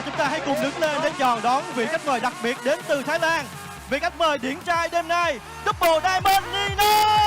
[0.00, 2.56] Và chúng ta hãy cùng đứng lên để chào đón vị khách mời đặc biệt
[2.64, 3.44] đến từ Thái Lan.
[3.90, 7.19] Vị khách mời điển trai đêm nay, Double Diamond Nino!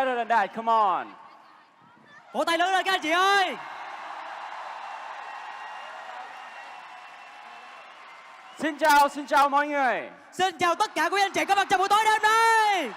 [0.00, 0.54] Better than that.
[0.54, 1.06] Come on.
[2.32, 3.56] Vỗ tay lớn lên các anh chị ơi
[8.58, 10.10] Xin chào, xin chào mọi người.
[10.32, 12.90] Xin chào tất cả quý anh chị có mặt trong buổi tối đêm nay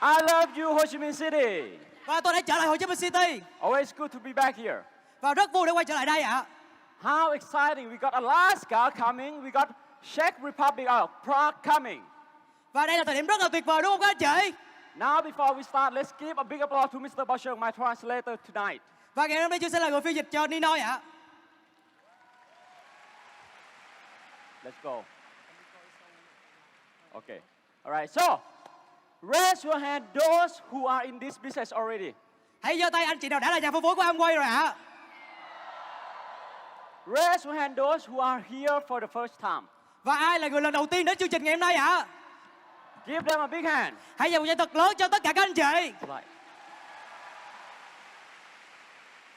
[0.00, 1.78] I love you, Ho Chi Minh City.
[2.06, 4.82] Và tôi đã trở lại Hồ Chí Minh City Always good to be back here.
[5.20, 6.44] Và rất vui để quay trở lại đây ạ
[7.02, 7.90] How exciting.
[7.90, 9.44] We got Alaska coming.
[9.44, 9.68] We got
[10.14, 12.02] Czech Republic, uh, Prague coming.
[12.72, 14.52] Và đây là thời điểm rất là tuyệt vời đúng không các anh chị
[14.98, 17.24] Now, before we start, let's give a big applause to Mr.
[17.24, 18.80] Bashir, my translator tonight.
[19.14, 21.00] Và ngày hôm nay tôi sẽ là người phiên dịch cho Nino ạ
[24.64, 25.02] Let's go.
[27.14, 27.40] Okay.
[27.84, 28.10] All right.
[28.10, 28.40] So,
[29.22, 32.12] raise your hand those who are in this business already.
[32.62, 34.74] Hãy giơ tay anh chị nào đã là nhà phân phối của Amway rồi ạ
[37.06, 39.66] Raise your hand those who are here for the first time.
[40.02, 42.06] Và ai là người lần đầu tiên đến chương trình ngày hôm nay ạ
[43.08, 43.94] Give them a big hand.
[44.16, 46.24] Hãy dành một tay thật lớn cho tất cả các anh chị Right.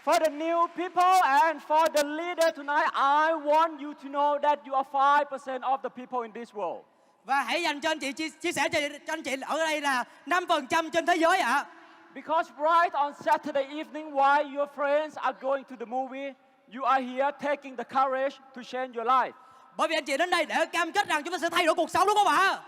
[0.03, 4.59] For the new people and for the leader tonight, I want you to know that
[4.65, 6.81] you are 5% of the people in this world.
[7.25, 9.81] Và hãy dành cho anh chị chia, chia sẻ cho, cho anh chị ở đây
[9.81, 11.65] là 5% trên thế giới ạ
[12.13, 16.33] Because right on Saturday evening, while your friends are going to the movie,
[16.73, 19.31] you are here taking the courage to change your life.
[19.77, 21.75] Bởi vì anh chị đến đây để cam kết rằng chúng ta sẽ thay đổi
[21.75, 22.59] cuộc sống đúng không ạ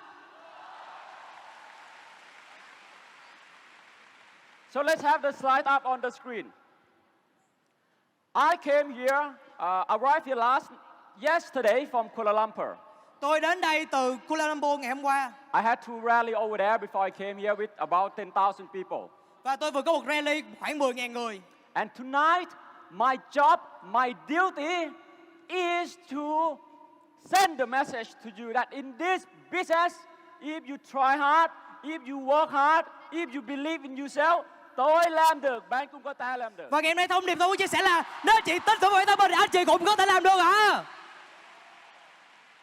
[4.73, 6.45] So let's have the slide up on the screen.
[8.34, 10.72] I came here, uh, arrived here last
[11.22, 12.75] yesterday from Kuala Lumpur.
[13.22, 16.78] Tôi đến đây từ Kuala Lumpur ngày hôm qua I had to rally over there
[16.79, 19.09] before I came here with about 10,000 people.
[19.44, 21.41] Và tôi vừa có một rally khoảng 10.000 người
[21.73, 22.50] And tonight,
[22.91, 24.90] my job, my duty
[25.50, 26.57] is to
[27.25, 29.94] send the message to you that in this business,
[30.41, 31.51] if you try hard,
[31.84, 34.45] if you work hard, if you believe in yourself,
[34.75, 36.67] tôi làm được, bạn cũng có thể làm được.
[36.72, 38.91] Và ngày hôm nay thông điệp tôi muốn chia sẻ là Nếu chị tin tưởng
[38.91, 40.84] vào bản thân mình anh chị cũng có thể làm được ạ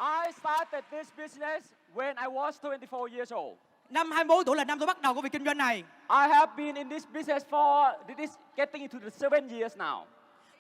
[0.01, 3.59] I started this business when I was 24 years old.
[3.91, 6.53] Năm 24 tuổi là năm tôi bắt đầu công việc kinh doanh này I have
[6.57, 10.05] been in this business for this getting into the seven years now.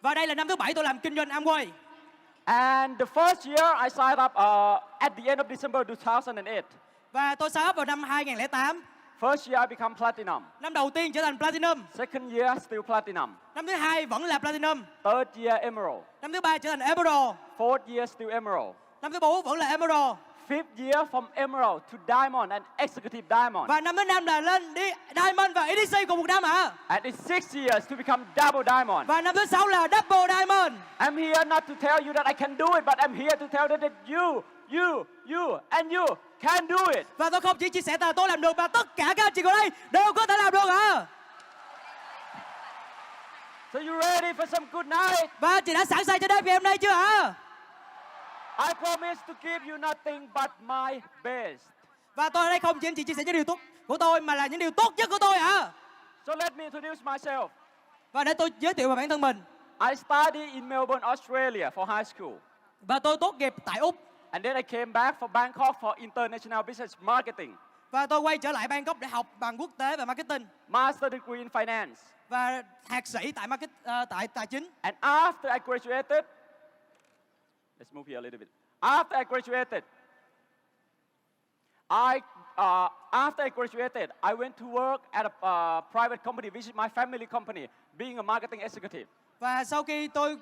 [0.03, 1.67] Và đây là năm thứ bảy tôi làm kinh doanh Amway
[2.45, 6.63] And the first year I signed up uh, at the end of December 2008.
[7.13, 8.83] Và tôi sáng up vào năm 2008
[9.21, 10.43] First year I become platinum.
[10.61, 13.35] Năm đầu tiên trở thành Platinum Second year still platinum.
[13.55, 16.03] Năm thứ hai vẫn là Platinum Third year emerald.
[16.23, 18.75] Năm thứ ba trở thành Emerald Fourth year still emerald.
[19.03, 20.17] Năm thứ bốn vẫn là Emerald
[20.49, 23.69] Fifth year from emerald to diamond and executive diamond.
[23.69, 27.07] Và năm thứ năm là lên đi Diamond và EDC cùng một năm ạ And
[27.07, 29.09] it's six years to become double diamond.
[29.09, 32.33] Và năm thứ sáu là Double Diamond I'm here not to tell you that I
[32.33, 36.07] can do it, but I'm here to tell you that you, you, you, and you
[36.43, 37.07] can do it.
[37.17, 39.33] Và tôi không chỉ chia sẻ là tôi làm được mà tất cả các anh
[39.33, 41.07] chị ở đây đều có thể làm được ạ
[43.73, 45.31] So you ready for some good night?
[45.41, 47.35] Và chị đã sẵn sàng cho đêm ngày hôm nay chưa ạ
[48.59, 51.63] I promise to give you nothing but my best.
[52.15, 54.21] Và tôi ở đây không chỉ anh chị chia sẻ những điều tốt của tôi
[54.21, 55.71] mà là những điều tốt nhất của tôi ạ
[56.27, 57.49] So let me introduce myself.
[58.13, 59.43] Và để tôi giới thiệu về bản thân mình
[59.91, 62.33] I studied in Melbourne, Australia for high school.
[62.81, 66.63] Và tôi tốt nghiệp tại Úc And then I came back for Bangkok for international
[66.63, 67.57] business marketing.
[67.91, 71.39] Và tôi quay trở lại Bangkok để học bằng quốc tế và marketing Master degree
[71.39, 71.95] in finance.
[72.29, 76.25] Và thạc sĩ tại market ờ, tại tài chính And after I graduated,
[77.79, 78.49] let's move here a little bit.
[78.81, 79.83] After I graduated,
[81.91, 82.21] I
[82.57, 86.75] uh, after I graduated, I went to work at a uh, private company, which is
[86.75, 87.69] my family company,
[87.99, 89.07] being a marketing executive.
[89.39, 90.39] Và sau khi tôi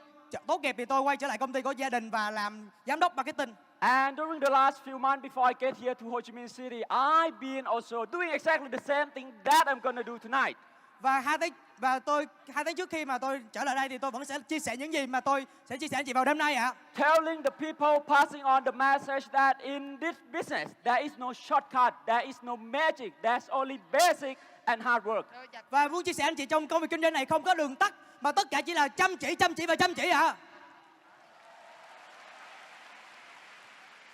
[0.46, 3.00] tốt nghiệp thì tôi quay trở lại công ty của gia đình và làm giám
[3.00, 6.32] đốc marketing And during the last few months before I get here to Ho Chi
[6.32, 10.56] Minh City, I've been also doing exactly the same thing that I'm gonna do tonight.
[11.00, 13.98] và hai tháng và tôi hai tháng trước khi mà tôi trở lại đây thì
[13.98, 16.24] tôi vẫn sẽ chia sẻ những gì mà tôi sẽ chia sẻ anh chị vào
[16.24, 21.02] đêm nay ạ telling the people passing on the message that in this business there
[21.02, 25.22] is no shortcut, there is no magic, there's only basic and hard work.
[25.70, 27.76] và muốn chia sẻ anh chị trong công việc kinh doanh này không có đường
[27.76, 30.34] tắt mà tất cả chỉ là chăm chỉ chăm chỉ và chăm chỉ ạ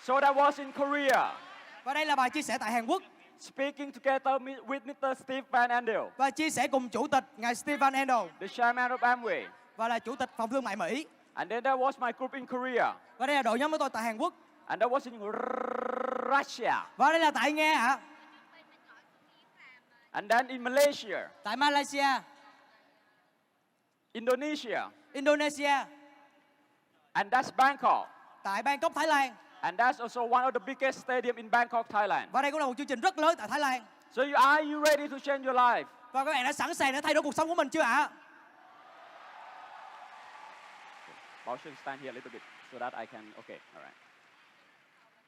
[0.07, 1.33] So that was in Korea.
[1.85, 3.03] Và đây là bài chia sẻ tại Hàn Quốc
[3.41, 5.15] speaking together with Mr.
[5.15, 8.99] Steve Van Andel, và chia sẻ cùng chủ tịch ngài Stephen Handel the chairman of
[8.99, 9.47] Amway.
[9.77, 11.07] và là chủ tịch phòng thương mại Mỹ.
[11.35, 12.93] And then there was my group in Korea.
[13.19, 14.35] Và đây là đội nhóm của tôi tại Hàn Quốc
[14.67, 15.21] And that was in
[16.31, 16.73] Russia.
[16.97, 17.99] và đây là tại Nga ạ,
[20.11, 22.21] And then in Malaysia, tại Malaysia,
[24.13, 24.81] Indonesia,
[25.13, 25.87] Indonesia,
[27.13, 28.09] and that's Bangkok.
[28.43, 29.35] tại Bangkok, Thái Lan.
[29.65, 32.29] And that's also one of the biggest stadium in Bangkok, Thailand.
[32.33, 33.83] Và đây cũng là một chương trình rất lớn tại Thái Lan.
[34.13, 35.85] So you, are you ready to change your life?
[36.13, 38.09] Và các bạn đã sẵn sàng để thay đổi cuộc sống của mình chưa ạ?
[41.47, 43.97] Bao should stand here a little bit so that I can, okay, all right.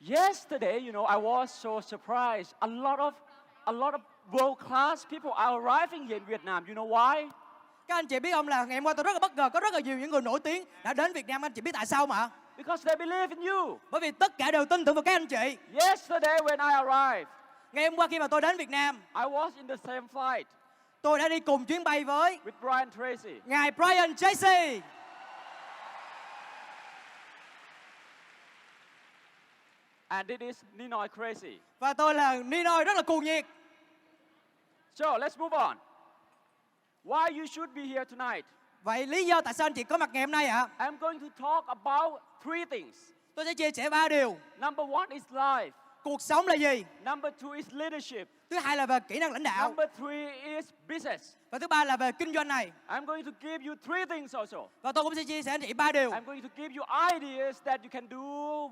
[0.01, 2.55] Yesterday, you know, I was so surprised.
[2.59, 3.13] A lot of,
[3.65, 4.01] a lot of
[4.33, 6.65] world-class people are arriving here in Vietnam.
[6.69, 7.31] You know why?
[7.89, 9.61] Các anh chị biết không là ngày hôm qua tôi rất là bất ngờ có
[9.61, 11.87] rất là nhiều những người nổi tiếng đã đến Việt Nam anh chị biết tại
[11.87, 12.29] sao mà?
[12.57, 13.79] Because they believe in you.
[13.91, 15.57] Bởi vì tất cả đều tin tưởng vào các anh chị.
[15.81, 17.29] Yesterday when I arrived,
[17.73, 20.45] Ngày hôm qua khi mà tôi đến Việt Nam, I was in the same flight
[21.07, 23.41] tôi đã đi cùng chuyến bay với with Brian Tracy.
[23.45, 24.81] ngài Brian Tracy.
[30.09, 31.59] And it is Ninoy Crazy.
[31.79, 33.45] Và tôi là Ninoy rất là cuồng nhiệt.
[34.95, 35.77] So let's move on.
[37.05, 38.45] Why you should be here tonight?
[38.87, 40.69] Vậy lý do tại sao anh chị có mặt ngày hôm nay ạ?
[40.79, 42.97] I'm going to talk about three things.
[43.35, 44.37] Tôi sẽ chia sẻ ba điều.
[44.59, 45.71] Number one is life.
[46.03, 46.85] Cuộc sống là gì?
[47.05, 48.29] Number two is leadership.
[48.51, 49.69] Thứ hai là về kỹ năng lãnh đạo.
[49.69, 51.35] Number three is business.
[51.51, 52.73] Và thứ ba là về kinh doanh này.
[52.89, 54.69] I'm going to give you three things also.
[54.83, 56.11] Và tôi cũng sẽ chia sẻ anh chị ba điều.
[56.11, 56.85] I'm going to give you
[57.15, 58.23] ideas that you can do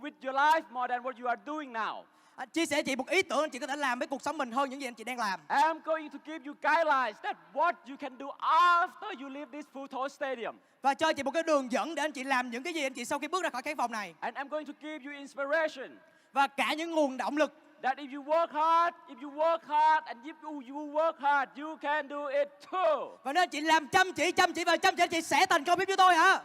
[0.02, 2.04] with your life more than what you are doing now.
[2.36, 4.38] À, Chia sẻ chị một ý tưởng anh chị có thể làm với cuộc sống
[4.38, 5.40] mình hơn những gì anh chị đang làm.
[5.48, 9.66] I'm going to give you guidelines that what you can do after you leave this
[9.74, 10.56] Futo Stadium.
[10.82, 12.94] Và cho chị một cái đường dẫn để anh chị làm những cái gì anh
[12.94, 14.14] chị sau khi bước ra khỏi khán phòng này.
[14.20, 15.98] And I'm going to give you inspiration
[16.32, 17.52] Và cả những nguồn động lực
[17.82, 21.50] that if you work hard, if you work hard, and if you, you work hard,
[21.56, 23.18] you can do it too.
[23.22, 25.46] Và nếu anh chị làm chăm chỉ, chăm chỉ và chăm chỉ anh chị sẽ
[25.46, 26.40] thành công biết với tôi hả?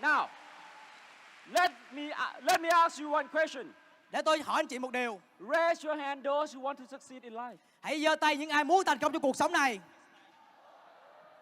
[0.00, 0.26] Now,
[1.50, 3.66] let me, uh, let me ask you one question.
[4.10, 5.20] Để tôi hỏi anh chị một điều.
[5.40, 7.56] Raise your hand those who want to succeed in life.
[7.80, 9.80] Hãy giơ tay những ai muốn thành công trong cuộc sống này.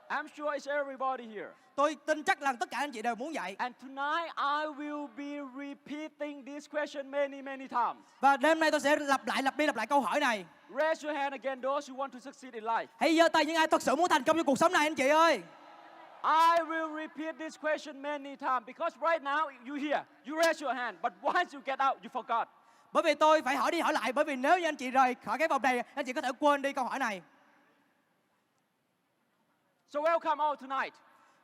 [0.09, 1.51] I'm sure it's everybody here.
[1.75, 3.57] Tôi tin chắc rằng tất cả anh chị đều muốn vậy.
[3.59, 7.97] And tonight I will be repeating this question many, many times.
[8.21, 10.45] Và đêm nay tôi sẽ lặp lại, lặp đi, lặp lại câu hỏi này.
[10.77, 12.87] Raise your hand again, those who want to succeed in life.
[12.99, 14.95] Hãy giơ tay những ai thật sự muốn thành công trong cuộc sống này anh
[14.95, 15.41] chị ơi.
[16.27, 20.75] I will repeat this question many times because right now you here, you raise your
[20.75, 22.49] hand, but once you get out, you forgot.
[22.93, 25.15] Bởi vì tôi phải hỏi đi hỏi lại bởi vì nếu như anh chị rời
[25.25, 27.23] khỏi cái vòng này anh chị có thể quên đi câu hỏi này.
[29.89, 30.95] So welcome all tonight.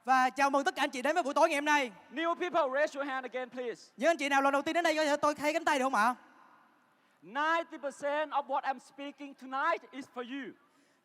[0.05, 1.91] Và chào mừng tất cả anh chị đến với buổi tối ngày hôm nay.
[2.13, 3.93] New people, raise your hand again, please.
[3.97, 5.79] Những anh chị nào lần đầu tiên đến đây có thể tôi thay cánh tay
[5.79, 6.15] được không ạ?
[7.23, 10.53] 90% of what I'm speaking tonight is for you.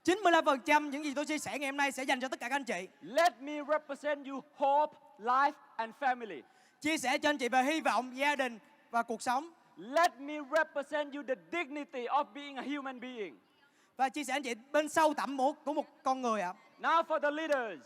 [0.08, 2.56] 95% những gì tôi chia sẻ ngày hôm nay sẽ dành cho tất cả các
[2.56, 2.88] anh chị.
[3.02, 6.42] Let me represent you hope, life, and family.
[6.82, 8.60] Chia sẻ cho anh chị về hy vọng, gia đình
[8.92, 9.50] và cuộc sống.
[9.78, 13.38] Let me represent you the dignity of being a human being.
[13.98, 16.54] Và chia sẻ anh chị bên sâu tẩm của của một con người ạ.
[16.80, 17.82] Now for the leaders.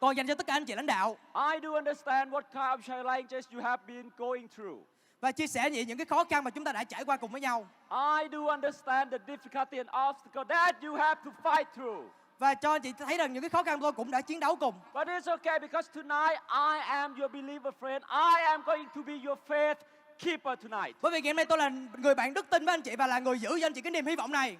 [0.00, 1.16] Còn dành cho tất cả anh chị lãnh đạo.
[1.52, 4.78] I do understand what kind of challenges you have been going through.
[5.26, 7.30] Và chia sẻ gì những cái khó khăn mà chúng ta đã trải qua cùng
[7.30, 7.66] với nhau.
[7.90, 12.04] I do understand the difficulty and obstacle that you have to fight through.
[12.38, 14.56] Và cho anh chị thấy rằng những cái khó khăn tôi cũng đã chiến đấu
[14.56, 14.74] cùng.
[14.94, 18.00] But it's okay because tonight I am your believer friend.
[18.08, 19.74] I am going to be your faith
[20.18, 20.96] keeper tonight.
[21.02, 23.06] Bởi vì ngày hôm nay tôi là người bạn đức tin với anh chị và
[23.06, 24.56] là người giữ cho anh chị cái niềm hy vọng này.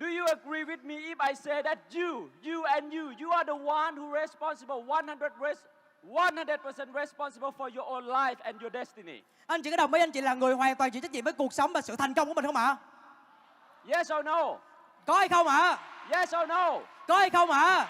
[0.00, 3.44] Do you agree with me if I say that you, you and you, you are
[3.44, 5.58] the one who responsible 100 res,
[6.08, 9.22] 100% responsible for your own life and your destiny?
[9.46, 11.32] Anh chị có đồng ý anh chị là người hoàn toàn chịu trách nhiệm với
[11.32, 12.76] cuộc sống và sự thành công của mình không ạ?
[13.86, 14.56] Yes or no?
[15.06, 15.78] Có hay không ạ?
[16.10, 16.78] Yes or no?
[17.08, 17.86] Có hay không ạ?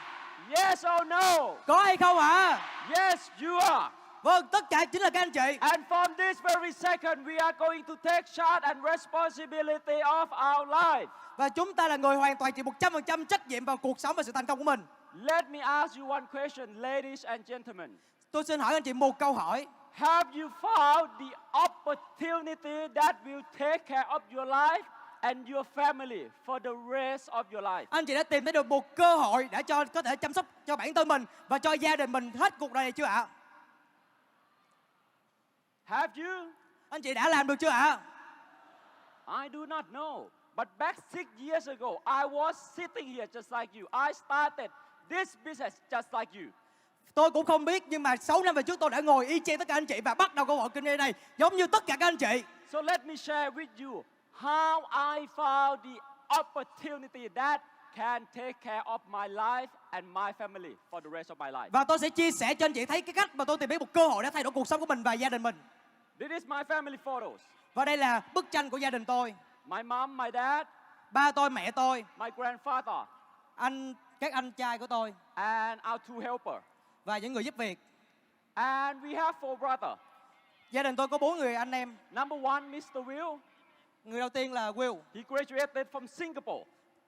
[0.49, 1.55] Yes or no?
[1.67, 2.59] Có hay không ạ?
[2.97, 3.95] Yes, you are.
[4.23, 5.59] Vâng, tất cả chính là các anh chị.
[5.61, 10.69] And from this very second, we are going to take charge and responsibility of our
[10.69, 11.07] life.
[11.37, 14.23] Và chúng ta là người hoàn toàn chịu 100% trách nhiệm vào cuộc sống và
[14.23, 14.87] sự thành công của mình.
[15.23, 17.99] Let me ask you one question, ladies and gentlemen.
[18.33, 19.67] Tôi xin hỏi anh chị một câu hỏi.
[19.93, 24.85] Have you found the opportunity that will take care of your life
[25.21, 27.87] and your family for the rest of your life?
[27.91, 30.47] Anh chị đã tìm thấy được một cơ hội để cho có thể chăm sóc
[30.67, 33.27] cho bản thân mình và cho gia đình mình hết cuộc đời này chưa ạ?
[35.85, 36.53] Have you?
[36.89, 37.99] Anh chị đã làm được chưa ạ?
[39.27, 40.29] I do not know.
[40.57, 43.87] But back six years ago, I was sitting here just like you.
[43.93, 44.71] I started
[45.09, 46.51] this business just like you.
[47.15, 49.59] Tôi cũng không biết nhưng mà 6 năm về trước tôi đã ngồi y chang
[49.59, 51.87] tất cả anh chị và bắt đầu câu hỏi kinh doanh này giống như tất
[51.87, 52.43] cả các anh chị.
[52.73, 54.05] So let me share with you
[54.41, 54.81] how
[55.17, 56.01] I found the
[56.41, 57.61] opportunity that
[57.97, 61.69] can take care of my life and my family for the rest of my life.
[61.73, 63.79] Và tôi sẽ chia sẻ cho anh chị thấy cái cách mà tôi tìm thấy
[63.79, 65.55] một cơ hội để thay đổi cuộc sống của mình và gia đình mình.
[66.19, 67.41] This is my family photos.
[67.75, 69.35] Và đây là bức tranh của gia đình tôi.
[69.65, 70.67] My mom, my dad,
[71.15, 73.05] Ba tôi, mẹ tôi, my grandfather,
[73.57, 76.63] anh các anh trai của tôi and our two helper.
[77.05, 77.79] và những người giúp việc.
[78.55, 79.99] And we have four brothers.
[80.71, 81.97] Gia đình tôi có bốn người anh em.
[82.11, 82.97] Number one, Mr.
[83.09, 83.39] Will.
[84.05, 86.65] Người đầu tiên là Will, He graduated from Singapore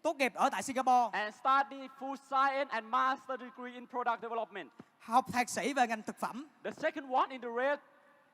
[0.06, 4.70] tốt nghiệp ở tại Singapore, and studied food science and master degree in product development.
[4.98, 6.46] học thạc sĩ về ngành thực phẩm.
[6.64, 7.78] The second one in the red,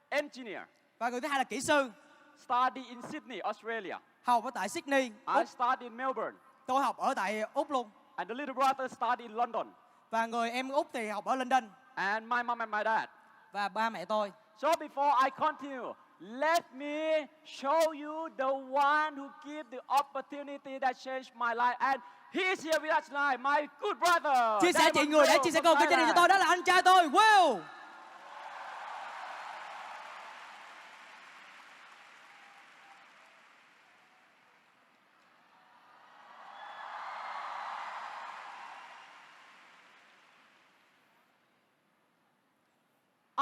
[0.09, 0.63] engineer.
[0.99, 1.91] Và người thứ hai là kỹ sư,
[2.39, 3.95] Study in Sydney, Australia.
[4.23, 5.03] học ở tại Sydney,
[5.37, 6.39] I studied in Melbourne.
[6.67, 7.91] Tôi học ở tại Úc luôn.
[8.17, 9.73] And the little brother studied in London.
[10.11, 11.71] Và người em Úc thì học ở London.
[11.95, 13.09] And my mom and my dad.
[13.53, 14.33] Và ba mẹ tôi.
[14.57, 20.97] So before I continue, let me show you the one who gave the opportunity that
[21.05, 21.77] changed my life.
[21.79, 22.01] And
[22.33, 24.61] he's here with us tonight, my good brother.
[24.61, 26.83] Chia sẻ chị người đã chia sẻ kinh doanh cho tôi đó là anh trai
[26.83, 27.61] tôi, Will.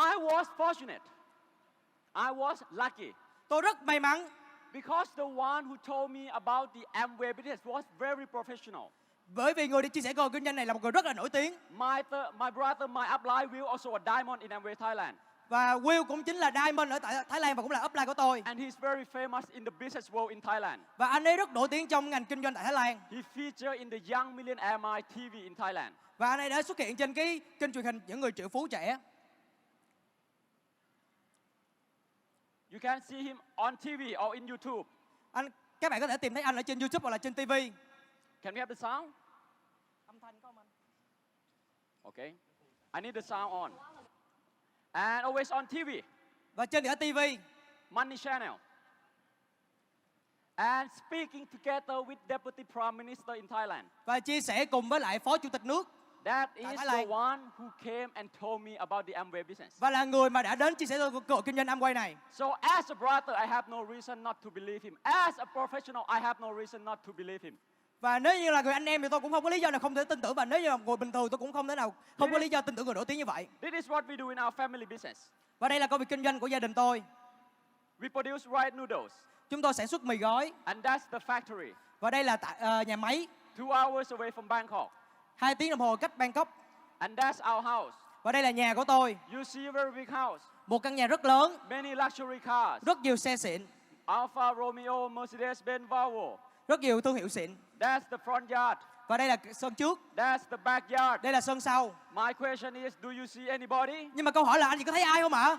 [0.01, 1.01] I was fortunate.
[2.15, 3.13] I was lucky.
[3.49, 4.29] Tôi rất may mắn
[4.73, 8.83] Because the one who told me about the Amway business was very professional.
[9.35, 11.05] bởi vì người đi chia sẻ cơ hội kinh doanh này là một người rất
[11.05, 14.75] là nổi tiếng My, th- my brother, my upline, will also a diamond in Amway
[14.75, 15.17] Thailand.
[15.49, 18.15] và Will cũng chính là Diamond ở tại Thái Lan và cũng là upline của
[18.15, 20.83] tôi And he's very famous in the business world in Thailand.
[20.97, 23.79] và anh ấy rất nổi tiếng trong ngành kinh doanh tại Thái Lan He featured
[23.79, 25.95] in the Young Millionaire My TV in Thailand.
[26.19, 28.67] và anh ấy đã xuất hiện trên cái kênh truyền hình những người triệu phú
[28.71, 28.99] trẻ
[32.73, 34.89] You can see him on TV or in YouTube.
[35.33, 35.49] anh
[35.81, 37.53] các bạn có thể tìm thấy anh ở trên YouTube hoặc là trên TV
[38.43, 39.13] Can we have the sound?
[40.07, 40.67] âm thanh không anh
[42.03, 42.35] Okay.
[42.95, 43.73] I need the sound on.
[44.93, 45.89] And always on TV,
[46.55, 47.19] và trên cả TV
[47.91, 48.53] Money Channel.
[50.55, 53.87] And speaking together with Deputy Prime Minister in Thailand.
[54.05, 55.89] và chia sẻ cùng với lại phó chủ tịch nước
[56.25, 59.81] That is the one who came and told me about the Amway business.
[59.81, 62.17] và là người mà đã đến chia sẻ tôi cơ hội kinh doanh Amway này
[62.33, 64.95] So as a brother, I have no reason not to believe him.
[65.03, 67.57] As a professional, I have no reason not to believe him.
[68.01, 69.81] và nếu như là người anh em thì tôi cũng không có lý do nào
[69.81, 71.75] không thể tin tưởng và nếu như là người bình thường tôi cũng không thể
[71.75, 74.03] nào không có lý do tin tưởng người nổi tiếng như vậy This is what
[74.07, 75.21] we do in our family business.
[75.59, 77.03] và đây là công việc kinh doanh của gia đình tôi
[78.01, 79.13] We produce white noodles,
[79.51, 81.73] chúng tôi sản xuất mì gói and that's the factory.
[82.01, 83.27] và đây là tại, ờ, nhà máy
[83.59, 84.93] Two hours away from Bangkok.
[85.41, 86.49] Hai tiếng đồng hồ cách Bangkok
[86.99, 87.97] And that's our house.
[88.23, 91.07] và đây là nhà của tôi You see a very big house, một căn nhà
[91.07, 93.67] rất lớn many luxury cars, rất nhiều xe xịn
[94.07, 96.37] Alfa Romeo, Mercedes-Benz, Volvo.
[96.69, 98.81] rất nhiều thương hiệu xịn That's the front yard.
[99.09, 101.23] và đây là sân trước That's the backyard.
[101.23, 104.09] đây là sân sau My question is, do you see anybody?
[104.15, 105.59] nhưng mà câu hỏi là anh chị có thấy ai không ạ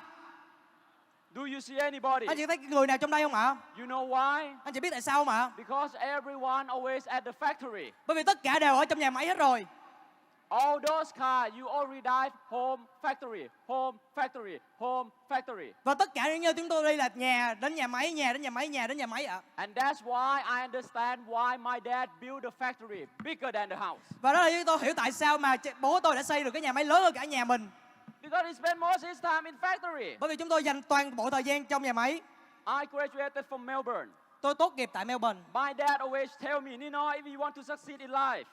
[1.36, 2.26] Do you see anybody?
[2.28, 4.56] anh chị thấy người nào trong đây không ạ You know why?
[4.64, 7.92] anh chị biết tại sao không ạ Because everyone always at the factory.
[8.08, 9.66] bởi vì tất cả đều ở trong nhà máy hết rồi
[10.50, 15.72] All those cars, you already drive home factory, home factory, home factory.
[15.84, 18.42] và tất cả những như chúng tôi đây là nhà đến nhà máy nhà đến
[18.42, 22.10] nhà máy nhà đến nhà máy ạ And that's why I understand why my dad
[22.22, 24.02] built the factory bigger than the house.
[24.22, 26.62] và đó là lý tôi hiểu tại sao mà bố tôi đã xây được cái
[26.62, 27.68] nhà máy lớn hơn cả nhà mình
[28.22, 30.18] Because he spent most of his time in factory.
[30.20, 32.22] bởi vì chúng tôi dành toàn bộ thời gian trong nhà máy
[32.66, 34.08] I graduated from Melbourne.
[34.42, 37.62] tôi tốt nghiệp tại Melbourne My dad always tell me, Nino, if you want to
[37.63, 38.44] succeed in life,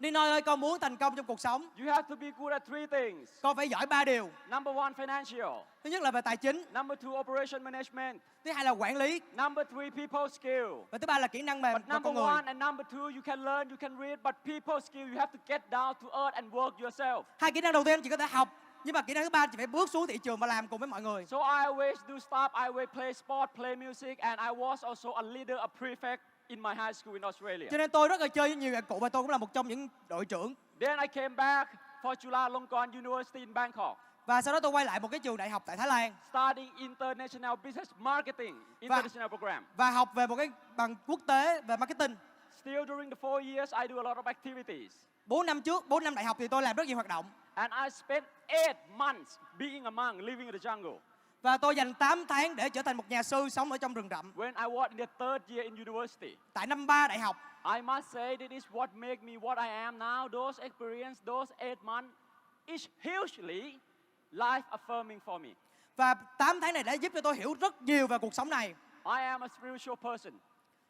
[0.00, 2.62] Nino ơi con muốn thành công trong cuộc sống you have to be good at
[2.66, 3.28] three things.
[3.42, 5.60] con phải giỏi ba điều Number one, financial.
[5.84, 8.20] thứ nhất là về tài chính Number two, operation management.
[8.44, 10.66] thứ hai là quản lý Number three, people skill.
[10.90, 13.22] và thứ ba là kỹ năng mềm number con người one and number two, you
[13.24, 16.34] can learn, you can read, but people skill, you have to get down to earth
[16.34, 17.22] and work yourself.
[17.40, 18.48] hai kỹ năng đầu tiên chỉ có thể học
[18.84, 20.78] nhưng mà kỹ năng thứ ba chị phải bước xuống thị trường và làm cùng
[20.78, 22.48] với mọi người So I always do stuff.
[22.54, 26.60] I always play sport, play music, and I was also a leader, a prefect in
[26.62, 27.68] my high school in Australia.
[27.70, 29.54] cho nên tôi rất là chơi với nhiều nhạc cụ và tôi cũng là một
[29.54, 31.70] trong những đội trưởng Then I came back
[32.02, 35.50] for Chulalongkorn University in Bangkok, và sau đó tôi quay lại một cái trường đại
[35.50, 39.64] học tại Thái Lan studying international business marketing, international program.
[39.76, 42.16] và học về một cái bằng quốc tế về marketing
[42.60, 44.92] Still during the four years, I do a lot of activities.
[45.26, 47.24] 4 năm trước 4 năm đại học thì tôi làm rất nhiều hoạt động
[47.58, 50.98] And I spent eight months being a monk, living in the jungle.
[51.42, 54.08] và tôi dành 8 tháng để trở thành một nhà sư sống ở trong rừng
[54.10, 57.36] rậm When I was in the third year in university, tại năm 3 đại học
[57.74, 60.28] I must say this is what made me what I am now.
[60.28, 62.14] Those experience, those eight months,
[62.66, 63.78] is hugely
[64.32, 65.48] life affirming for me.
[65.96, 68.74] và 8 tháng này đã giúp cho tôi hiểu rất nhiều về cuộc sống này
[69.04, 70.32] I am a spiritual person.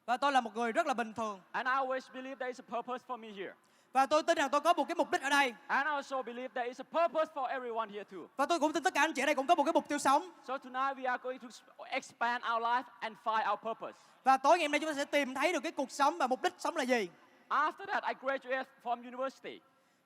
[0.07, 2.61] và tôi là một người rất là bình thường And I always believe there is
[2.61, 3.53] a purpose for me here.
[3.93, 6.23] Và tôi tin rằng tôi có một cái mục đích ở đây And I also
[6.23, 8.19] believe there is a purpose for everyone here too.
[8.37, 9.89] và tôi cũng tin tất cả anh chị ở đây cũng có một cái mục
[9.89, 11.49] tiêu sống So tonight we are going to
[11.91, 13.99] expand our life and find our purpose.
[14.25, 16.27] và tối ngày hôm nay chúng ta sẽ tìm thấy được cái cuộc sống và
[16.27, 17.09] mục đích sống là gì
[17.49, 19.61] After that, I graduated from university.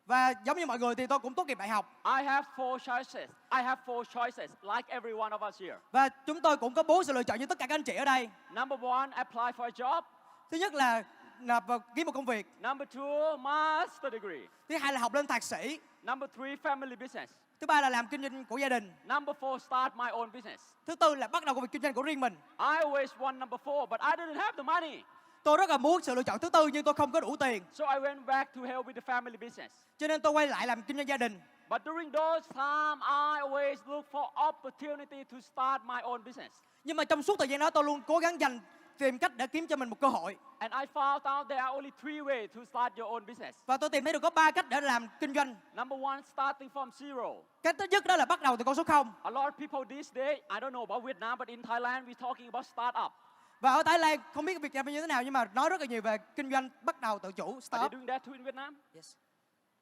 [0.07, 2.79] và giống như mọi người thì tôi cũng tốt nghiệp đại học I have four
[2.79, 3.31] choices.
[3.51, 5.77] I have four choices, like every one of us here.
[5.93, 7.95] và chúng tôi cũng có bốn sự lựa chọn như tất cả các anh chị
[7.95, 10.03] ở đây Number one, apply for a job.
[10.51, 11.03] thứ nhất là
[11.47, 14.41] nộp vào kiếm một công việc Number two, master degree.
[14.69, 17.33] thứ hai là học lên thạc sĩ Number three, family business.
[17.61, 20.63] thứ ba là làm kinh doanh của gia đình Number four, start my own business.
[20.87, 23.39] thứ tư là bắt đầu công việc kinh doanh của riêng mình I always want
[23.39, 25.03] number four, but I didn't have the money.
[25.43, 27.63] tôi rất là muốn sự lựa chọn thứ tư nhưng tôi không có đủ tiền
[27.75, 29.75] So I went back to help with the family business.
[29.99, 33.41] cho nên tôi quay lại làm kinh doanh gia đình But during those time, I
[33.41, 36.55] always look for opportunity to start my own business.
[36.85, 38.59] nhưng mà trong suốt thời gian đó tôi luôn cố gắng dành
[38.99, 41.73] tìm cách để kiếm cho mình một cơ hội And I found out there are
[41.75, 43.59] only three ways to start your own business.
[43.67, 46.69] và tôi tìm thấy được có ba cách để làm kinh doanh Number one, starting
[46.75, 47.37] from zero.
[47.63, 49.97] cách thứ nhất đó là bắt đầu từ con số 0 A lot of people
[49.97, 53.13] these days, I don't know about Vietnam, but in Thailand, we're talking about startup.
[53.61, 55.81] và ở Thái Lan không biết Việt Nam như thế nào nhưng mà nói rất
[55.81, 58.33] là nhiều về kinh doanh bắt đầu tự chủ Are they startup doing that too
[58.33, 58.77] in Vietnam?
[58.95, 59.13] yes.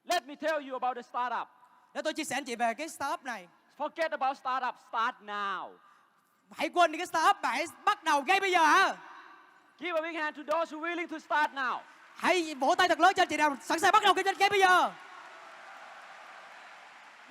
[0.05, 1.49] Let me tell you about the startup.
[1.95, 5.71] để tôi chia sẻ anh chị về cái startup này Forget about startup, start now.
[6.57, 8.95] Hãy quên đi cái startup mà hãy bắt đầu ngay bây giờ hả
[9.81, 11.79] Give a big hand to those who willing to start now.
[12.17, 14.51] hãy vỗ tay thật lớn cho chị nào sẵn sàng bắt đầu kinh doanh ngay
[14.51, 14.91] bây giờ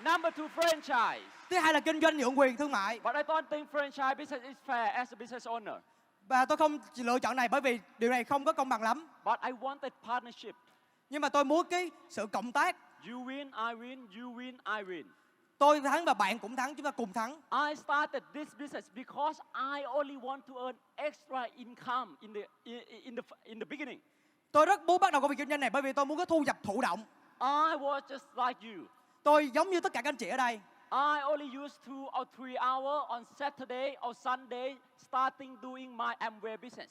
[0.04, 1.22] Number two, franchise.
[1.50, 4.44] thứ hai là kinh doanh nhượng quyền thương mại But I don't think franchise business
[4.48, 5.80] is fair as a business owner.
[6.28, 9.08] và tôi không lựa chọn này bởi vì điều này không có công bằng lắm
[9.26, 10.56] But I wanted partnership.
[11.10, 12.76] nhưng mà tôi muốn cái sự cộng tác
[13.10, 15.04] You win, I win, you win, I win.
[15.60, 19.40] Tôi thắng và bạn cũng thắng chúng ta cùng thắng I started this business because
[19.54, 22.42] I only want to earn extra income in the
[23.04, 24.00] in, the in the beginning.
[24.52, 26.26] tôi rất muốn bắt đầu công việc kinh doanh này bởi vì tôi muốn có
[26.26, 27.00] thu nhập thụ động
[27.40, 28.86] I was just like you.
[29.24, 30.60] tôi giống như tất cả các anh chị ở đây
[30.92, 34.76] I only use two or three hours on Saturday or Sunday
[35.08, 36.90] starting doing my Amway business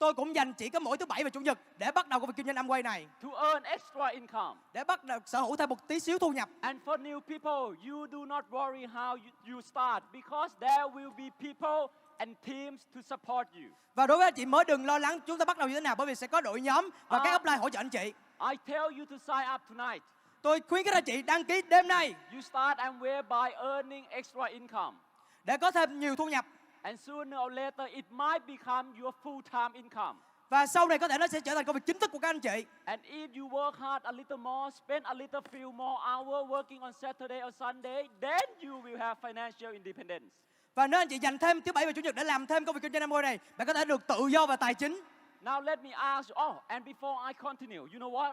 [0.00, 2.26] tôi cũng dành chỉ có mỗi thứ bảy và chủ nhật để bắt đầu công
[2.26, 4.60] việc kinh doanh Amway này to earn extra income.
[4.72, 7.90] để bắt đầu sở hữu thêm một tí xíu thu nhập And for new people,
[7.90, 11.86] you do not worry how you, you start because there will be people
[12.18, 13.68] and teams to support you.
[13.94, 15.80] và đối với anh chị mới đừng lo lắng chúng ta bắt đầu như thế
[15.80, 17.24] nào bởi vì sẽ có đội nhóm và À.
[17.24, 18.12] các upline hỗ trợ anh chị
[18.50, 20.02] I tell you to sign up tonight.
[20.42, 24.44] tôi khuyến khích anh chị đăng ký đêm nay You start Amway by earning extra
[24.44, 24.96] income.
[25.44, 26.44] để có thêm nhiều thu nhập
[26.82, 30.18] And sooner or later, it might become your full-time income.
[30.50, 32.28] và sau này có thể nó sẽ trở thành công việc chính thức của các
[32.28, 35.96] anh chị And if you work hard a little more, spend a little few more
[36.10, 38.40] hours working on Saturday or Sunday, then
[38.70, 40.26] you will have financial independence.
[40.74, 42.74] và nếu anh chị dành thêm thứ bảy và chủ nhật để làm thêm công
[42.74, 45.00] việc kinh doanh Amway này bạn có thể được tự do và tài chính
[45.44, 48.32] Now let me ask you, oh, and before I continue, you know what?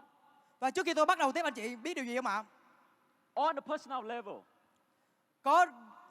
[0.60, 2.44] và trước khi tôi bắt đầu tiếp anh chị biết điều gì không ạ
[3.34, 4.34] On the personal level,
[5.42, 5.66] có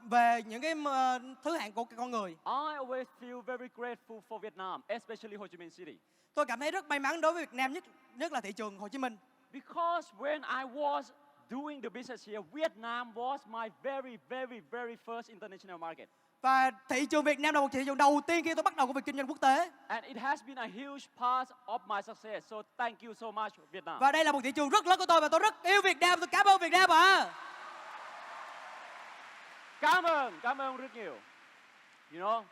[0.09, 2.37] về những cái ờ, thứ hạng của con người I
[2.77, 5.97] always feel very grateful for Vietnam, especially Ho Chi Minh City.
[6.35, 7.83] tôi cảm thấy rất may mắn đối với Việt Nam nhất
[8.15, 9.17] nhất là thị trường Hồ Chí Minh
[9.53, 11.03] Because when I was
[11.51, 16.09] doing the business here, Vietnam was my very, very, very first international market.
[16.41, 18.87] và thị trường Việt Nam là một thị trường đầu tiên khi tôi bắt đầu
[18.87, 22.01] công việc kinh doanh quốc tế And it has been a huge part of my
[22.01, 22.47] success.
[22.49, 23.99] So thank you so much, Vietnam.
[23.99, 25.97] và đây là một thị trường rất lớn của tôi và tôi rất yêu Việt
[25.99, 27.33] Nam tôi cảm ơn Việt Nam ạ
[29.81, 31.15] Cảm ơn, cảm ơn rất nhiều.
[32.11, 32.43] You know,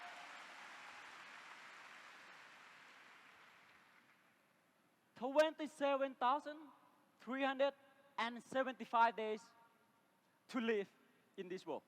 [5.18, 6.56] Twenty-seven thousand
[7.24, 7.74] three hundred
[8.16, 9.40] and seventy-five days
[10.52, 10.86] to live
[11.36, 11.82] in this world.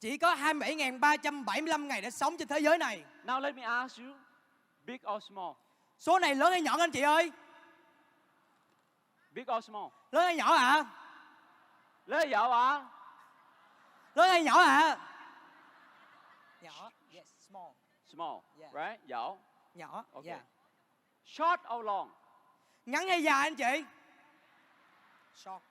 [0.00, 3.04] Chỉ có 27.375 ngày để sống trên thế giới này.
[3.24, 4.12] Now let me ask you,
[4.84, 5.52] big or small?
[5.98, 7.32] Số này lớn hay nhỏ anh chị ơi?
[9.30, 9.84] Big or small?
[10.12, 10.84] Lớn hay nhỏ ạ?
[12.06, 12.86] Lớn dạo à?
[14.14, 14.96] Lớn hay nhỏ ạ?
[16.62, 16.90] Nhỏ.
[17.14, 17.72] Yes, small.
[18.12, 18.74] Small, Yeah.
[18.74, 19.00] right?
[19.08, 19.38] Dạo.
[19.74, 20.04] Nhỏ.
[20.12, 20.24] Okay.
[20.24, 20.40] Dạ.
[21.24, 22.10] Short or long?
[22.88, 23.84] Ngắn hay dài anh chị?
[25.34, 25.62] Short.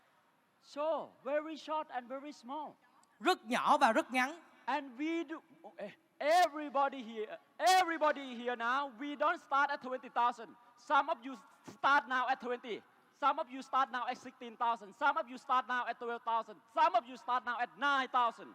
[0.63, 2.71] So, very short and very small.
[3.19, 4.39] Rất nhỏ và rất ngắn.
[4.65, 5.35] And we do,
[5.77, 10.53] eh, everybody here, everybody here now, we don't start at 20,000.
[10.87, 11.35] Some of you
[11.77, 12.81] start now at 20.
[13.21, 14.93] Some of you start now at 16,000.
[14.99, 16.57] Some of you start now at 12,000.
[16.75, 18.53] Some of you start now at 9,000.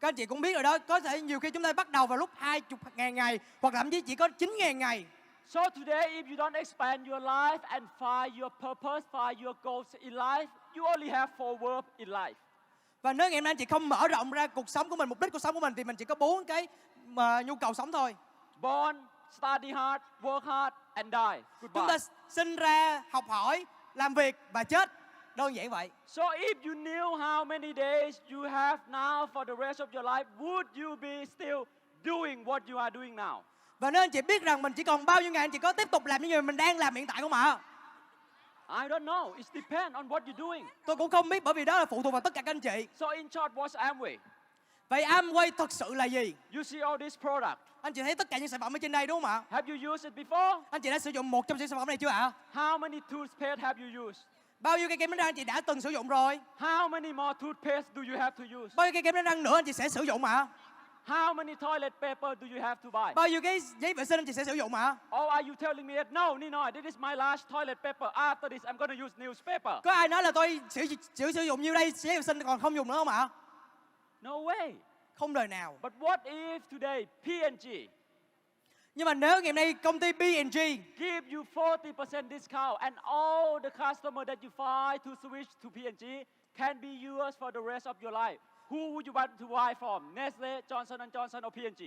[0.00, 2.06] Các anh chị cũng biết rồi đó, có thể nhiều khi chúng ta bắt đầu
[2.06, 5.06] vào lúc 20 ngàn ngày hoặc thậm chí chỉ có 9 ngàn ngày.
[5.48, 9.86] So today, if you don't expand your life and find your purpose, find your goals
[10.00, 12.34] in life, you only have four words in life.
[13.02, 15.20] Và nếu ngày hôm nay chị không mở rộng ra cuộc sống của mình, mục
[15.20, 16.68] đích cuộc sống của mình thì mình chỉ có bốn cái
[17.04, 18.16] mà nhu cầu sống thôi.
[18.60, 18.96] Born,
[19.30, 21.42] study hard, work hard, and die.
[21.60, 21.98] Chúng Goodbye.
[21.98, 24.90] ta sinh ra, học hỏi, làm việc và chết.
[25.36, 25.90] Đơn giản vậy.
[26.06, 30.04] So if you knew how many days you have now for the rest of your
[30.04, 31.64] life, would you be still
[32.04, 33.42] doing what you are doing now?
[33.82, 35.72] Và nếu anh chị biết rằng mình chỉ còn bao nhiêu ngày anh chị có
[35.72, 37.58] tiếp tục làm những gì mình đang làm hiện tại không ạ?
[38.68, 39.34] I don't know.
[39.36, 40.64] It depends on what you're doing.
[40.86, 42.60] Tôi cũng không biết bởi vì đó là phụ thuộc vào tất cả các anh
[42.60, 42.88] chị.
[43.00, 44.16] So in short, what's Amway?
[44.88, 46.34] Vậy Amway thật sự là gì?
[46.54, 47.58] You see all this product.
[47.82, 49.42] Anh chị thấy tất cả những sản phẩm ở trên đây đúng không ạ?
[49.50, 50.62] Have you used it before?
[50.70, 52.32] Anh chị đã sử dụng một trong những sản phẩm này chưa ạ?
[52.54, 54.20] How many toothpaste have you used?
[54.60, 56.40] Bao nhiêu cây kem đánh răng anh chị đã từng sử dụng rồi?
[56.58, 58.74] How many more toothpaste do you have to use?
[58.76, 60.46] Bao nhiêu cây kem đánh răng nữa anh chị sẽ sử dụng ạ?
[61.04, 63.12] How many toilet paper do you have to buy?
[63.14, 64.96] Bao nhiêu cái giấy vệ sinh anh chị sẽ sử dụng ạ?
[65.16, 68.10] Or are you telling me that no, Nino, this is my last toilet paper.
[68.14, 69.80] After this, I'm going to use newspaper.
[69.84, 70.82] Có ai nói là tôi sử,
[71.14, 73.28] sử, sử dụng nhiêu đây giấy vệ sinh còn không dùng nữa không ạ?
[74.20, 74.72] No way.
[75.14, 75.78] Không đời nào.
[75.82, 77.68] But what if today P&G
[78.94, 80.58] Nhưng mà nếu ngày hôm nay công ty B&G
[80.98, 86.24] give you 40% discount and all the customer that you find to switch to P&G
[86.54, 88.38] can be yours for the rest of your life.
[88.72, 90.14] Who would you want to buy from?
[90.14, 91.82] Nestle, Johnson Johnson or P&G?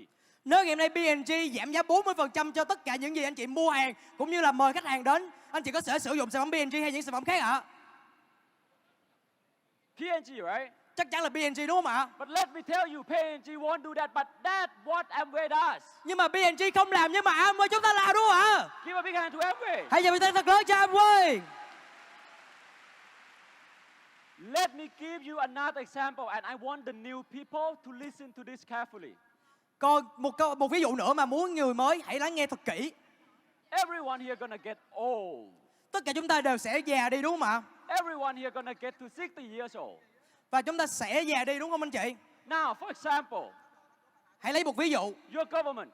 [0.45, 3.47] Nếu ngày hôm nay B&G giảm giá 40% cho tất cả những gì anh chị
[3.47, 6.29] mua hàng cũng như là mời khách hàng đến, anh chị có sẽ sử dụng
[6.29, 7.61] sản phẩm B&G hay những sản phẩm khác ạ?
[9.97, 10.71] P&G, right?
[10.95, 12.07] Chắc chắn là B&G đúng không ạ?
[12.19, 15.83] But let me tell you, P&G won't do that, but that's what Amway does.
[16.03, 18.69] Nhưng mà B&G không làm nhưng mà Amway chúng ta làm đúng không ạ?
[18.85, 19.83] Give a big hand to Amway.
[19.91, 21.39] Hãy dành một tay thật lớn cho Amway.
[24.53, 28.43] Let me give you another example, and I want the new people to listen to
[28.43, 29.13] this carefully.
[29.79, 32.59] Còn một câu một ví dụ nữa mà muốn người mới hãy lắng nghe thật
[32.65, 32.91] kỹ.
[33.69, 35.49] Everyone here gonna get old.
[35.91, 37.61] Tất cả chúng ta đều sẽ già đi đúng không ạ?
[37.87, 39.99] Everyone here gonna get to 60 years old.
[40.51, 42.15] Và chúng ta sẽ già đi đúng không anh chị?
[42.47, 43.51] Now, for example,
[44.39, 45.13] Hãy lấy một ví dụ.
[45.35, 45.91] your government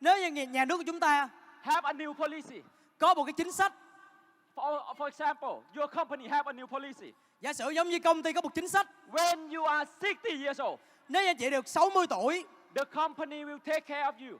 [0.00, 1.28] Nếu như nhà- nhà nước của chúng ta
[1.62, 2.60] have a new policy.
[2.98, 3.72] có một cái chính sách,
[4.56, 7.12] For, for example, your company have a new policy.
[7.40, 10.60] Giả sử giống như công ty có một chính sách, When you are 60 years
[10.62, 14.38] old, nếu anh chị được 60 tuổi the company will take care of you.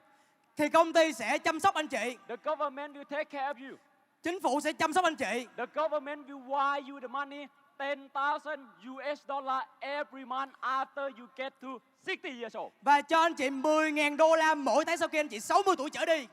[0.57, 3.77] thì công ty sẽ chăm sóc anh chị, The government will take care of you.
[4.23, 7.47] chính phủ sẽ chăm sóc anh chị The government will wire you the money
[7.79, 11.69] 10,000 US dollar every month after you get to
[12.07, 12.73] 60 years old.
[12.83, 15.91] và cho anh chị 10.000 đô la mỗi tháng sau khi anh chị 60 tuổi
[15.91, 16.27] trở đi.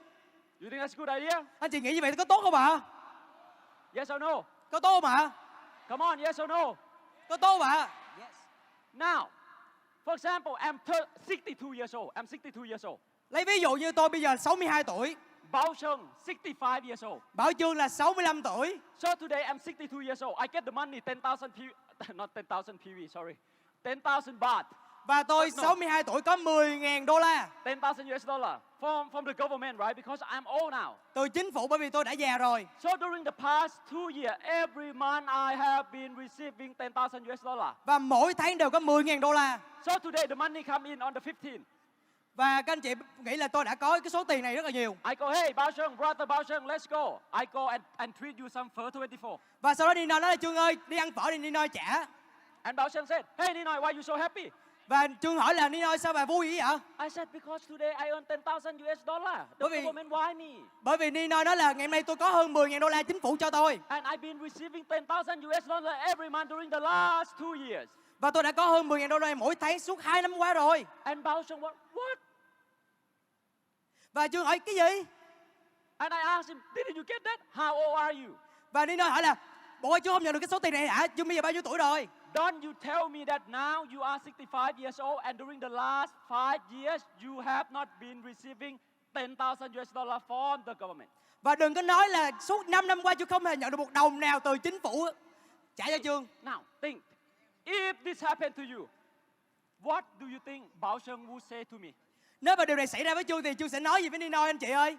[0.62, 1.44] You think that's a good idea?
[1.60, 2.80] Anh chị nghĩ như vậy có tốt không ạ?
[3.94, 4.42] Yes or no?
[4.72, 5.30] Có tốt không ạ?
[5.90, 6.76] Come on, yes or no?
[7.30, 7.90] Có tốt ạ?
[8.20, 8.34] Yes.
[8.94, 9.28] Now,
[10.06, 12.10] for example, I'm thir- 62 years old.
[12.16, 13.00] I'm 62 years old.
[13.30, 15.16] Lấy ví dụ như tôi bây giờ 62 tuổi,
[15.52, 17.22] Bao Chung, 65 years old.
[17.34, 18.80] Bảo Trương là 65 tuổi.
[19.00, 20.36] So today I'm 62 years old.
[20.40, 21.70] I get the money 10,000 PV,
[22.16, 23.36] not 10,000 PV, sorry.
[23.84, 24.64] 10,000 baht,
[25.08, 25.64] Và tôi No.
[25.64, 29.96] 62 tuổi có 10.000 đô la 10,000 US dollar from, from the government, right?
[29.96, 30.94] Because I'm old now.
[31.14, 32.68] từ chính phủ bởi vì tôi đã già rồi.
[32.80, 37.70] So during the past two years, every month I have been receiving 10,000 US dollar.
[37.86, 39.60] Và mỗi tháng đều có 10.000 đô la.
[39.86, 41.60] So today the money come in on the 15th.
[42.36, 44.72] Và các anh chị nghĩ là tôi đã có cái số tiền này rất là
[44.72, 44.98] nhiều.
[45.10, 47.20] I go, hey, Bao Chung, brother Bao Chung, let's go.
[47.40, 49.40] I go and, and treat you some phở 24.
[49.62, 52.06] Và sau đó Nino nói là Trương ơi đi ăn phở đi Nino trả.
[52.64, 54.50] And Bao Chung said, hey, Ninoy, why you so happy?
[54.88, 56.78] Và Trương hỏi là Nino ơi, sao bà vui vậy?
[57.04, 59.36] I said, because today I earn 10,000 US dollar.
[59.38, 60.60] The Bởi vì- government why me?
[60.82, 63.20] Bởi vì Nino nói là ngày hôm nay tôi có hơn 10.000 đô la chính
[63.20, 63.80] phủ cho tôi.
[63.88, 67.90] And I've been receiving 10,000 US dollar every month during the last two years.
[68.20, 70.86] Và tôi đã có hơn 10.000 đô la mỗi tháng suốt 2 năm qua rồi.
[71.04, 71.74] And Bao Sheng, what?
[71.94, 72.16] What?
[74.14, 75.04] Và Trương hỏi cái gì?
[75.98, 77.40] And I asked him, didn't you get that?
[77.56, 78.34] How old are you?
[78.72, 79.36] Và Nino hỏi là
[79.82, 81.08] Bộ ơi chú không nhận được cái số tiền này hả?
[81.08, 82.08] Chú bây giờ bao nhiêu tuổi rồi?
[82.36, 86.14] Don't you tell me that now you are 65 years old and during the last
[86.30, 88.78] five years you have not been receiving
[89.14, 91.10] 10,000 US dollar from the government.
[91.42, 93.92] Và đừng có nói là suốt 5 năm qua chú không hề nhận được một
[93.94, 95.06] đồng nào từ chính phủ
[95.76, 96.26] trả cho Trương.
[96.44, 97.04] Now, think.
[97.66, 98.88] If this happened to you,
[99.84, 101.90] what do you think Bao Sheng would say to me?
[102.42, 104.44] Nếu mà điều này xảy ra với Trương thì Trương sẽ nói gì với Nino
[104.44, 104.98] anh chị ơi?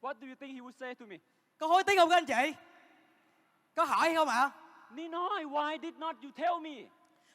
[0.00, 1.16] What do you think he would say to me?
[1.58, 2.58] Có hối tiếc không các anh chị?
[3.74, 4.50] Có hỏi không ạ?
[4.94, 6.88] Ninoy, why did not you tell me?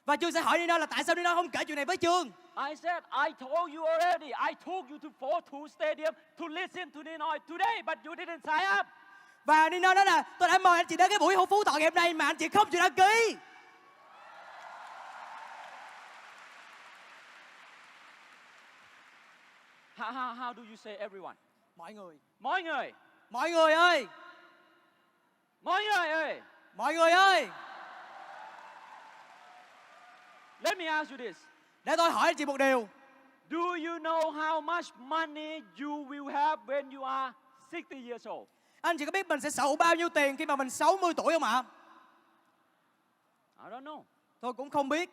[0.06, 2.32] Và Trương sẽ hỏi Nino là tại sao Nino không kể chuyện này với Trương?
[2.70, 4.28] I said, I told you already.
[4.28, 5.10] I told you to
[5.52, 8.86] to stadium to listen to Ninoy today, but you didn't sign up.
[9.46, 11.72] Và Nino nói là tôi đã mời anh chị đến cái buổi hôn phú thọ
[11.72, 13.36] ngày hôm nay mà anh chị không chịu đăng ký.
[19.98, 21.36] How, how, how do you say everyone?
[21.76, 22.18] Mọi người.
[22.40, 22.94] Mọi người,
[23.30, 24.08] Mọi người ơi!
[25.62, 26.42] mọi người ơi.
[26.78, 27.48] Mọi người ơi!
[30.60, 31.38] Let me ask you this.
[31.84, 32.88] Để tôi hỏi chị một điều.
[33.50, 37.34] Do you know how much money you will have when you are
[37.72, 38.48] 60 years old?
[38.82, 41.34] Anh chị có biết mình sẽ hữu bao nhiêu tiền khi mà mình 60 tuổi
[41.34, 41.64] không ạ?
[43.64, 44.04] I don't know.
[44.40, 45.10] Tôi cũng không biết.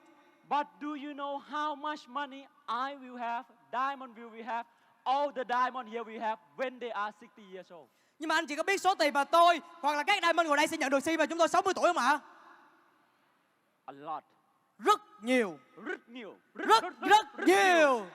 [0.48, 4.64] But do you know how much money I will have, Diamond will we have,
[5.04, 7.88] all the diamond here we have when they are 60 years old?
[8.24, 10.56] Nhưng mà anh chị có biết số tiền mà tôi hoặc là các diamond ngồi
[10.56, 12.18] đây sẽ nhận được khi mà chúng tôi 60 tuổi không ạ?
[13.84, 14.24] A lot.
[14.78, 15.58] Rất nhiều.
[15.84, 16.36] Rất nhiều.
[16.54, 18.06] Rất rất nhiều.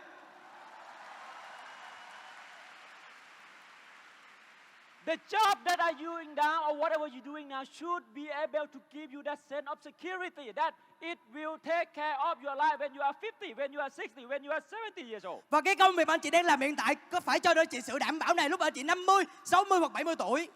[5.10, 8.80] The job that are doing now or whatever you're doing now should be able to
[8.94, 12.94] give you that sense of security that it will take care of your life when
[12.94, 15.42] you are 50, when you are 60, when you are 70 years old.
[15.50, 17.66] Và cái công việc mà anh chị đang làm hiện tại có phải cho đôi
[17.66, 20.48] chị sự đảm bảo này lúc anh chị 50, 60 hoặc 70 tuổi.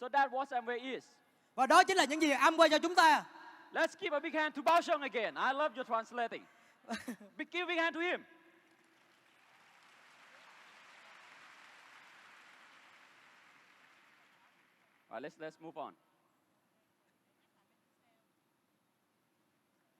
[0.00, 1.04] So that what Amway is.
[1.54, 3.24] Và đó chính là những gì Amway cho chúng ta.
[3.72, 5.34] Let's give a big hand to Bao Sheng again.
[5.34, 6.42] I love your translating.
[7.38, 8.20] big give a big hand to him.
[15.10, 15.92] Right, let's let's move on.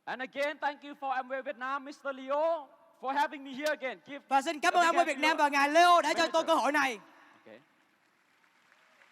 [0.07, 2.13] And again, thank you for Amway Vietnam, Mr.
[2.13, 2.67] Leo,
[3.01, 3.99] for having me here again.
[4.07, 6.55] Give Và xin cảm ơn Amway Việt Nam và ngài Leo đã cho tôi cơ
[6.55, 6.99] hội này.
[7.45, 7.61] Okay.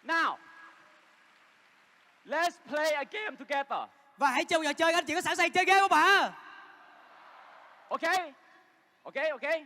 [0.03, 0.37] Now,
[2.25, 3.89] let's play a game together.
[4.17, 6.31] Và hãy chơi trò chơi anh chị có sẵn sàng chơi game không ạ?
[7.89, 8.33] Okay?
[9.03, 9.65] Okay, okay?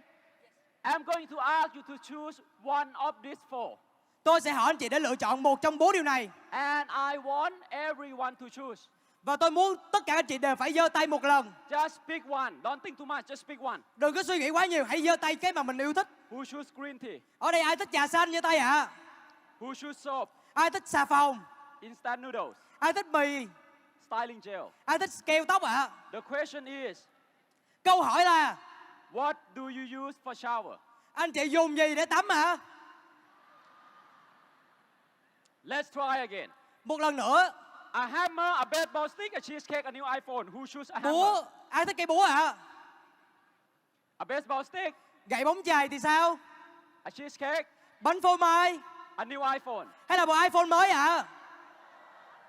[0.83, 3.77] I'm going to ask you to choose one of these four.
[4.23, 6.29] Tôi sẽ hỏi anh chị để lựa chọn một trong bốn điều này.
[6.49, 8.81] And I want everyone to choose.
[9.23, 11.51] Và tôi muốn tất cả anh chị đều phải giơ tay một lần.
[11.69, 12.53] Just pick one.
[12.63, 13.25] Don't think too much.
[13.31, 13.79] Just pick one.
[13.95, 16.07] Đừng có suy nghĩ quá nhiều, hãy giơ tay cái mà mình yêu thích.
[16.31, 17.19] Who choose green tea?
[17.39, 18.87] Ở đây ai thích trà xanh giơ tay ạ?
[19.59, 20.29] Who choose soap?
[20.53, 21.39] Ai thích xà phòng?
[21.81, 22.55] Instant noodles?
[22.79, 23.47] Ai thích mì?
[24.07, 24.61] Styling gel?
[24.85, 25.89] Ai thích keo tóc ạ?
[26.11, 26.97] The question is,
[27.83, 28.55] Câu hỏi là
[29.13, 30.75] what do you use for shower?
[31.13, 32.57] anh chị dùng gì để tắm hả?
[35.63, 36.49] Let's try again.
[36.83, 37.51] Một lần nữa,
[37.91, 40.45] A hammer, a baseball stick, a cheesecake, a new iPhone.
[40.53, 41.11] Who choose a hammer?
[41.13, 42.53] búa, ai thích cây búa ạ?
[44.17, 44.95] A baseball stick,
[45.27, 46.37] Gậy bóng chày thì sao?
[47.03, 47.63] a cheesecake,
[48.01, 48.79] Bánh phô mai
[49.15, 49.85] a new iPhone.
[50.09, 51.25] hay là một iPhone mới ạ?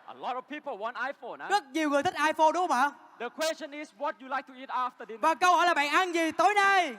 [0.07, 1.39] A lot of people want iPhone.
[1.41, 1.51] Huh?
[1.51, 2.91] Rất nhiều người thích iPhone đúng không ạ?
[3.19, 5.21] The question is what you like to eat after dinner.
[5.23, 6.97] Và câu hỏi là bạn ăn gì tối nay?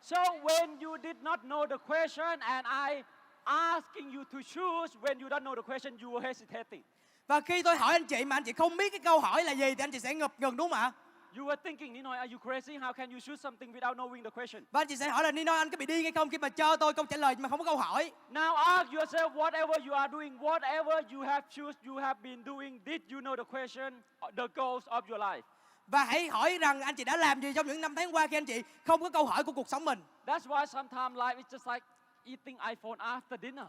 [0.00, 3.02] so when you did not know the question and I
[3.44, 6.82] asking you to choose, when you don't know the question, you were hesitating.
[7.26, 9.52] Và khi tôi hỏi anh chị mà anh chị không biết cái câu hỏi là
[9.52, 10.92] gì thì anh chị sẽ ngập ngừng đúng không ạ?
[11.36, 12.78] You were thinking, Ninoy, are you crazy?
[12.78, 14.64] How can you choose something without knowing the question?
[14.72, 16.48] Và anh chị sẽ hỏi là Nino anh có bị điên hay không khi mà
[16.48, 18.12] cho tôi câu trả lời mà không có câu hỏi.
[18.30, 22.80] Now ask yourself, whatever you are doing, whatever you have choose, you have been doing,
[22.86, 25.42] did you know the question, uh, the goals of your life?
[25.86, 28.36] Và hãy hỏi rằng anh chị đã làm gì trong những năm tháng qua khi
[28.36, 30.02] anh chị không có câu hỏi của cuộc sống mình.
[30.26, 31.86] That's why sometimes life is just like
[32.24, 33.66] eating iPhone after dinner.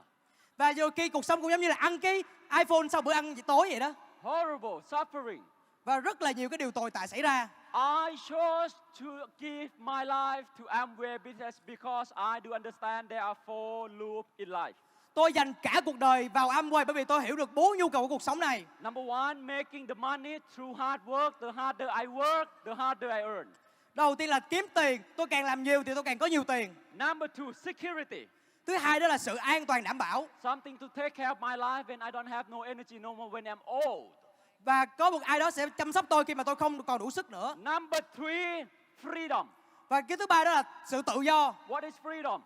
[0.58, 2.24] Và nhiều khi cuộc sống cũng giống như là ăn cái
[2.58, 3.94] iPhone sau bữa ăn tối vậy đó.
[4.22, 5.42] Horrible, suffering.
[5.86, 7.50] Và rất là nhiều cái điều tồi tệ xảy ra.
[7.74, 9.06] I chose to
[9.40, 14.50] give my life to Amway business because I do understand there are four loops in
[14.50, 14.74] life.
[15.14, 18.02] Tôi dành cả cuộc đời vào Amway bởi vì tôi hiểu được bốn nhu cầu
[18.02, 18.66] của cuộc sống này.
[18.82, 21.32] Number one, making the money through hard work.
[21.42, 23.48] The harder I work, the harder I earn.
[23.96, 26.76] Đầu tiên là kiếm tiền, tôi càng làm nhiều thì tôi càng có nhiều tiền.
[26.94, 28.28] Number two, security.
[28.68, 30.28] Thứ hai đó là sự an toàn đảm bảo.
[30.44, 33.42] Something to take care of my life when I don't have no energy no more
[33.42, 34.12] when I'm old.
[34.60, 37.12] Và có một ai đó sẽ chăm sóc tôi khi mà tôi không còn đủ
[37.12, 37.56] sức nữa.
[37.58, 38.66] Number three,
[39.04, 39.46] freedom.
[39.90, 41.54] Và cái thứ ba đó là sự tự do.
[41.68, 42.40] What is freedom?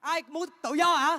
[0.00, 1.18] Ai muốn tự do hả?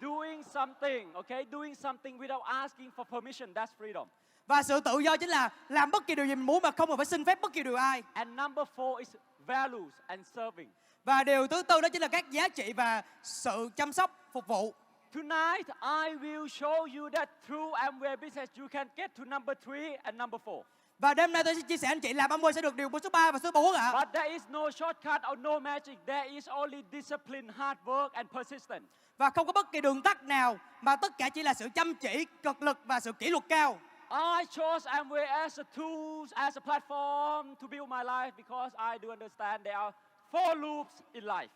[0.00, 1.44] Doing something, okay?
[1.52, 4.06] Doing something without asking for permission, that's freedom.
[4.46, 6.88] Và sự tự do chính là làm bất kỳ điều gì mình muốn mà không
[6.88, 8.02] cần phải xin phép bất kỳ điều ai.
[8.12, 9.08] And number four is
[9.46, 10.68] values and serving.
[11.06, 14.46] Và điều thứ tư đó chính là các giá trị và sự chăm sóc, phục
[14.46, 14.74] vụ.
[15.14, 19.96] Tonight, I will show you that through Amway business, you can get to number three
[20.02, 20.62] and number four.
[20.98, 23.10] Và đêm nay tôi sẽ chia sẻ anh chị làm Amway sẽ được điều số
[23.10, 23.92] 3 và số 4 ạ.
[23.92, 25.98] But there is no shortcut or no magic.
[26.06, 28.86] There is only discipline, hard work, and persistence.
[29.18, 31.94] Và không có bất kỳ đường tắt nào mà tất cả chỉ là sự chăm
[31.94, 33.78] chỉ, cực lực và sự kỷ luật cao.
[34.10, 38.98] I chose Amway as a tool, as a platform to build my life because I
[39.02, 39.92] do understand there are
[40.32, 41.46] four loops in life.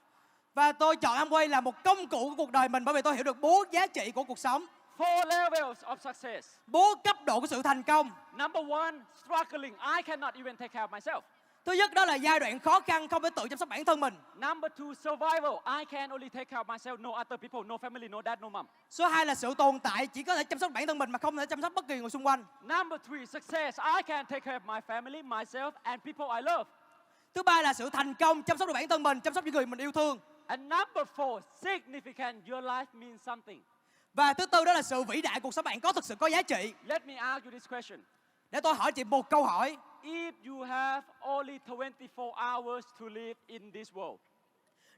[0.54, 3.14] Và tôi chọn Amway là một công cụ của cuộc đời mình bởi vì tôi
[3.14, 4.66] hiểu được bốn giá trị của cuộc sống,
[4.98, 6.48] Four levels of success.
[6.66, 8.10] bốn cấp độ của sự thành công.
[8.36, 9.74] Number one, struggling.
[9.96, 11.20] I cannot even take care of myself.
[11.64, 14.00] Thứ nhất đó là giai đoạn khó khăn không thể tự chăm sóc bản thân
[14.00, 14.14] mình.
[14.34, 15.78] Number two, survival.
[15.78, 18.48] I can only take care of myself, no other people, no family, no dad, no
[18.48, 18.66] mom.
[18.90, 21.18] Số 2 là sự tồn tại chỉ có thể chăm sóc bản thân mình mà
[21.18, 22.44] không thể chăm sóc bất kỳ người xung quanh.
[22.62, 23.78] Number three, success.
[23.96, 26.64] I can take care of my family, myself, and people I love.
[27.34, 29.54] Thứ ba là sự thành công, chăm sóc được bản thân mình, chăm sóc những
[29.54, 30.18] người mình yêu thương.
[30.46, 32.40] And number four, significant.
[32.50, 33.62] Your life means something.
[34.14, 36.26] Và thứ tư đó là sự vĩ đại cuộc sống bạn có thực sự có
[36.26, 36.74] giá trị.
[36.84, 38.00] Let me ask you this question.
[38.50, 39.76] Để tôi hỏi chị một câu hỏi.
[40.02, 44.16] If you have only 24 hours to live in this world,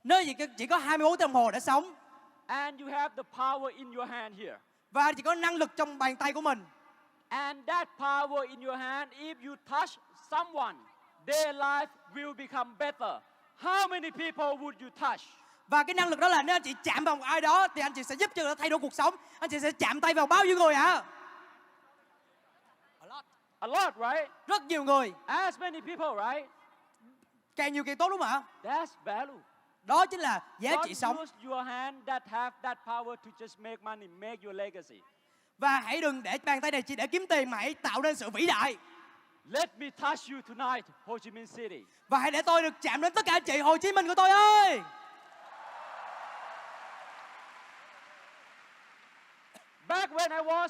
[0.05, 1.95] Nếu chị chỉ có 24 tiếng đồng hồ để sống
[2.47, 4.59] and you have the power in your hand here,
[4.90, 6.64] và chỉ có năng lực trong bàn tay của mình
[7.29, 9.90] and that power in your hand, if you touch
[10.31, 10.77] someone,
[11.26, 13.20] their life will become better.
[13.62, 15.20] How many people would you touch?
[15.72, 17.82] và cái năng lực đó là nếu anh chị chạm vào một ai đó thì
[17.82, 19.14] anh chị sẽ giúp cho người thay đổi cuộc sống.
[19.38, 21.02] Anh chị sẽ chạm tay vào bao nhiêu người hả?
[22.98, 23.24] A lot.
[23.58, 24.30] A lot, right?
[24.46, 25.12] Rất nhiều người.
[25.26, 26.50] As many people, right?
[27.56, 28.42] Càng nhiều càng tốt đúng không ạ?
[28.62, 29.40] That's value.
[29.82, 31.16] Đó chính là giá trị sống.
[31.16, 35.00] use your hand that have that power to just make money, make your legacy.
[35.58, 38.16] Và hãy đừng để bàn tay này chỉ để kiếm tiền mà hãy tạo nên
[38.16, 38.76] sự vĩ đại.
[39.44, 41.85] Let me touch you tonight, Ho Chi Minh City.
[42.09, 44.31] Và hãy để tôi được chạm đến tất cả chị Hồ Chí Minh của tôi
[44.31, 44.81] ơi.
[49.88, 50.68] Back when I was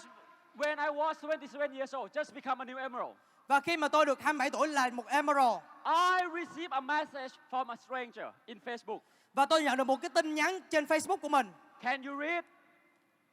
[0.56, 3.14] when I was 27 years old, just become a new emerald.
[3.48, 7.68] Và khi mà tôi được 27 tuổi là một Emerald I received a message from
[7.70, 8.98] a stranger in Facebook.
[9.34, 11.52] và tôi nhận được một cái tin nhắn trên Facebook của mình.
[11.82, 12.44] Can you read?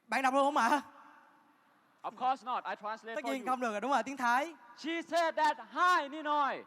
[0.08, 0.80] Bạn đọc được không ạ?
[2.02, 2.64] Of course not.
[2.64, 3.46] I translate Tất for nhiên you.
[3.50, 4.54] không được rồi đúng rồi tiếng Thái.
[4.78, 6.62] She said that, Hi, Ninoy.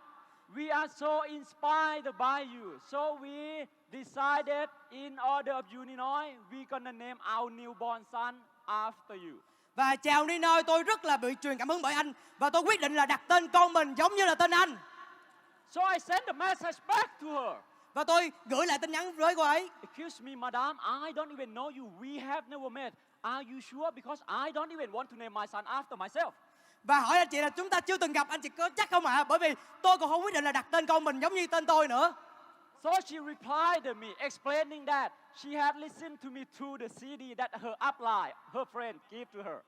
[0.56, 2.78] We are so inspired by you.
[2.92, 9.16] So we decided in order of you, Ninoy, we're gonna name our newborn son after
[9.16, 9.38] you.
[9.76, 12.82] Và chào Nino, tôi rất là bị truyền cảm hứng bởi anh và tôi quyết
[12.82, 14.78] định là đặt tên con mình giống như là tên anh.
[15.70, 17.56] So I sent a message back to her.
[17.94, 19.70] Và tôi gửi lại tin nhắn với cô ấy.
[19.82, 21.92] Excuse me, madam, I don't even know you.
[22.02, 22.94] We have never met.
[23.24, 23.92] Are you sure?
[23.96, 26.32] Because I don't even want to name my son after myself.
[26.84, 29.06] Và hỏi anh chị là chúng ta chưa từng gặp, anh chị có chắc không
[29.06, 29.24] ạ?
[29.24, 31.66] Bởi vì tôi còn không quyết định là đặt tên con mình giống như tên
[31.66, 32.14] tôi nữa.
[32.84, 37.34] So she replied to me, explaining that she had listened to me through the CD
[37.38, 39.62] that her upline, her friend, gave to her.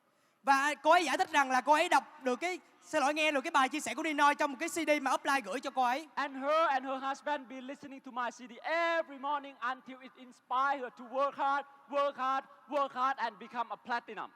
[0.45, 3.31] Và cô ấy giải thích rằng là cô ấy đọc được cái xin lỗi nghe
[3.31, 5.69] được cái bài chia sẻ của Nino trong một cái CD mà upline gửi cho
[5.69, 6.07] cô ấy.
[6.15, 10.81] And her and her husband been listening to my CD every morning until it inspired
[10.81, 14.29] her to work hard, work hard, work hard and become a platinum.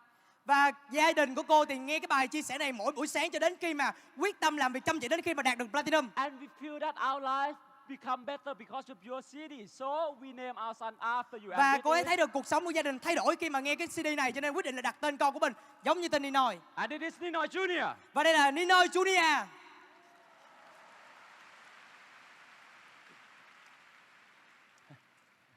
[0.46, 3.32] Và gia đình của cô thì nghe cái bài chia sẻ này mỗi buổi sáng
[3.32, 5.72] cho đến khi mà quyết tâm làm việc chăm chỉ đến khi mà đạt được
[5.72, 6.10] platinum.
[6.16, 7.54] And we feel that our life
[7.90, 9.68] become better because of your CD.
[9.68, 11.52] So we name our son after you.
[11.52, 13.60] And Và cô ấy thấy được cuộc sống của gia đình thay đổi khi mà
[13.60, 16.02] nghe cái CD này cho nên quyết định là đặt tên con của mình giống
[16.02, 16.54] như tên Nino.
[16.76, 17.94] And it is Nino Jr.
[18.14, 19.46] Và đây là Nino Junior.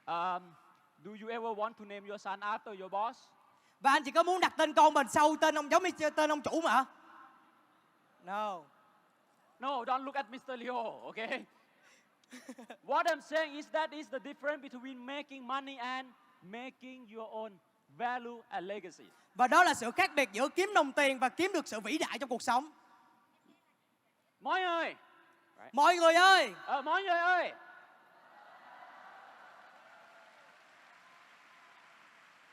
[0.07, 0.43] Um,
[1.05, 3.19] do you ever want to name your son after your boss?
[3.81, 6.33] Và anh chỉ có muốn đặt tên con mình sau tên ông giống như tên
[6.33, 6.85] ông chủ mà.
[8.25, 8.63] No.
[9.61, 10.57] No, don't look at Mr.
[10.59, 11.45] Leo, okay?
[12.87, 16.09] what I'm saying is that is the difference between making money and
[16.43, 17.53] making your own
[17.99, 19.05] value and legacy.
[19.35, 21.99] Và đó là sự khác biệt giữa kiếm đồng tiền và kiếm được sự vĩ
[21.99, 22.71] đại trong cuộc sống.
[24.41, 24.95] Mọi người,
[25.73, 27.53] Mọi người ơi, ờ, mọi người ơi.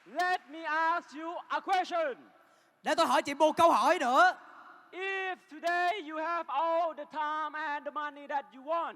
[0.05, 2.15] Let me ask you a question.
[2.84, 4.38] Để tôi hỏi chị một câu hỏi nữa.
[4.91, 8.95] If today you have all the time and the money that you want,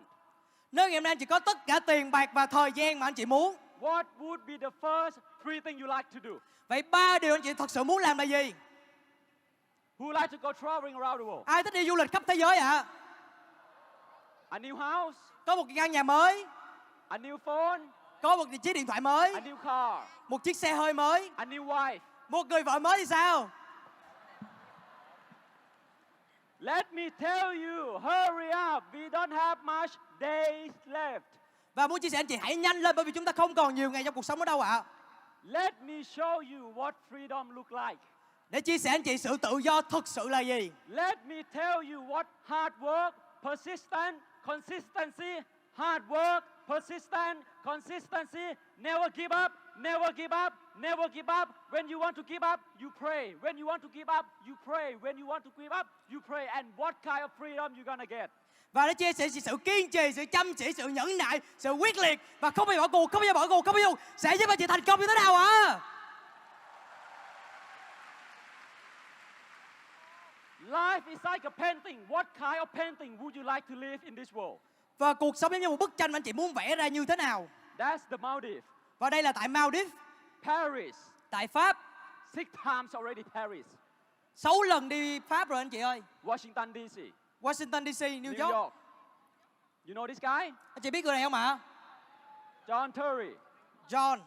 [0.73, 3.07] Nếu ngày hôm nay anh chị có tất cả tiền bạc và thời gian mà
[3.07, 5.11] anh chị muốn, what would be the first
[5.43, 6.29] three things you like to do?
[6.67, 8.53] vậy ba điều anh chị thật sự muốn làm là gì?
[9.99, 11.43] Who like to go traveling around the world?
[11.45, 12.85] Ai thích đi du lịch khắp thế giới ạ?
[14.49, 16.45] A new house, Có một căn nhà mới,
[17.07, 17.81] a new phone,
[18.21, 21.45] có một chiếc điện thoại mới, a new car, một chiếc xe hơi mới, a
[21.45, 21.99] new wife.
[22.29, 23.49] một người vợ mới thì sao?
[26.63, 28.83] Let me tell you, hurry up.
[28.93, 31.21] We don't have much days left.
[31.75, 33.75] Và muốn chia sẻ anh chị hãy nhanh lên bởi vì chúng ta không còn
[33.75, 34.83] nhiều ngày trong cuộc sống ở đâu ạ.
[35.43, 38.01] Let me show you what freedom look like.
[38.49, 40.71] Để chia sẻ anh chị sự tự do thực sự là gì?
[40.87, 43.11] Let me tell you what hard work,
[43.41, 45.39] persistent, consistency,
[45.73, 51.49] hard work, persistent, consistency, never give up, never give up, never give up.
[51.71, 53.33] When you want to give up, you pray.
[53.41, 54.95] When you want to give up, you pray.
[55.01, 56.47] When you want to give up, you pray.
[56.55, 58.29] And what kind of freedom you gonna get?
[58.73, 61.97] Và để chia sẻ sự kiên trì, sự chăm chỉ, sự nhẫn nại, sự quyết
[61.97, 64.01] liệt và không bao giờ bỏ cuộc, không bao giờ bỏ cuộc, không bao giờ
[64.17, 65.79] sẽ giúp anh chị thành công như thế nào ạ?
[70.67, 71.99] Life is like a painting.
[72.09, 74.57] What kind of painting would you like to live in this world?
[74.97, 77.05] Và cuộc sống giống như một bức tranh mà anh chị muốn vẽ ra như
[77.05, 77.47] thế nào?
[77.77, 78.63] That's the Maldives.
[79.03, 79.93] Và đây là tại Maldives,
[80.43, 80.95] Paris.
[81.29, 81.77] tại Pháp.
[82.35, 83.65] Six times already Paris.
[84.35, 86.01] Sáu lần đi Pháp rồi anh chị ơi.
[86.23, 87.01] Washington DC.
[87.41, 88.53] Washington DC, New, New York.
[88.53, 88.73] York.
[89.87, 90.51] You know this guy?
[90.73, 91.59] Anh chị biết người này không ạ?
[92.67, 93.33] John Terry.
[93.89, 94.19] John.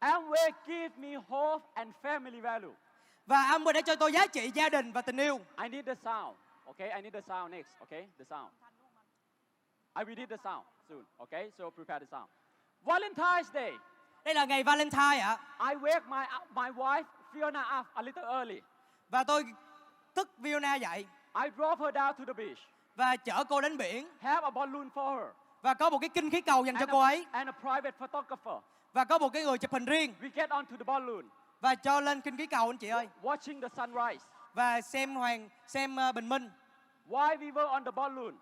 [0.00, 2.74] Amway give me hope and family value.
[3.26, 5.40] Và Amway đã cho tôi giá trị gia đình và tình yêu.
[5.62, 6.36] I need the sound.
[6.64, 7.70] Okay, I need the sound next.
[7.80, 8.50] Okay, the sound.
[9.94, 11.04] I will need the sound soon.
[11.18, 12.30] Okay, so prepare the sound.
[12.84, 13.72] Valentine's Day.
[14.24, 15.36] Đây là ngày Valentine ạ.
[15.58, 16.24] I wake my
[16.54, 17.04] my wife
[17.34, 18.60] Fiona up a little early.
[19.10, 19.44] Và tôi
[20.14, 21.06] thức Fiona dậy
[21.44, 22.58] I drove her down to the beach.
[22.96, 25.28] và chở cô đến biển Have a balloon for her.
[25.62, 27.52] và có một cái kinh khí cầu dành cho And cô a, ấy and a
[27.52, 28.62] private photographer.
[28.92, 31.28] và có một cái người chụp hình riêng We get onto the balloon,
[31.60, 34.24] và cho lên kinh khí cầu anh chị ơi watching the sunrise.
[34.54, 36.50] và xem hoàng xem ờ, bình minh
[37.08, 38.34] While we were on the balloon,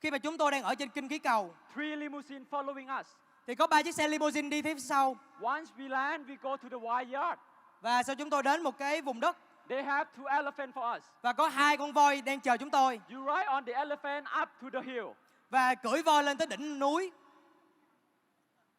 [0.00, 3.06] khi mà chúng tôi đang ở trên kinh khí cầu three limousines following us.
[3.50, 6.68] Thì có ba chiếc xe limousine đi phía sau Once we land, we go to
[6.70, 7.40] the vineyard.
[7.80, 9.36] và sau chúng tôi đến một cái vùng đất
[9.68, 11.02] They have two elephants for us.
[11.22, 14.48] và có hai con voi đang chờ chúng tôi You ride on the elephant up
[14.62, 15.06] to the hill.
[15.50, 17.12] và cưỡi voi lên tới đỉnh núi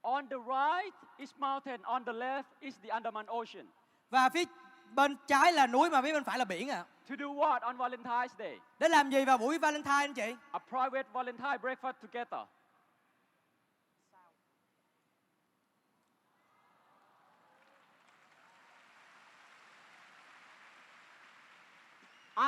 [0.01, 1.82] On the right is mountain.
[1.82, 3.65] On the left is the Andaman Ocean.
[4.09, 4.43] và phía
[4.91, 7.78] bên trái là núi mà phía bên phải là biển ạ To do what on
[7.78, 8.59] Valentine's Day?
[8.80, 12.39] để làm gì vào buổi Valentine anh chị A private Valentine breakfast together.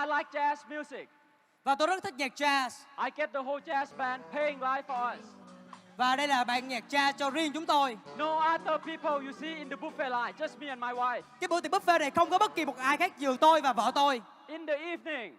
[0.01, 1.09] I like jazz music.
[1.63, 2.69] và tôi rất thích nhạc jazz
[3.05, 5.25] I get the whole jazz band playing live for us.
[5.97, 9.55] và đây là ban nhạc jazz cho riêng chúng tôi No other people you see
[9.55, 11.21] in the buffet line, just me and my wife.
[11.39, 13.73] cái bữa tiệc buffet này không có bất kỳ một ai khác trừ tôi và
[13.73, 15.37] vợ tôi In the evening,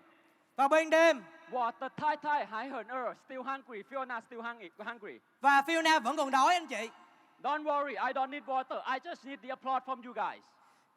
[0.57, 3.83] vào ban đêm water Thai Thai, Hai Hern Er, still hungry.
[3.91, 4.71] Fiona still hungry.
[4.87, 5.19] hungry.
[5.41, 6.91] và Fiona vẫn còn đói anh chị
[7.43, 8.83] Don't worry, I don't need water.
[8.95, 10.43] I just need the applause from you guys.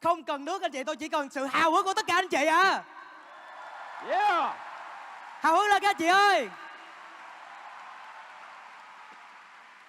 [0.02, 2.28] không cần nước anh chị tôi chỉ cần sự hào hứng của tất cả anh
[2.28, 2.84] chị à
[4.06, 4.56] Yeah.
[5.40, 6.48] hào hứng lên các chị ơi.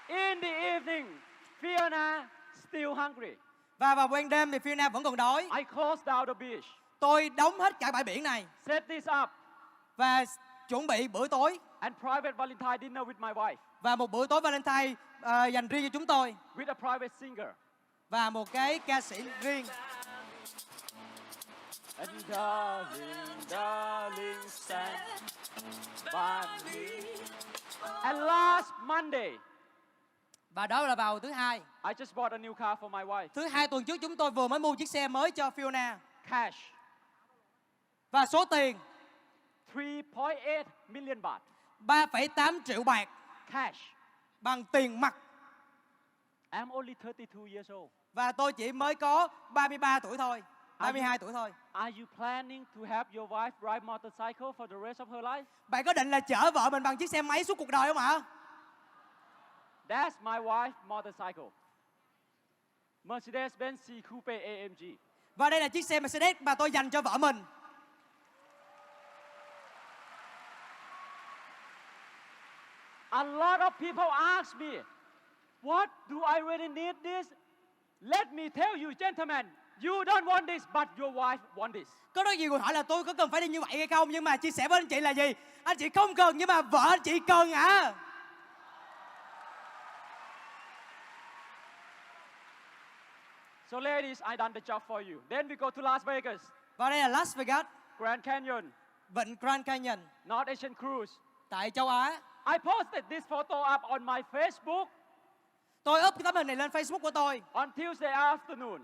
[0.08, 1.20] In the evening,
[1.62, 2.24] Fiona
[2.68, 3.32] still hungry.
[3.78, 5.50] và vào ban đêm thì Fiona vẫn còn đói.
[5.58, 6.64] I close down the beach,
[7.00, 8.46] tôi đóng hết cả bãi biển này.
[8.66, 9.30] Set this up,
[9.98, 10.26] và
[10.68, 11.60] chuẩn bị bữa tối.
[11.80, 15.84] And private Valentine dinner with my wife, và một bữa tối Valentine ờ, dành riêng
[15.84, 16.36] cho chúng tôi.
[16.56, 17.48] With a private singer.
[18.10, 19.66] và một cái ca sĩ riêng
[22.00, 25.00] And darling, darling, stand
[26.14, 27.02] by me.
[28.04, 29.32] And last Monday,
[30.50, 33.28] và đó là vào thứ hai I just bought a new car for my wife.
[33.28, 35.96] thứ hai tuần trước chúng tôi vừa mới mua chiếc xe mới cho Fiona
[36.30, 36.58] Cash,
[38.12, 38.78] và số tiền
[39.74, 41.42] 3.8 million baht.
[41.80, 43.10] 3,8 triệu bạc
[43.52, 43.80] Cash.
[44.42, 45.16] bằng tiền mặt
[46.52, 47.92] I'm only 32 years old.
[48.14, 50.44] và tôi chỉ mới có 33 tuổi thôi
[50.80, 55.00] 32 tuổi thôi Are you planning to have your wife ride motorcycle for the rest
[55.00, 55.44] of her life?
[55.68, 57.98] bạn có định là chở vợ mình bằng chiếc xe máy suốt cuộc đời không
[57.98, 58.22] ạ
[59.88, 61.50] That's my wife motorcycle.
[63.04, 64.98] Mercedes-Benz C Coupe AMG.
[65.36, 67.44] và đây là chiếc xe Mercedes mà tôi dành cho vợ mình
[73.12, 74.06] A lot of people
[74.38, 74.82] ask me,
[75.64, 77.28] what do I really need this?
[78.02, 79.46] Let me tell you, gentlemen,
[79.84, 81.88] you don't want this, but your wife want this.
[82.14, 84.10] Có rất nhiều người hỏi là tôi có cần phải đi như vậy hay không?
[84.12, 85.34] Nhưng mà chia sẻ với anh chị là gì?
[85.64, 87.94] Anh chị không cần nhưng mà vợ anh chị cần à
[93.72, 95.22] So, ladies, I done the job for you.
[95.30, 96.40] Then we go to Las Vegas,
[96.78, 97.66] Và đây là Las Vegas.
[97.98, 98.72] Grand Canyon,
[99.10, 100.00] Vịnh Grand Canyon.
[100.26, 101.14] North Asian Cruise.
[101.50, 102.22] Tại châu Á.
[102.46, 104.86] I posted this photo up on my Facebook.
[105.84, 107.42] Tôi up cái tấm hình này lên Facebook của tôi.
[107.54, 108.80] On Tuesday afternoon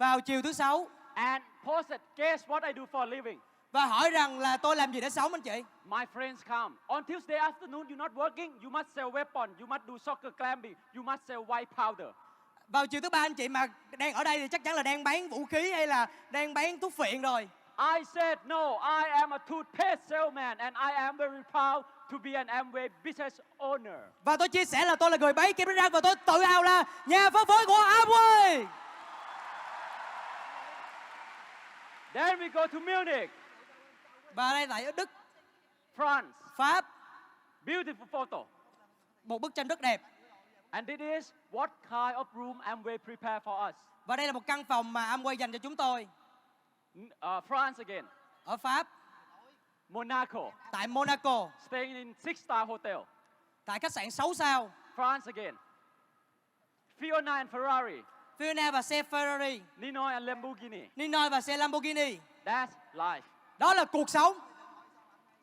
[0.00, 3.38] Vào chiều thứ sáu and posted, guess what I do for a living?
[3.72, 6.76] Và hỏi rằng là tôi làm gì để sống anh chị My friends come.
[6.86, 10.74] On Tuesday afternoon, you're not working, you must sell weapon, you must do soccer climbing,
[10.96, 12.12] you must sell white powder.
[12.68, 13.66] Vào chiều thứ ba anh chị mà
[13.98, 16.78] đang ở đây thì chắc chắn là đang bán vũ khí hay là đang bán
[16.78, 17.48] thuốc phiện rồi
[17.96, 22.32] I said, no, I am a toothpaste salesman and I am very proud to be
[22.34, 23.98] an Amway business owner.
[24.24, 26.42] Và tôi chia sẻ là tôi là người bán kem đánh răng và tôi tự
[26.42, 28.66] hào là nhà phân phối của Amway
[32.12, 33.30] Then we go to Munich,
[34.34, 35.10] Và đây tại Đức,
[35.96, 36.30] France.
[36.56, 36.84] Pháp.
[37.66, 38.44] Beautiful photo.
[39.24, 40.02] Một bức tranh rất đẹp.
[40.70, 43.74] And this is what kind of room Amway prepared for us.
[44.06, 46.08] Và đây là một căn phòng mà Amway dành cho chúng tôi.
[46.98, 47.08] Uh,
[47.48, 48.04] France again,
[48.44, 48.88] Ở Pháp,
[49.88, 51.50] Monaco, tại Monaco.
[51.66, 52.96] Staying in six-star hotel.
[53.64, 54.70] Tại khách sạn 6 sao.
[54.96, 55.54] France again.
[57.00, 58.02] Fiona and Ferrari,
[58.40, 60.88] Fiona và xe Ferrari Ninoy and Lamborghini.
[60.96, 63.20] Ninoy và xe Lamborghini That's life.
[63.58, 64.38] Đó là cuộc sống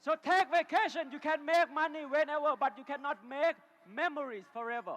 [0.06, 1.10] So take vacation.
[1.12, 3.54] You can make money whenever, but you cannot make
[3.86, 4.96] memories forever.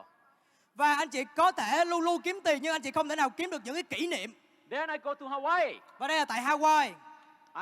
[0.74, 3.30] Và anh chị có thể luôn luôn kiếm tiền Nhưng anh chị không thể nào
[3.30, 4.34] kiếm được những cái kỷ niệm
[4.70, 5.78] Then I go to Hawaii.
[5.98, 6.92] Và đây là tại Hawaii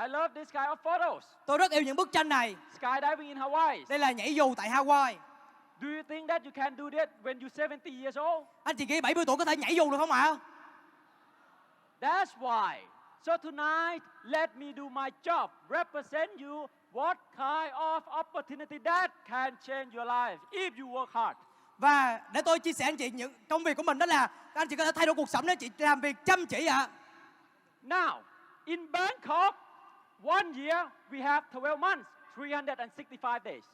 [0.02, 1.24] I love this kind of photos.
[1.46, 3.84] Tôi rất yêu những bức tranh này Skydiving in Hawaii.
[3.88, 5.14] Đây là nhảy dù tại Hawaii
[5.80, 8.46] Do you think that you can do that when you're 70 years old?
[8.64, 10.36] Anh chị nghĩ 70 tuổi có thể nhảy dù được không ạ?
[12.00, 12.78] That's why.
[13.22, 15.48] So tonight, let me do my job.
[15.68, 21.36] Represent you what kind of opportunity that can change your life if you work hard.
[21.78, 24.68] Và để tôi chia sẻ anh chị những công việc của mình đó là anh
[24.68, 26.88] chị có thể thay đổi cuộc sống nếu chị làm việc chăm chỉ ạ.
[27.82, 28.20] Now,
[28.64, 29.54] in Bangkok,
[30.24, 32.04] one year we have 12 months,
[32.36, 33.64] 365 days.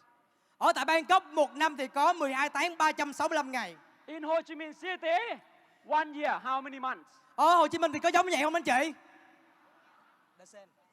[0.59, 3.77] Ở tại Bangkok một năm thì có 12 tháng 365 ngày.
[4.07, 5.41] In Ho Chi Minh City,
[5.89, 7.09] one year, how many months?
[7.37, 8.93] Ở Hồ Chí Minh thì có giống như vậy không anh chị?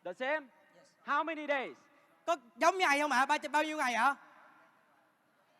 [0.03, 0.47] The same?
[1.05, 1.71] How many days?
[2.25, 3.25] Có giống như vậy không ạ?
[3.25, 4.15] Ba bao nhiêu ngày ạ?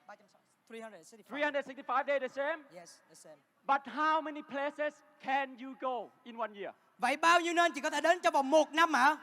[0.08, 2.64] 365 days the same?
[2.76, 3.38] Yes, the same.
[3.68, 4.94] But how many places
[5.24, 6.74] can you go in one year?
[6.98, 9.18] Vậy bao nhiêu nơi anh chị có thể đến trong vòng một năm ạ?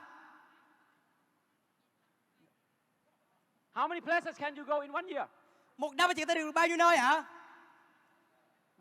[3.79, 5.27] How many places can you go in one year?
[5.77, 7.25] Một năm anh chị có thể đi được bao nhiêu nơi ạ?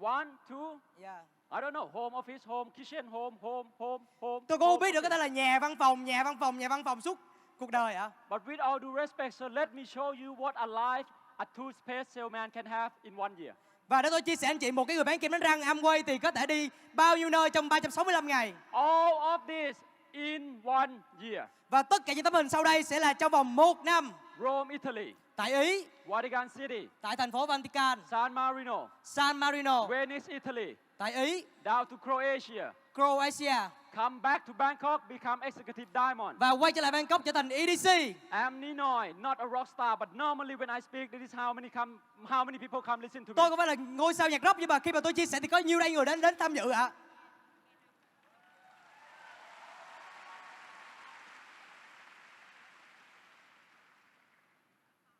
[0.01, 1.17] One, two, Yeah.
[1.51, 4.45] I don't know, home office, home kitchen, home, home, home, home.
[4.47, 5.09] Tôi cũng không biết được home.
[5.09, 7.19] thể là nhà văn phòng, nhà văn phòng, nhà văn phòng suốt
[7.59, 8.11] cuộc đời ạ.
[8.29, 11.03] But with all due respect, so let me show you what a life
[11.37, 13.55] a toothpaste salesman can have in one year.
[13.87, 16.03] Và để tôi chia sẻ anh chị một cái người bán kem đánh răng Amway
[16.07, 18.53] thì có thể đi bao nhiêu nơi trong 365 ngày.
[18.71, 19.77] All of this
[20.11, 20.91] in one
[21.21, 21.49] year.
[21.69, 24.11] Và tất cả những tấm hình sau đây sẽ là trong vòng một năm.
[24.39, 30.33] Rome, Italy, Tại Ý, Vatican City, tại thành phố Vatican, San Marino, San Marino, Venice,
[30.33, 32.71] Italy, tại Ý, down to Croatia.
[32.95, 36.38] Croatia Come back to Bangkok, become executive diamond.
[36.39, 37.85] và quay trở lại Bangkok trở thành EDC.
[38.31, 41.69] I'm Ninoy, not a rock star, but normally when I speak, this is how many
[41.69, 41.97] come,
[42.29, 43.33] how many people come listen to me.
[43.35, 45.39] Tôi không phải là ngôi sao nhạc rock nhưng mà khi mà tôi chia sẻ
[45.41, 46.91] thì có nhiều đây người đến đến tham dự ạ.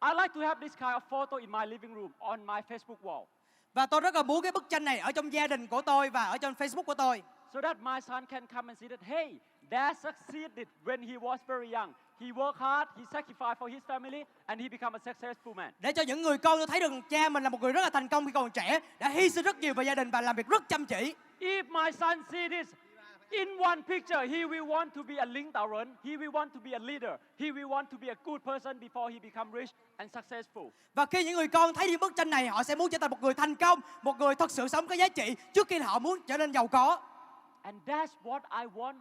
[0.02, 2.98] I like to have this kind of photo in my living room on my Facebook
[3.04, 3.26] wall,
[3.74, 6.10] Và tôi rất là muốn cái bức tranh này ở trong gia đình của tôi
[6.10, 7.24] và ở trên Facebook của tôi.
[7.54, 9.36] so that my son can come and see that hey,
[9.72, 11.93] dad succeeded when he was very young.
[12.20, 15.74] He worked hard, he sacrificed for his family, and he became a successful man.
[15.80, 17.89] Để cho những người con tôi thấy được cha mình là một người rất là
[17.89, 20.36] thành công khi còn trẻ, đã hy sinh rất nhiều về gia đình và làm
[20.36, 21.14] việc rất chăm chỉ.
[21.39, 22.68] If my son see this
[23.32, 25.88] in one picture, he will want to be a Ling Daoren.
[26.03, 27.17] He will want to be a leader.
[27.39, 30.71] He will want to be a good person before he become rich and successful.
[30.93, 33.11] Và khi những người con thấy những bức tranh này, họ sẽ muốn trở thành
[33.11, 35.99] một người thành công, một người thật sự sống có giá trị trước khi họ
[35.99, 36.99] muốn trở nên giàu có.
[37.61, 38.95] And that's what I want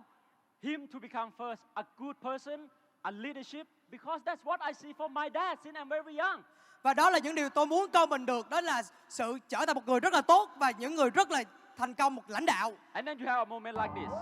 [0.62, 2.68] him to become first, a good person,
[3.02, 6.42] a leadership, because that's what I see from my dad since I'm very young.
[6.82, 9.74] Và đó là những điều tôi muốn con mình được, đó là sự trở thành
[9.74, 11.42] một người rất là tốt và những người rất là
[11.78, 12.72] thành công một lãnh đạo.
[12.92, 14.18] And then you have a moment like this.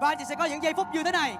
[0.00, 1.36] Và anh chị sẽ có những giây phút như thế này.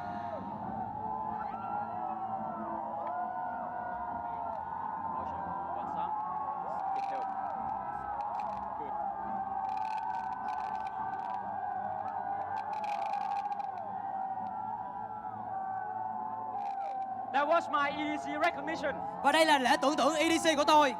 [17.32, 18.94] That was my EDC recognition.
[19.22, 20.94] Và đây là lễ tưởng tượng EDC của tôi.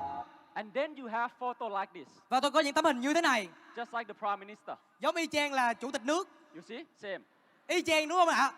[0.55, 3.21] And then you have photo like this, Và tôi có những tấm hình như thế
[3.21, 3.49] này.
[3.77, 4.77] just like the prime minister.
[5.01, 6.29] Giống y chang là chủ tịch nước.
[6.55, 6.85] You see?
[7.03, 7.19] Same,
[7.67, 8.53] Y chang đúng không ạ?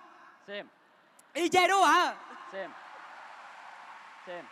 [0.47, 0.65] same,
[1.33, 2.17] Y chang đúng không ạ?
[2.53, 2.69] same,
[4.27, 4.43] same.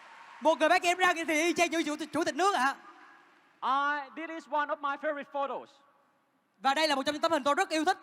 [0.41, 2.75] Một người bác em ra thì y chang như chủ, chủ tịch nước ạ.
[3.63, 5.69] I, this is one of my favorite photos.
[6.59, 7.99] Và đây là một trong những tấm hình tôi rất yêu thích.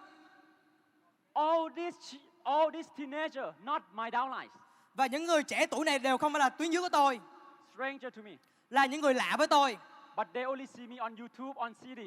[1.34, 4.50] All these, all these teenager, not my downlines,
[4.96, 7.20] Và những người trẻ tuổi này đều không phải là tuyến dưới của tôi.
[7.76, 8.32] stranger to me.
[8.72, 9.78] Là những người lạ với tôi.
[10.18, 12.00] But they only see me on YouTube, on CD.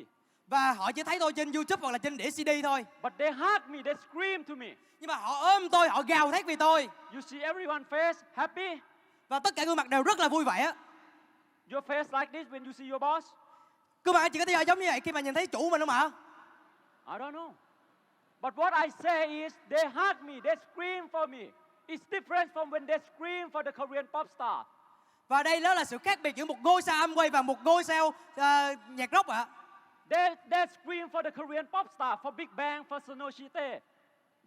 [0.46, 2.84] Và họ chỉ thấy tôi trên YouTube hoặc là trên đĩa CD thôi.
[3.02, 4.66] But they hug me, they scream to me.
[5.00, 6.88] Nhưng mà họ ôm tôi, họ gào thét vì tôi.
[7.12, 8.80] You see everyone face happy.
[9.28, 10.72] Và tất cả gương mặt đều rất là vui vẻ.
[11.72, 13.26] Your face like this when you see your boss.
[14.04, 15.88] Gương mặt chị có thấy giống như vậy khi mà nhìn thấy chủ mình không
[15.88, 16.10] ạ?
[17.06, 17.52] I don't know.
[18.40, 21.46] But what I say is they hug me, they scream for me.
[21.86, 24.64] It's different from when they scream for the Korean pop star.
[25.28, 27.64] Và đây đó là sự khác biệt giữa một ngôi sao âm quay và một
[27.64, 29.46] ngôi sao ờ, nhạc rock ạ.
[30.10, 33.80] They, they scream for the Korean pop star, for Big Bang, for Sonoshite.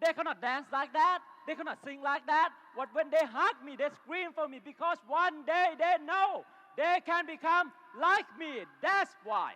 [0.02, 1.22] They cannot dance like that.
[1.48, 2.52] They cannot sing like that.
[2.76, 6.44] But when they hug me, they scream for me because one day they know
[6.78, 8.66] they can become like me.
[8.82, 9.54] That's why.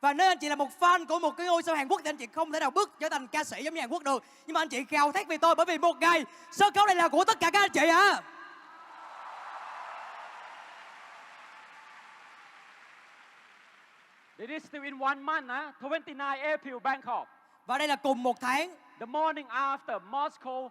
[0.00, 2.08] Và nếu anh chị là một fan của một cái ngôi sao Hàn Quốc thì
[2.10, 4.24] anh chị không thể nào bước trở thành ca sĩ giống như Hàn Quốc được.
[4.46, 6.96] Nhưng mà anh chị gào thét vì tôi bởi vì một ngày sân khấu này
[6.96, 8.22] là của tất cả các anh chị ạ.
[14.38, 15.72] It is still in one month, huh?
[15.80, 17.28] 29 April, Bangkok.
[17.66, 18.70] Và đây là cùng một tháng.
[19.00, 20.68] The morning after, Moscow,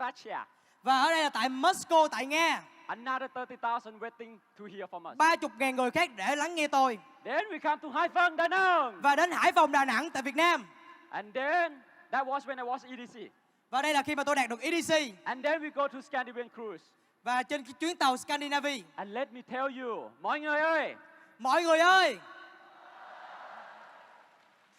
[0.00, 0.38] Russia.
[0.82, 2.62] Và ở đây là tại Moscow, tại Nga.
[2.86, 5.16] Another 30,000 waiting to hear from us.
[5.16, 6.98] 30 ngàn người khác để lắng nghe tôi.
[7.24, 9.00] Then we come to Haiphong, Da Nang.
[9.00, 10.66] Và đến Hải Phòng, Đà Nẵng tại Việt Nam.
[11.10, 13.32] And then that was when I was EDC.
[13.70, 14.94] Và đây là khi mà tôi đạt được EDC.
[15.24, 16.84] And then we go to Scandinavian cruise.
[17.22, 18.82] Và trên chuyến tàu Scandinavia.
[18.94, 20.94] And let me tell you, mọi người ơi,
[21.38, 22.18] Mọi người ơi,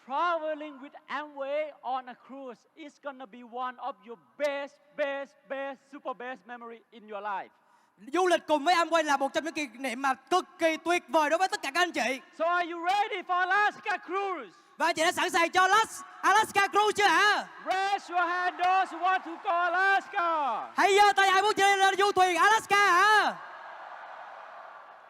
[0.08, 5.80] traveling with Amway on a cruise is gonna be one of your best, best, best,
[5.92, 7.50] super best memory in your life.
[8.14, 11.04] du lịch cùng với Amway là một trong những kỷ niệm mà cực kỳ tuyệt
[11.08, 12.22] vời đối với tất cả các anh chị.
[12.40, 14.54] So are you ready for Alaska cruise?
[14.78, 17.48] Và chị đã sẵn sàng cho Las- Alaska Cruise chưa ạ?
[17.66, 20.72] Raise your hand those who want to go Alaska.
[20.78, 23.36] Hãy giơ tay ai muốn chơi lên du thuyền Alaska hả?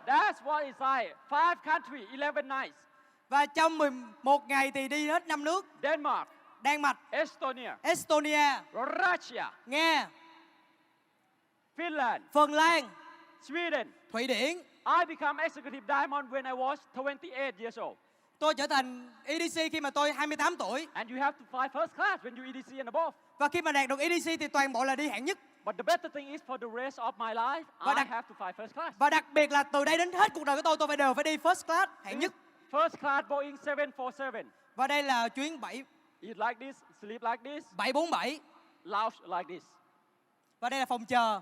[0.05, 1.15] That's what it's like.
[1.29, 2.75] Five country, 11 nights.
[3.29, 5.65] Và trong 11 ngày thì đi hết năm nước.
[5.83, 6.27] Denmark,
[6.61, 10.07] Đan Mạch, Estonia, Estonia, Russia, Nga,
[11.77, 12.83] Finland, Phần Lan,
[13.41, 13.91] Sweden.
[14.11, 14.57] Thụy Điển.
[14.85, 17.97] I become executive diamond when I was 28 years old.
[18.39, 20.87] Tôi trở thành EDC khi mà tôi 28 tuổi.
[20.93, 23.17] And you have to fly first class when you EDC and above.
[23.39, 25.39] Và khi mà đạt được EDC thì toàn bộ là đi hạng nhất.
[25.65, 28.27] But the better thing is for the rest of my life, Và I đặc- have
[28.29, 28.95] to fly first class.
[28.99, 31.13] Và đặc biệt là từ đây đến hết cuộc đời của tôi tôi phải đều
[31.13, 32.31] phải đi first class, hạng nhất.
[32.71, 34.43] First class Boeing 747.
[34.75, 35.83] Và đây là chuyến 7
[36.21, 38.39] Eat like this, sleep like this, 747
[38.83, 39.63] lounge like this.
[40.59, 41.41] và đây là phòng chờ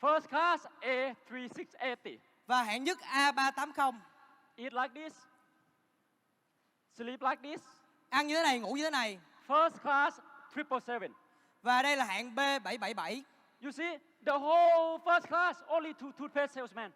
[0.00, 2.18] First class A3680.
[2.46, 3.92] và hạng nhất A380.
[4.56, 5.12] Eat like this,
[6.96, 7.60] sleep like this.
[8.10, 9.18] Ăn như thế này, ngủ như thế này.
[9.48, 10.18] First class
[10.56, 11.08] 777.
[11.62, 13.22] Và đây là hạng B777.
[13.62, 16.90] You see, the whole first class only two toothpaste salesmen.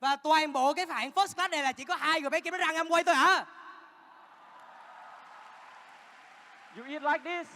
[0.00, 2.52] Và toàn bộ cái hạng first class này là chỉ có hai người bé kiếm
[2.52, 3.44] nó răng âm quay thôi hả?
[6.76, 7.48] You eat like this.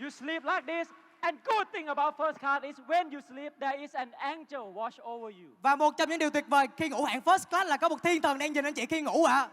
[0.00, 0.88] You sleep like this.
[1.20, 4.98] And good thing about first class is when you sleep, there is an angel watch
[5.02, 5.50] over you.
[5.62, 8.02] Và một trong những điều tuyệt vời khi ngủ hạng first class là có một
[8.02, 9.48] thiên thần đang nhìn anh chị khi ngủ ạ.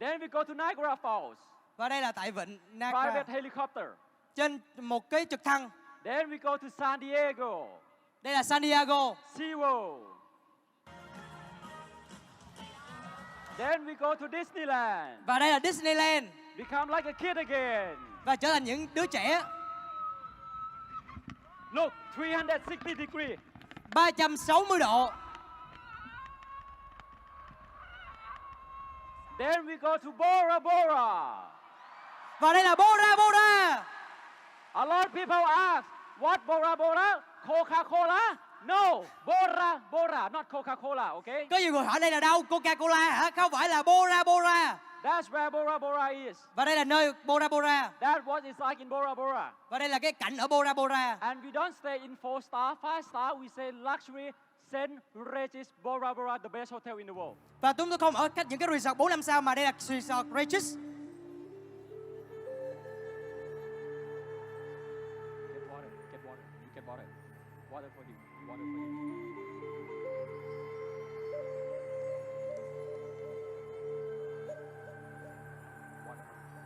[0.00, 1.34] Then we go to Niagara Falls,
[1.76, 3.84] Và đây là tại vịnh Niagara private helicopter.
[4.34, 5.70] trên một cái trực thăng.
[6.04, 7.66] Then we go to San Diego,
[8.22, 9.14] Đây là San Diego.
[9.38, 10.00] SeaWorld.
[13.58, 16.26] Then we go to Disneyland, Và đây là Disneyland.
[16.56, 17.96] become like a kid again.
[18.24, 19.42] Và trở thành những đứa trẻ
[21.72, 23.36] Look, 360 degree.
[23.94, 25.12] 360 độ.
[29.38, 31.34] Then we go to Bora Bora.
[32.40, 33.84] Và đây là Bora Bora.
[34.72, 35.84] A lot of people ask,
[36.20, 37.22] what Bora Bora?
[37.46, 38.36] Coca-Cola?
[38.66, 41.46] No, Bora Bora, not Coca-Cola, okay?
[41.50, 42.42] Có nhiều người hỏi đây là đâu?
[42.50, 43.30] Coca-Cola hả?
[43.36, 44.78] Không phải là Bora Bora.
[45.02, 46.36] That's where Bora Bora is.
[46.54, 47.90] Và đây là nơi Bora Bora.
[48.00, 49.52] That's what it's like in Bora Bora.
[49.68, 51.16] Và đây là cái cảnh ở Bora Bora.
[51.20, 54.30] And we don't stay in four star, five star, we say luxury
[54.72, 54.90] St.
[55.14, 57.34] Regis Bora Bora, the best hotel in the world.
[57.60, 59.72] Và chúng tôi không ở cách những cái resort 4 năm sao mà đây là
[59.78, 60.76] resort Regis.
[67.80, 68.16] Water for him.
[68.46, 68.92] Water for him.
[76.06, 76.60] Water for him.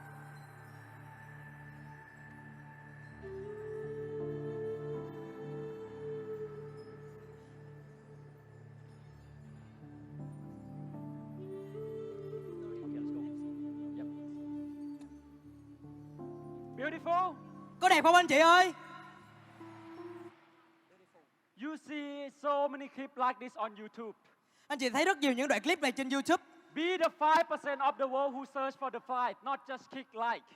[16.77, 17.35] Beautiful.
[17.81, 18.73] Có đẹp không anh chị ơi?
[21.75, 24.13] You see so many clips like this on YouTube.
[24.69, 26.43] Anh chị thấy rất nhiều những đoạn clip này trên YouTube.
[26.75, 30.47] Be the 5% of the world who search for the flight, not just click like.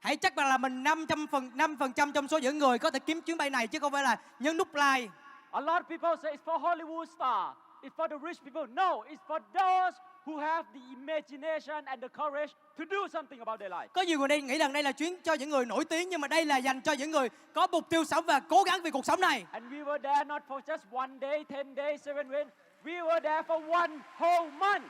[0.00, 2.90] Hãy chắc rằng là mình 500 phần 5 phần trăm trong số những người có
[2.90, 5.12] thể kiếm chuyến bay này chứ không phải là nhấn nút like.
[5.50, 8.74] A lot of people say it's for Hollywood star, it's for the rich people.
[8.74, 9.96] No, it's for those
[10.26, 13.88] who have the imagination and the courage to do something about their life.
[13.92, 16.20] Có nhiều người đây nghĩ rằng đây là chuyến cho những người nổi tiếng nhưng
[16.20, 18.90] mà đây là dành cho những người có mục tiêu sống và cố gắng vì
[18.90, 19.44] cuộc sống này.
[19.52, 22.46] And we were there not for just one day, 10 days, seven days.
[22.84, 24.84] We were there for one whole month.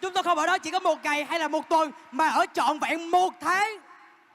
[0.00, 2.46] Chúng tôi không ở đó chỉ có một ngày hay là một tuần mà ở
[2.54, 3.70] trọn vẹn một tháng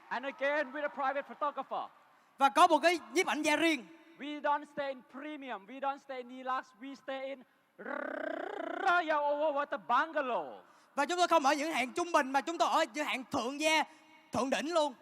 [0.08, 1.90] And again with a private photographer.
[2.38, 3.86] và có một cái nhiếp ảnh gia riêng.
[4.18, 5.66] We don't stay in premium.
[5.66, 6.68] We don't stay in deluxe.
[6.82, 7.42] We stay in
[8.90, 10.46] Royal Overwater Bungalow.
[10.94, 13.24] Và chúng tôi không ở những hạng trung bình mà chúng tôi ở những hạng
[13.24, 13.84] thượng gia,
[14.32, 14.94] thượng đỉnh luôn.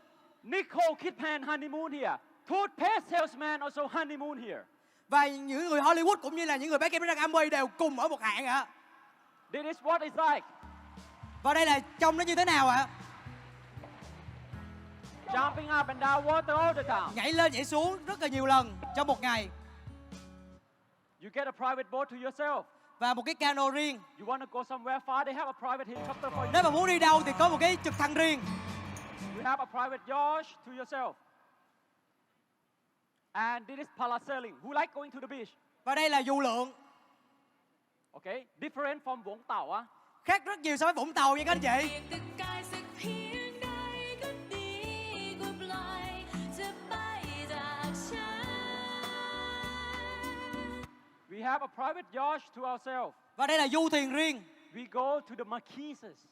[0.42, 2.16] Nicole Kidman honeymoon here.
[2.48, 4.62] Toothpaste salesman also honeymoon here.
[5.08, 8.22] Và những người Hollywood cũng như là những người Beckham Amway đều cùng ở một
[8.22, 8.66] hạng ạ.
[9.52, 10.46] This is what it's like.
[11.42, 12.86] Và đây là trông nó như thế nào ạ?
[15.26, 17.14] Jumping up and down water all the time.
[17.14, 19.48] Nhảy lên nhảy xuống rất là nhiều lần trong một ngày.
[21.22, 22.62] You get a private boat to yourself.
[22.98, 24.00] Và một cái cano riêng.
[24.18, 26.50] You want to go somewhere far, they have a private helicopter for you.
[26.52, 28.40] Nếu mà muốn đi đâu thì có một cái trực thăng riêng.
[29.36, 31.12] You have a private yacht to yourself.
[33.32, 34.54] And this is parasailing.
[34.62, 35.48] Who like going to the beach?
[35.84, 36.72] Và đây là dù lượng.
[38.12, 39.72] Okay, different from Vũng Tàu.
[39.72, 39.84] Huh?
[40.24, 42.18] Khác rất nhiều so với Vũng Tàu nha các anh chị.
[51.38, 53.14] We have a private yacht to ourselves.
[53.36, 54.42] Và đây là du thuyền riêng.
[54.74, 56.26] We go to the Marquises.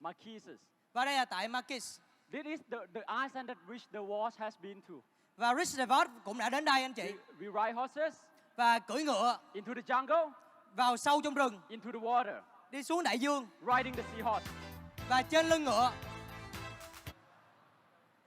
[0.00, 0.58] Marquises.
[0.92, 1.98] Và đây là tại Marquis.
[2.32, 4.94] This is the, the island that which the Walsh has been to.
[5.36, 7.02] Và Rich Revot cũng đã đến đây anh chị.
[7.02, 8.20] We, we ride horses
[8.56, 10.30] Và cưỡi ngựa into the jungle,
[10.74, 14.46] vào sâu trong rừng, into the water, đi xuống đại dương riding the seahorse.
[15.08, 15.92] và trên lưng ngựa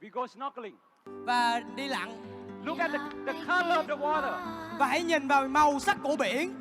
[0.01, 0.77] We go snorkeling.
[1.05, 2.21] và đi lặn.
[2.65, 6.15] Look at the, the color of the water và hãy nhìn vào màu sắc của
[6.15, 6.53] biển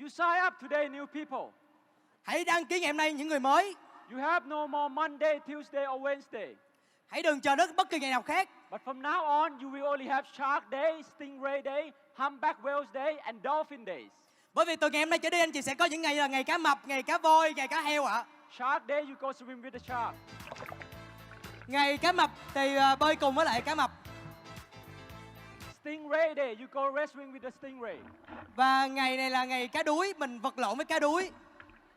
[0.00, 1.52] You sign up today, new people.
[2.22, 3.74] Hãy đăng ký ngày hôm nay những người mới.
[4.12, 6.54] You have no more Monday, Tuesday or Wednesday.
[7.08, 8.48] Hãy đừng chờ đến bất kỳ ngày nào khác.
[8.70, 13.16] But from now on, you will only have Shark Day, Stingray Day, Humpback Whales Day,
[13.16, 14.10] and Dolphin Days.
[14.54, 16.26] Bởi vì từ ngày hôm nay trở đi anh chị sẽ có những ngày là
[16.26, 18.24] ngày cá mập, ngày cá voi, ngày cá heo ạ.
[18.58, 20.14] Shark Day, you go swim with the shark.
[21.66, 23.90] Ngày cá mập thì à, bơi cùng với lại cá mập.
[25.80, 27.96] Stingray Day, you go wrestling with the stingray.
[28.56, 31.30] Và ngày này là ngày cá đuối, mình vật lộn với cá đuối.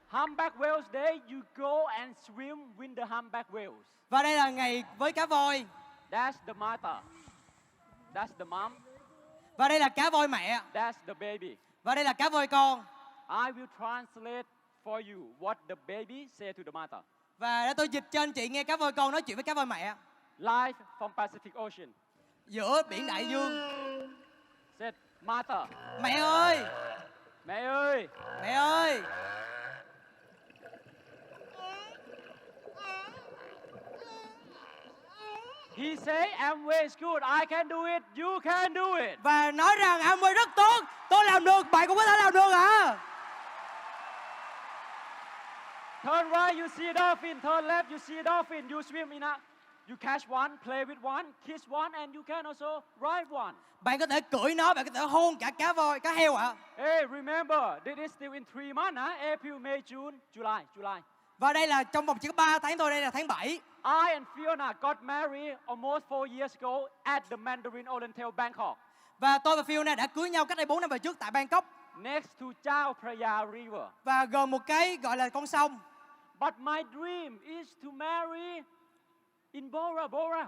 [0.09, 3.83] Humpback Whales Day, you go and swim with the humpback whales.
[4.09, 5.65] Và đây là ngày với cá voi.
[6.11, 6.95] That's the mother.
[8.13, 8.77] That's the mom.
[9.57, 10.61] Và đây là cá voi mẹ.
[10.73, 11.55] That's the baby.
[11.83, 12.85] Và đây là cá voi con.
[13.29, 14.47] I will translate
[14.83, 16.99] for you what the baby say to the mother.
[17.37, 19.53] Và để tôi dịch cho anh chị nghe cá voi con nói chuyện với cá
[19.53, 19.93] voi mẹ.
[20.37, 21.93] Live from Pacific Ocean.
[22.47, 23.51] Giữa biển đại dương.
[24.79, 25.69] Said, mother,
[26.01, 26.65] Mẹ ơi,
[27.45, 28.07] mẹ ơi,
[28.41, 29.03] mẹ ơi.
[35.79, 37.21] He say Amway is good.
[37.23, 38.03] I can do it.
[38.15, 39.19] You can do it.
[39.23, 40.83] Và nói rằng Amway rất tốt.
[41.09, 42.97] Tôi làm được, bạn cũng có thể làm được hả?
[46.03, 47.39] Turn right, you see a dolphin.
[47.41, 48.67] Turn left, you see a dolphin.
[48.69, 49.39] You swim in a.
[49.89, 53.53] You catch one, play with one, kiss one, and you can also ride one.
[53.81, 56.53] Bạn có thể cưỡi nó, bạn có thể hôn cả cá voi, cá heo ạ.
[56.77, 59.19] Hey, remember, this is still in three months, huh?
[59.19, 61.01] April, May, June, July, July.
[61.39, 63.47] Và đây là trong vòng chỉ có 3 tháng thôi, đây là tháng 7.
[63.83, 68.77] I and Fiona got married almost four years ago at the Mandarin Oriental, Bangkok,
[69.19, 71.65] Và tôi và Fiona đã cưới nhau cách đây 4 năm về trước tại Bangkok.
[71.97, 73.81] next to Chao Phraya River.
[74.03, 75.79] Và gần một cái gọi là con sông.
[76.39, 78.61] But my dream is to marry
[79.51, 80.47] in Bora Bora.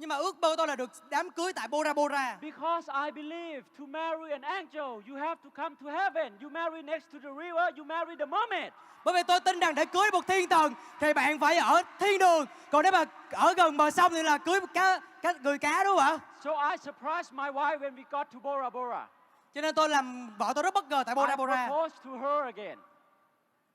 [0.00, 2.36] Nhưng mà ước mơ tôi là được đám cưới tại Bora Bora.
[2.40, 6.38] Because I believe to marry an angel, you have to come to heaven.
[6.42, 8.72] You marry next to the river, you marry the mermaid.
[9.04, 12.18] Bởi vì tôi tin rằng để cưới một thiên thần thì bạn phải ở thiên
[12.18, 12.46] đường.
[12.70, 15.84] Còn nếu mà ở gần bờ sông thì là cưới một cá, cá người cá
[15.84, 16.18] đúng không ạ?
[16.44, 19.06] So I surprised my wife when we got to Bora Bora.
[19.54, 21.66] Cho nên tôi làm vợ tôi rất bất ngờ tại Bora I Bora.
[21.66, 22.78] proposed to her again.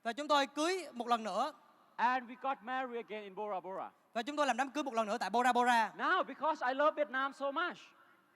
[0.04, 1.54] Và chúng tôi cưới một lần nữa.
[1.96, 3.90] And we got married again in Bora Bora.
[4.16, 5.92] Và chúng tôi làm đám cưới một lần nữa tại Bora Bora.
[5.98, 7.78] Now, because I love Vietnam so much,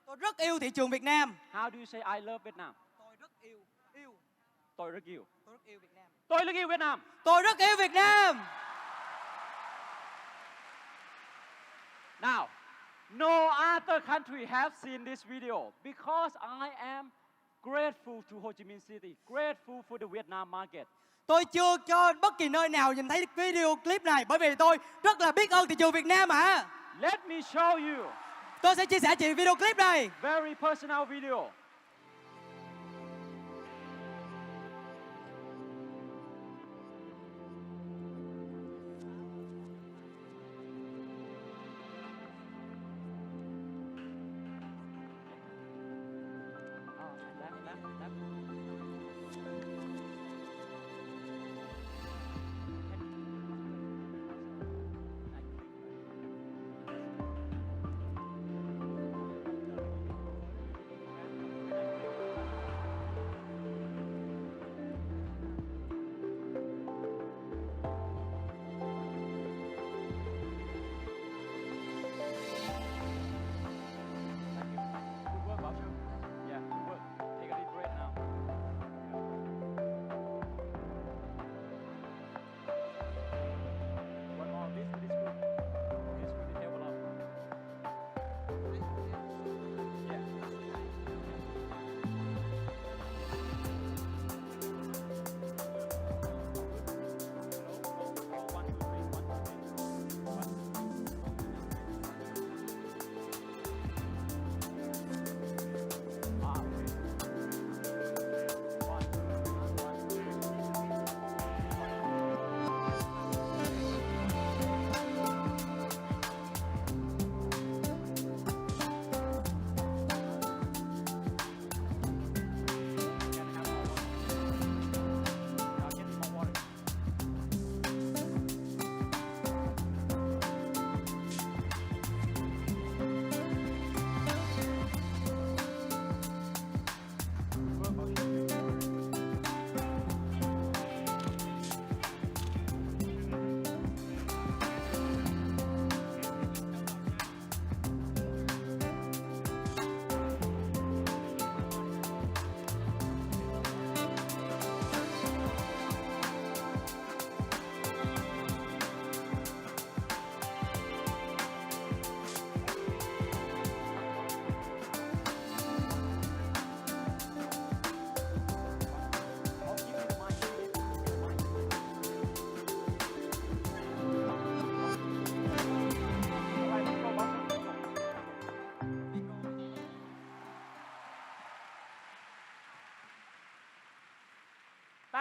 [0.06, 1.36] Tôi rất yêu thị trường Việt Nam.
[1.54, 2.74] how do you say I love Vietnam?
[2.98, 3.60] Tôi rất yêu,
[3.94, 4.14] yêu,
[4.76, 5.26] Tôi rất yêu.
[5.46, 6.06] tôi rất yêu Việt Nam.
[6.28, 7.02] Tôi rất yêu Việt Nam.
[7.24, 8.40] Tôi rất yêu Việt Nam.
[12.22, 12.48] Now,
[13.10, 17.10] no other country have seen this video because I am
[17.64, 20.88] grateful to Ho Chi Minh City, grateful for the Vietnam market.
[21.30, 24.78] Tôi chưa cho bất kỳ nơi nào nhìn thấy video clip này bởi vì tôi
[25.04, 26.66] rất là biết ơn thị trường Việt Nam ạ.
[27.00, 28.06] Let me show you
[28.62, 30.10] Tôi sẽ chia sẻ chị video clip này.
[30.22, 31.50] very personal video.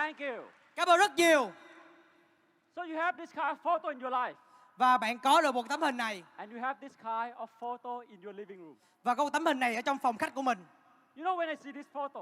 [0.08, 0.44] Thank you.
[0.76, 1.52] Cảm ơn rất nhiều.
[2.76, 4.34] So you have this kind of photo in your life,
[4.76, 7.98] Và bạn có được một tấm hình này and you have this kind of photo
[7.98, 8.76] in your living room.
[9.02, 10.58] và có một tấm hình này ở trong phòng khách của mình.
[11.16, 12.20] You know when I see this photo,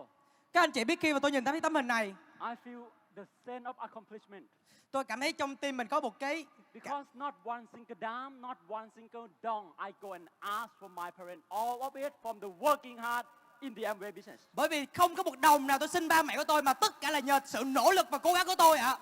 [0.52, 2.84] Các anh chị biết khi mà tôi nhìn thấy tấm hình này, I feel
[3.16, 4.44] the sense of accomplishment.
[4.90, 8.56] tôi cảm thấy trong tim mình có một cái Because not one single dime, not
[8.68, 12.48] one single dong, I go and ask from my parents, all of it from the
[12.60, 13.26] working hard
[13.60, 14.42] in the Amway business.
[14.52, 17.00] bởi vì không có một đồng nào tôi xin ba mẹ của tôi mà tất
[17.00, 18.96] cả là nhờ sự nỗ lực và cố gắng của tôi ạ.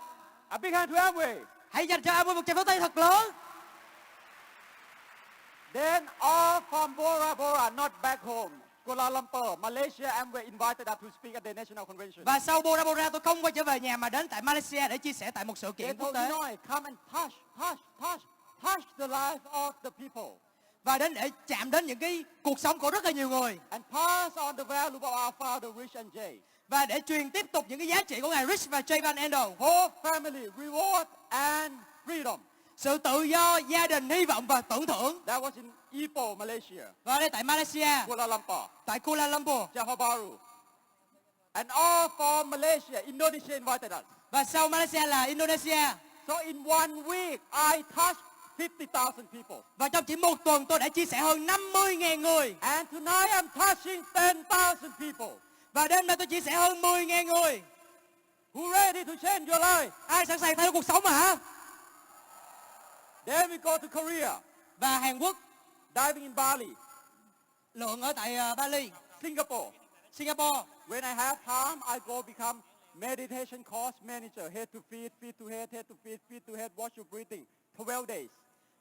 [0.49, 1.45] A big hand to Amway.
[1.71, 3.31] Hãy dành cho anh một tràng pháo tay thật lớn.
[5.75, 8.55] Then all from Bora Bora, not back home.
[8.85, 12.25] Kuala Lumpur, Malaysia, Amway invited us to speak at the national convention.
[12.25, 14.99] Và sau Bora Bora tôi không quay trở về nhà mà đến tại Malaysia để
[14.99, 17.79] chia sẻ tại một sự They kiện quốc told tế Noi, come and touch, touch,
[18.01, 18.21] touch,
[18.63, 20.39] touch the life of the people.
[20.85, 23.85] Và đến để chạm đến những cái cuộc sống của rất là nhiều người And
[23.93, 26.37] pass on the value of our founder, Rich and Jay.
[26.69, 29.17] và để truyền tiếp tục những cái giá trị của ngài Rich và Jay Van
[29.17, 29.41] Andel.
[29.59, 31.75] Hope, family, reward, and
[32.07, 32.39] freedom.
[32.77, 35.23] Sự tự do, gia đình, hy vọng và tưởng thưởng.
[35.27, 36.85] That was in Ipoh, Malaysia.
[37.05, 39.69] Và đây tại Malaysia, Kuala Lumpur, tại Kuala Lumpur.
[39.75, 40.37] Johor Bahru.
[41.53, 44.05] And all from Malaysia, Indonesia invited us.
[44.31, 45.95] Và sau Malaysia là Indonesia.
[46.29, 48.23] So in one week, I touched
[48.59, 49.57] 50,000 people.
[49.77, 52.55] Và trong chỉ một tuần tôi đã chia sẻ hơn 50.000 người.
[52.61, 55.37] And tonight I'm touching 10,000 people.
[55.73, 57.63] Và đêm nay tôi chia sẻ hơn 10.000 người.
[58.55, 59.91] Who ready to change your life?
[60.07, 61.37] Ai sẵn sàng thay đổi cuộc sống mà hả?
[63.27, 64.39] Then we go to Korea,
[64.79, 65.37] Và Hàn Quốc,
[65.95, 66.69] diving in Bali,
[67.75, 68.91] lượng ở tại ờ, Bali,
[69.23, 69.71] Singapore.
[70.13, 70.65] Singapore.
[70.89, 72.61] When I have time, I go become
[73.01, 76.71] meditation course manager, head to feet, feet to head, head to feet, feet to head,
[76.77, 77.47] watch your breathing,
[77.77, 78.29] 12 days.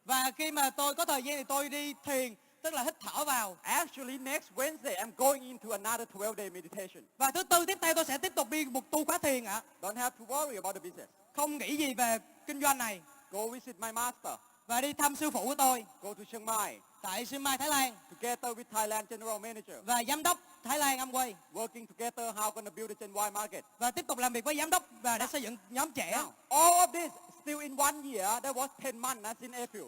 [0.06, 3.26] Và khi mà tôi có thời gian thì tôi đi thiền, tức là hít thở
[3.26, 3.58] vào.
[3.62, 7.04] Actually, next Wednesday, I'm going into another 12-day meditation.
[7.18, 9.62] Và thứ tư tiếp theo tôi sẽ tiếp tục đi một tu khóa thiền ạ.
[9.82, 11.10] Don't have to worry about the business.
[11.36, 13.02] Không nghĩ gì về kinh doanh này.
[13.32, 14.34] Go visit my master.
[14.68, 17.70] Và đi thăm sư phụ của tôi Go to Chiang Mai, tại Chiang Mai, Thái
[17.70, 17.94] Lan.
[18.22, 19.76] together with Thailand General Manager.
[19.86, 21.34] Và giám đốc Thái Lan Amway.
[21.54, 23.66] Working together, how gonna build a Gen Y market.
[23.80, 26.12] Và tiếp tục làm việc với giám đốc và để xây dựng nhóm trẻ.
[26.12, 27.12] Now, all of this
[27.44, 28.42] still in one year.
[28.44, 29.24] That was 10 months.
[29.24, 29.84] That's in April.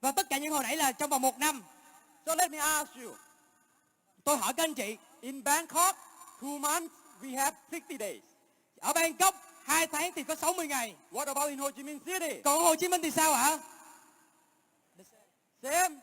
[0.00, 1.62] Và tất cả những hồi nãy là trong vòng một năm.
[2.26, 3.14] So let me ask you.
[4.24, 5.96] Tôi hỏi các anh chị, In Bangkok,
[6.40, 8.20] two months, we have 60 days.
[8.80, 9.34] ở Bangkok
[9.64, 10.94] 2 tháng thì có 60 ngày.
[11.12, 12.40] What about in Ho Chi Minh City?
[12.44, 13.58] Còn Hồ Chí Minh thì sao ạ?
[15.62, 15.94] Same.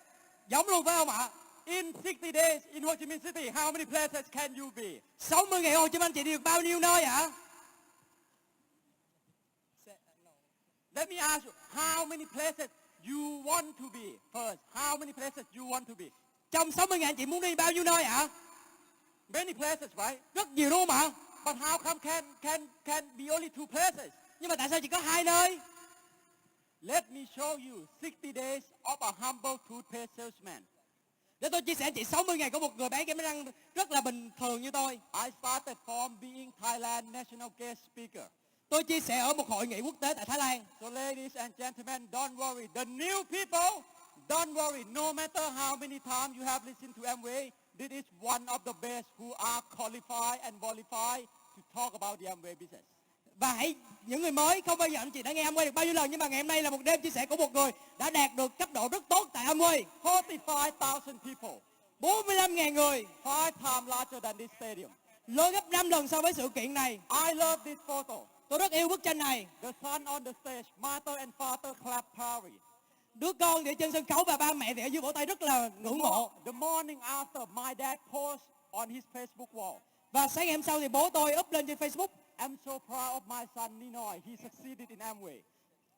[0.47, 1.29] Giống luôn phải không ạ?
[1.65, 4.99] In 60 days in Ho Chi Minh City, how many places can you be?
[5.19, 7.31] 60 ngày Hồ Chí Minh chị đi được bao nhiêu nơi ạ?
[10.95, 12.69] Let me ask you, how many places
[13.03, 14.59] you want to be first?
[14.73, 16.09] How many places you want to be?
[16.51, 18.27] Trong 60 ngày chị muốn đi bao nhiêu nơi à?
[19.29, 20.19] Many places, right?
[20.33, 21.11] Rất nhiều đúng không ạ?
[21.45, 24.11] But how come can can can be only two places?
[24.39, 25.59] Nhưng mà tại sao chỉ có hai nơi?
[26.81, 30.63] Let me show you 60 days of a humble toothpaste salesman.
[31.39, 34.01] Để tôi chia sẻ chị 60 ngày của một người bán kem răng rất là
[34.01, 34.99] bình thường như tôi.
[35.25, 38.25] I started from being Thailand national guest speaker.
[38.69, 40.65] Tôi chia sẻ ở một hội nghị quốc tế tại Thái Lan.
[40.81, 42.67] So ladies and gentlemen, don't worry.
[42.73, 43.81] The new people,
[44.29, 44.83] don't worry.
[44.89, 48.73] No matter how many times you have listened to Amway, this is one of the
[48.81, 51.23] best who are qualified and qualified
[51.55, 52.85] to talk about the Amway business.
[53.39, 55.85] Và hãy những người mới không bao giờ anh chị đã nghe Amway được bao
[55.85, 57.71] nhiêu lần nhưng mà ngày hôm nay là một đêm chia sẻ của một người
[57.97, 59.83] đã đạt được cấp độ rất tốt tại Amway.
[60.03, 61.59] 45,000 people,
[61.99, 64.91] 45.000 người, five times larger than this stadium.
[65.27, 66.99] lớn gấp 5 lần so với sự kiện này.
[67.27, 68.15] I love this photo.
[68.49, 69.47] Tôi rất yêu bức tranh này.
[69.61, 72.53] The son on the stage, mother and father clap parry.
[73.13, 75.41] Đứa con thì trên sân khấu và ba mẹ thì ở dưới vỗ tay rất
[75.41, 76.31] là ngưỡng mộ.
[76.45, 78.41] The morning after, my dad post
[78.71, 79.79] on his Facebook wall.
[80.11, 82.07] Và sáng ngày hôm sau thì bố tôi up lên trên Facebook.
[82.37, 84.19] I'm so proud of my son Ninoy.
[84.25, 85.39] He succeeded in Amway.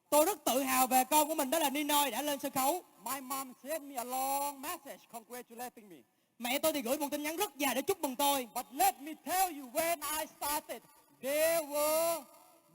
[0.09, 2.83] Tôi rất tự hào về con của mình đó là Ninoy đã lên sân khấu.
[3.03, 5.95] My mom sent me a long message congratulating me.
[6.39, 8.47] Mẹ tôi thì gửi một tin nhắn rất dài để chúc mừng tôi.
[8.55, 10.81] But let me tell you, when I started,
[11.21, 12.21] they were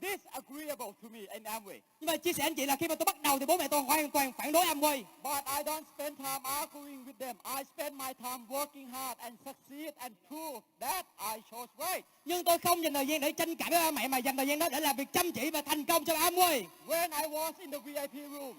[0.01, 1.79] disagreeable to me in Amway.
[1.99, 3.67] Nhưng mà chia sẻ anh chị là khi mà tôi bắt đầu thì bố mẹ
[3.67, 5.03] tôi hoàn toàn phản đối Amway.
[5.23, 7.35] But I don't spend time arguing with them.
[7.57, 12.05] I spend my time working hard and succeed and prove that I chose right.
[12.25, 14.47] Nhưng tôi không dành thời gian để tranh cãi với ba mẹ mà dành thời
[14.47, 16.63] gian đó để làm việc chăm chỉ và thành công cho Amway.
[16.87, 18.53] When I was in the VIP room,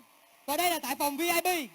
[0.47, 1.69] Và đây là tại phòng VIP.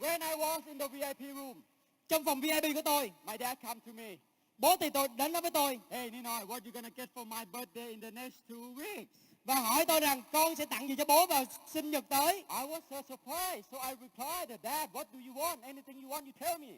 [0.00, 1.60] when I was in the VIP room,
[2.08, 4.16] Trong phòng VIP của tôi, my dad come to me
[4.60, 7.44] bố thì tôi đến nói với tôi Hey Ninoy, what you gonna get for my
[7.52, 9.06] birthday in the next two weeks?
[9.44, 12.36] và hỏi tôi rằng con sẽ tặng gì cho bố vào sinh nhật tới.
[12.36, 15.62] I was so surprised, so I replied, Dad, what do you want?
[15.62, 16.74] Anything you want, you tell me.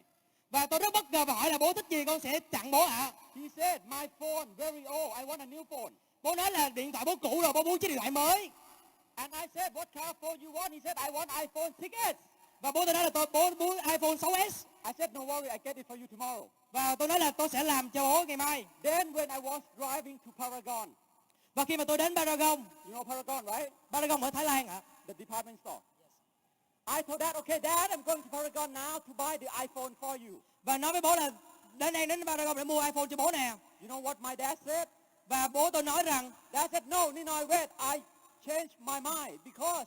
[0.50, 2.80] Và tôi rất bất ngờ và hỏi là bố thích gì con sẽ tặng bố
[2.80, 2.96] ạ.
[2.96, 3.12] À?
[3.36, 5.92] He said, my phone, very old, I want a new phone.
[6.22, 8.50] Bố nói là điện thoại bố cũ rồi, bố muốn chiếc điện thoại mới.
[9.14, 10.72] And I said, what kind of phone you want?
[10.72, 12.14] He said, I want iPhone 6s.
[12.60, 14.64] Và bố tôi nói là tôi bố muốn iPhone 6s.
[14.84, 16.48] I said, no worry, I get it for you tomorrow.
[16.72, 18.66] Và tôi nói là tôi sẽ làm cho bố ngày mai.
[18.82, 20.94] Then when I was driving to Paragon,
[21.54, 23.72] Và khi mà tôi đến Paragon, you know Paragon, right?
[23.92, 24.80] Paragon ở Thái Lan ạ.
[25.06, 25.80] The department store.
[26.86, 30.18] I told Dad, okay, Dad, I'm going to Paragon now to buy the iPhone for
[30.26, 30.40] you.
[30.62, 31.30] Và nói với bố là
[31.74, 33.54] đến đây đến Paragon để mua iPhone cho bố nè.
[33.80, 34.88] You know what my dad said?
[35.26, 38.00] Và bố tôi nói rằng Dad said, no, Ninoy, wait, I
[38.46, 39.84] changed my mind because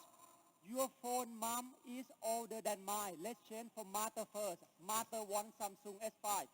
[0.73, 3.15] your phone, mom, is older than mine.
[3.23, 4.57] Let's change for mother first.
[4.79, 6.45] Mother wants Samsung S5.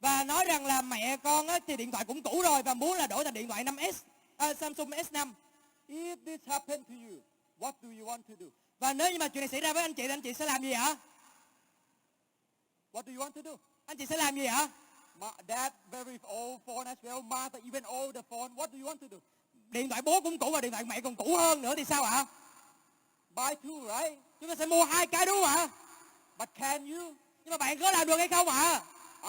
[0.00, 2.96] và nói rằng là mẹ con á, thì điện thoại cũng cũ rồi và muốn
[2.96, 3.92] là đổi thành điện thoại 5S
[4.36, 5.32] à, Samsung S5
[5.88, 7.18] If this happened to you,
[7.58, 8.46] what do you want to do?
[8.78, 10.46] và nếu như mà chuyện này xảy ra với anh chị thì anh chị sẽ
[10.46, 10.96] làm gì ạ
[12.92, 13.56] What do you want to do?
[13.86, 14.68] anh chị sẽ làm gì ạ
[15.20, 17.22] My dad, very old phone as well.
[17.22, 18.48] Mother, even older phone.
[18.56, 19.16] What do you want to do?
[19.68, 22.02] điện thoại bố cũng cũ và điện thoại mẹ còn cũ hơn nữa thì sao
[22.02, 22.26] ạ
[23.36, 24.18] Buy two, right?
[24.40, 25.68] chúng ta sẽ mua hai cái đúng không ạ
[26.38, 27.12] But can you?
[27.44, 28.80] nhưng mà bạn có làm được hay không ạ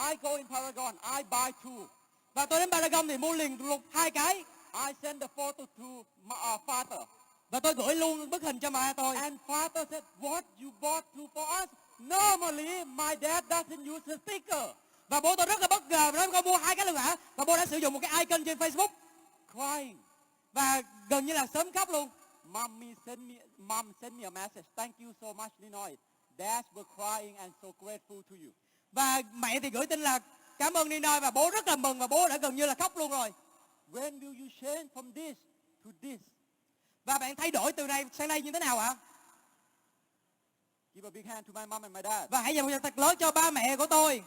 [0.10, 0.96] I go in Paragon.
[1.18, 1.86] I buy two.
[2.34, 4.44] và tôi đến Paragon thì mua liền lục hai cái
[4.88, 7.06] I send the photo to my uh, à, father.
[7.50, 9.16] Và tôi gửi luôn bức hình cho mẹ tôi.
[9.16, 11.70] And father said, what you bought two for us?
[12.00, 14.70] Normally, my dad doesn't use a sticker.
[15.10, 17.16] Và bố tôi rất là bất ngờ và nói mua hai cái luôn hả?
[17.36, 18.88] Và bố đã sử dụng một cái icon trên Facebook
[19.54, 19.98] Crying.
[20.54, 22.10] và gần như là sớm khóc luôn.
[22.52, 24.66] Mommy sent me, mom sent me a message.
[24.76, 25.98] Thank you so much, Ninoy.
[26.38, 28.52] Dads were crying and so grateful to you.
[28.92, 30.20] Và mẹ thì gửi tin là
[30.60, 32.98] cảm ơn Ninoy và bố rất là mừng và bố đã gần như là khóc
[32.98, 33.34] luôn rồi.
[33.92, 35.36] When will you change from this
[35.86, 36.20] to this?
[37.06, 38.96] Và bạn thay đổi từ này sang đây như thế nào ạ?
[40.96, 42.30] Give a big hand to my mom and my dad.
[42.30, 44.24] Và hãy dành một tràng thật lớn cho ba mẹ của tôi.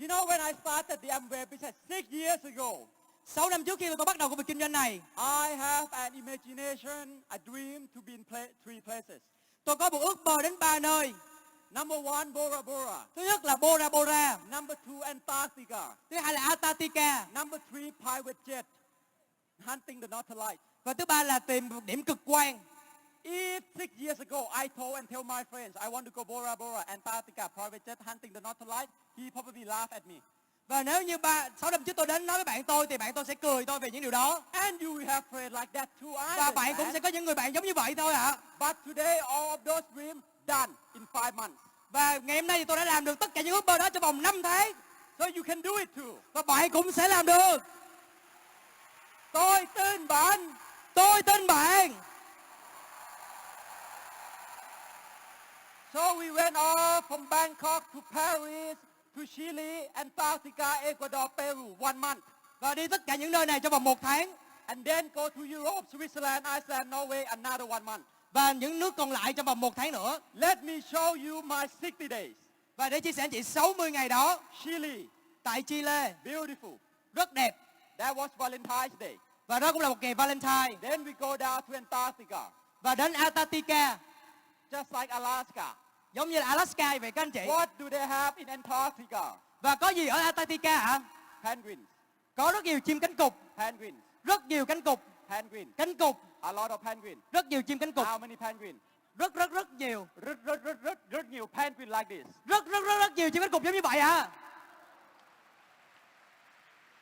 [0.00, 2.86] You know, when I started the Amway business six years ago,
[3.26, 6.12] 6 năm trước khi tôi bắt đầu công việc kinh doanh này, I have an
[6.14, 9.20] imagination, a dream to be in pla- three places.
[9.64, 11.14] tôi có một ước mơ đến ba nơi.
[11.70, 13.04] Number one, Bora Bora.
[13.16, 15.94] Thứ nhất là Bora Bora, Number two, Antarctica.
[16.10, 18.64] thứ hai là Antarctica Number three, private jet.
[19.66, 20.62] Hunting the Northern Lights.
[20.84, 22.58] và thứ ba là tìm một điểm cực quang.
[23.24, 26.56] If six years ago I told and tell my friends I want to go Bora
[26.56, 30.20] Bora, Antarctica, private jet, hunting the Northern Lights, he probably laugh at me.
[30.68, 33.12] Và nếu như ba sáu năm trước tôi đến nói với bạn tôi thì bạn
[33.14, 34.42] tôi sẽ cười tôi về những điều đó.
[34.52, 36.36] And you will have friends like that too.
[36.36, 38.36] Và bạn cũng sẽ có những người bạn giống như vậy thôi ạ.
[38.58, 41.56] But today all of those dreams done in five months.
[41.90, 43.90] Và ngày hôm nay thì tôi đã làm được tất cả những ước mơ đó
[43.90, 44.72] trong vòng 5 tháng.
[45.18, 46.04] So you can do it too.
[46.32, 47.58] Và bạn cũng sẽ làm được.
[49.32, 50.54] Tôi tin bạn.
[50.94, 51.94] Tôi tin bạn.
[55.94, 58.76] So we went off from Bangkok to Paris,
[59.16, 62.20] to Chile, Antarctica, Ecuador, Peru, one month.
[62.60, 64.32] Và đi tất cả những nơi này trong vòng một tháng.
[64.66, 68.04] And then go to Europe, Switzerland, Iceland, Norway, another one month.
[68.32, 70.18] Và những nước còn lại trong vòng một tháng nữa.
[70.34, 72.30] Let me show you my 60 days.
[72.76, 74.98] Và để chia sẻ anh chị 60 ngày đó Chile,
[75.42, 76.76] tại Chile beautiful.
[77.12, 77.56] rất đẹp.
[77.98, 79.16] That was Valentine's Day.
[79.46, 80.74] Và đó cũng là một ngày Valentine.
[80.82, 82.50] Then we go down to Antarctica,
[82.82, 83.98] Và đến Antarctica
[84.70, 85.74] just like Alaska.
[86.14, 87.40] Giống như là Alaska vậy các anh chị.
[87.46, 89.32] What do they have in Antarctica?
[89.60, 91.00] Và có gì ở Antarctica hả?
[91.44, 91.80] Penguins,
[92.36, 94.98] Có rất nhiều chim cánh cụt, penguins, rất nhiều cánh cụt,
[95.28, 95.68] penguins.
[95.76, 97.18] cánh cụt, A lot of penguins.
[97.32, 98.76] rất nhiều chim cánh cụt, How many penguins?
[99.18, 102.26] rất rất rất nhiều, Rất, rất, rất, rất, rất nhiều penguin like this.
[102.46, 104.28] rất rất rất rất nhiều chim cánh cụt giống như vậy à.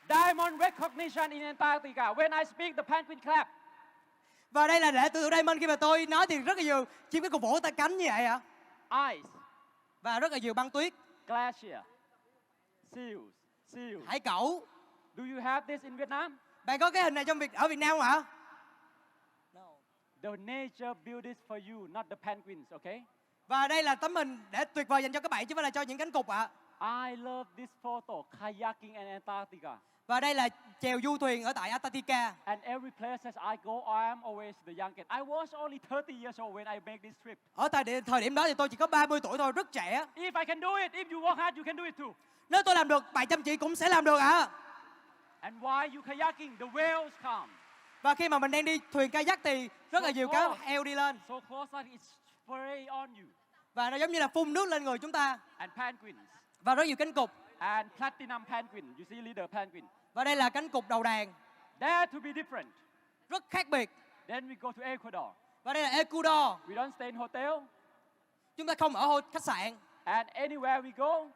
[0.09, 2.13] Diamond recognition in Antarctica.
[2.15, 3.49] When I speak, the penguin clap.
[4.51, 7.23] Và đây là lễ tự Diamond khi mà tôi nói thì rất là nhiều chim
[7.23, 8.41] cánh cụt vỗ tay cánh như vậy ạ.
[8.93, 9.29] Ice,
[10.03, 10.93] Và rất là nhiều băng tuyết,
[11.27, 11.81] glacier,
[12.95, 13.33] seals,
[13.67, 14.05] seals.
[14.07, 14.67] hải cẩu.
[15.17, 16.39] Do you have this in Vietnam?
[16.65, 18.23] Bạn có cái hình này trong Việt ở Việt Nam không ạ?
[20.23, 23.05] The nature built this for you, not the penguins, okay?
[23.47, 25.63] Và đây là tấm hình để tuyệt vời dành cho các bạn chứ không phải
[25.63, 26.49] là cho những cánh cụt ạ.
[27.07, 29.79] I love this photo, kayaking in Antarctica.
[30.13, 30.49] Và đây là
[30.81, 32.35] chèo du thuyền ở tại Antarctica.
[32.45, 35.09] And every place I go, I am always the youngest.
[35.09, 37.39] I was only 30 years old when I make this trip.
[37.55, 40.07] Ở thời điểm, thời điểm đó thì tôi chỉ có 30 tuổi thôi, rất trẻ.
[40.17, 42.07] If I can do it, if you work hard, you can do it too.
[42.49, 44.49] Nếu tôi làm được, bạn chăm chỉ cũng sẽ làm được ạ.
[45.41, 47.53] And while you kayaking, the whales come.
[48.03, 50.95] Và khi mà mình đang đi thuyền kayak thì rất là nhiều cá heo đi
[50.95, 51.19] lên.
[51.29, 53.27] So close like it's spray on you.
[53.75, 55.39] Và nó giống như là phun nước lên người chúng ta.
[55.57, 56.21] And penguins.
[56.61, 57.31] Và rất nhiều cánh cụt.
[57.59, 58.95] And platinum penguin.
[58.99, 59.85] You see leader penguin.
[60.15, 61.33] Và đây là cánh cụt đầu đàn.
[61.81, 62.67] Dare to be different.
[63.29, 63.91] Rất khác biệt.
[64.29, 65.25] Then we go to Ecuador.
[65.65, 66.61] Và đây là Ecuador.
[66.69, 67.51] We don't stay in hotel.
[68.57, 69.77] Chúng ta không ở khách sạn.
[70.05, 71.27] And anywhere we go,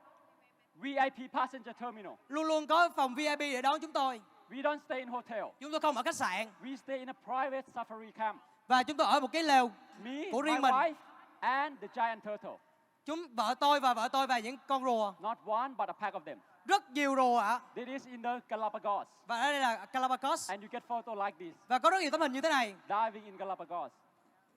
[0.75, 2.13] VIP passenger terminal.
[2.29, 4.21] Luôn luôn có phòng VIP để đón chúng tôi.
[4.51, 5.45] We don't stay in hotel.
[5.61, 6.49] Chúng tôi không ở khách sạn.
[6.63, 8.43] We stay in a private safari camp.
[8.69, 9.71] Và chúng tôi ở một cái lều
[10.03, 10.75] Me, của my riêng mình.
[10.75, 10.95] wife,
[11.41, 12.57] and the giant turtle.
[13.05, 15.15] Chúng vợ tôi và vợ tôi và những con rùa.
[15.21, 16.39] Not one, but a pack of them.
[16.69, 17.61] Rất nhiều rùa ạ.
[17.75, 19.07] This is in the Galapagos.
[19.27, 20.51] Và đây là Galapagos.
[20.51, 22.75] And you get photo like this, Và có rất nhiều tấm hình như thế này.
[22.89, 23.91] diving in Galapagos.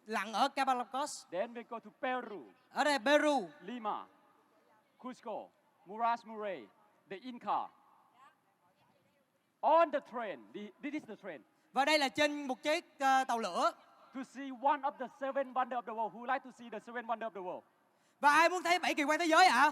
[0.06, 1.26] Lặn ở Galapagos.
[1.32, 3.50] Then we go to Peru, Ở đây Peru.
[3.62, 4.06] Lima,
[4.98, 5.32] Cusco,
[5.86, 6.62] Muras Murray,
[7.10, 7.68] the Inca.
[9.62, 11.42] On the train, this is the train,
[11.74, 13.72] Và đây là trên một chiếc ờ, tàu lửa.
[14.16, 16.14] to see one of the seven wonders of the world.
[16.14, 17.64] Who like to see the seven wonders of the world?
[18.20, 19.72] Và ai muốn thấy bảy kỳ quan thế giới ạ?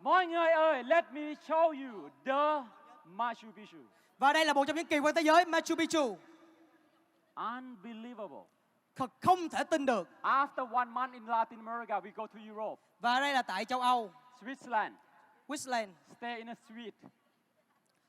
[0.00, 2.66] Mọi người ơi, let me show you the
[3.04, 3.78] Machu Picchu.
[4.18, 6.16] Và đây là một trong những kỳ quan thế giới Machu Picchu.
[7.34, 8.44] Unbelievable.
[8.96, 10.08] Thật không thể tin được.
[10.22, 13.80] After one month in Latin America, we go to Europe, Và đây là tại châu
[13.80, 14.92] Âu, Switzerland,
[15.46, 16.96] Queensland, stay in a suite.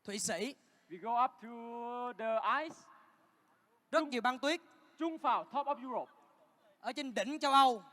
[0.05, 0.55] Thụy Sĩ.
[0.89, 2.76] We go up to the ice,
[3.91, 4.61] Rất nhiều băng tuyết
[4.99, 6.11] Jungfrau, top of Europe,
[6.81, 7.84] ở trên đỉnh châu Âu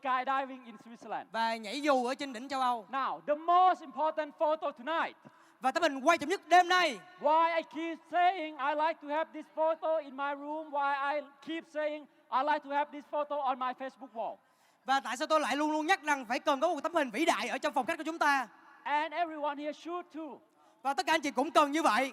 [0.00, 1.24] skydiving in Switzerland.
[1.32, 2.86] và nhảy dù ở trên đỉnh châu Âu.
[2.90, 5.16] Now, the most important photo tonight.
[5.60, 9.08] Và tấm hình quan trọng nhất đêm nay Why I keep saying I like to
[9.08, 10.70] have this photo in my room?
[10.70, 14.36] Why I keep saying I like to have this photo on my Facebook wall?
[14.84, 17.10] Và tại sao tôi lại luôn luôn nhắc rằng phải cần có một tấm hình
[17.10, 18.48] vĩ đại ở trong phòng khách của chúng ta
[18.82, 20.38] And everyone here should too.
[20.82, 22.12] Và tất cả anh chị cũng cần như vậy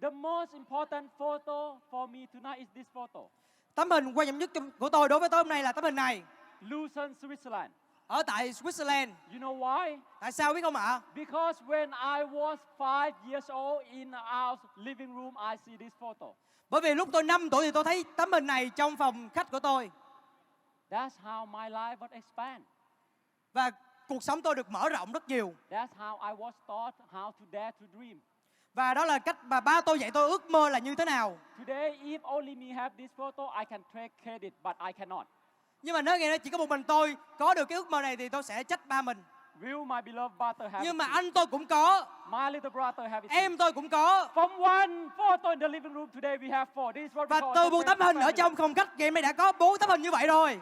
[0.00, 3.20] The most important photo for me tonight is this photo.
[3.74, 5.94] Tấm hình quan trọng nhất của tôi đối với tôi hôm nay là tấm hình
[5.94, 6.22] này
[6.60, 7.68] Lucerne, Switzerland.
[8.06, 9.98] Ở tại Switzerland You know why?
[10.20, 11.00] Tại sao biết không ạ?
[11.14, 16.26] Because when I was five years old in our living room, I see this photo.
[16.70, 19.50] Bởi vì lúc tôi 5 tuổi thì tôi thấy tấm hình này trong phòng khách
[19.50, 19.90] của tôi
[20.90, 22.64] That's how my life was expand.
[23.52, 23.70] Và
[24.08, 27.44] cuộc sống tôi được mở rộng rất nhiều That's how I was taught how to
[27.52, 28.20] dare to dream.
[28.74, 31.38] Và đó là cách mà ba tôi dạy tôi ước mơ là như thế nào
[31.58, 35.26] Today, if only me have this photo, I can take credit, but I cannot.
[35.82, 38.02] Nhưng mà nếu ngày nay chỉ có một mình tôi có được cái ước mơ
[38.02, 39.22] này thì tôi sẽ trách ba mình
[39.60, 43.10] Will my beloved brother have Nhưng it mà anh tôi cũng có My little brother
[43.10, 43.30] have it?
[43.30, 46.92] Em tôi cũng có From one photo in the living room today, we have four.
[46.92, 49.14] This is what we Và từ một tấm hình ở trong phòng khách ngày hôm
[49.14, 50.60] nay đã có bốn tấm hình như vậy rồi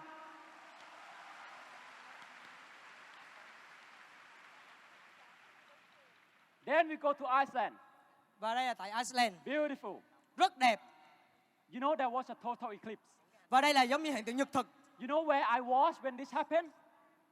[6.66, 7.74] Then we go to Iceland.
[8.38, 10.00] Và đây là tại Iceland Beautiful.
[10.36, 10.80] Rất đẹp
[11.74, 13.02] You know there was a total eclipse.
[13.48, 14.66] Và đây là giống như hiện tượng nhật thực
[15.00, 16.70] You know where I was when this happened?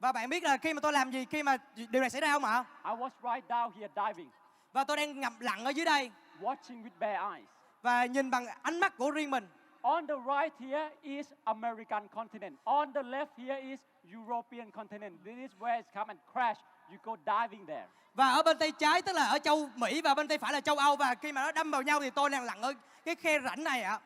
[0.00, 1.56] Và bạn biết là khi mà tôi làm gì khi mà
[1.90, 2.64] điều này xảy ra không ạ?
[2.84, 4.30] I was right down here diving,
[4.72, 6.10] Và tôi đang ngậm lặng ở dưới đây
[6.40, 7.48] watching with bare eyes.
[7.82, 9.48] Và nhìn bằng ánh mắt của riêng mình
[9.82, 12.56] On the right here is American continent.
[12.64, 13.80] On the left here is
[14.12, 15.14] European continent.
[15.24, 16.58] This is where it's come and crash.
[16.90, 17.86] You go diving there.
[18.14, 20.60] Và ở bên tay trái tức là ở châu Mỹ và bên tay phải là
[20.60, 22.72] châu Âu Và khi mà nó đâm vào nhau thì tôi đang lặn ở
[23.04, 23.98] cái khe rãnh này ạ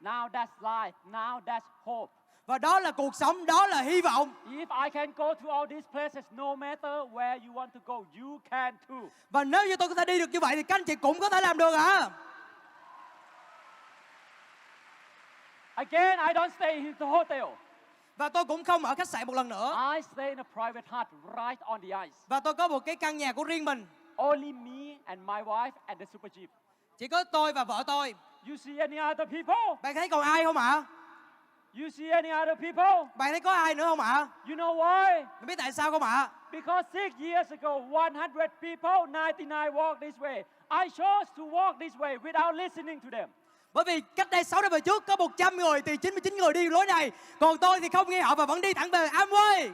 [0.00, 0.92] Now that's life.
[1.10, 2.12] Now that's hope.
[2.46, 5.66] Và đó là cuộc sống, đó là hy vọng If I can go to all
[5.70, 9.00] these places, no matter where you want to go, you can too.
[9.30, 11.20] Và nếu như tôi có thể đi được như vậy thì các anh chị cũng
[11.20, 12.10] có thể làm được ạ
[15.74, 17.44] Again, I don't stay in the hotel.
[18.16, 20.86] Và tôi cũng không ở khách sạn một lần nữa I stay in a private
[20.90, 21.06] hut
[21.36, 22.16] right on the ice.
[22.28, 23.86] Và tôi có một cái căn nhà của riêng mình
[24.16, 26.46] Only me and my wife and the super jeep.
[26.98, 28.14] Chỉ có tôi và vợ tôi
[28.48, 29.82] You see any other people?
[29.82, 30.82] Bạn thấy còn ai không ạ?
[31.78, 33.08] You see any other people?
[33.16, 34.26] Bạn thấy có ai nữa không ạ?
[34.48, 35.24] You know why?
[35.24, 36.28] Bạn biết tại sao không ạ?
[36.52, 40.42] Because six years ago, 100 people, 99 walked this way.
[40.84, 43.28] I chose to walk this way without listening to them.
[43.74, 46.68] Bởi vì cách đây 6 năm về trước có 100 người thì 99 người đi
[46.68, 49.68] lối này Còn tôi thì không nghe họ và vẫn đi thẳng về Amway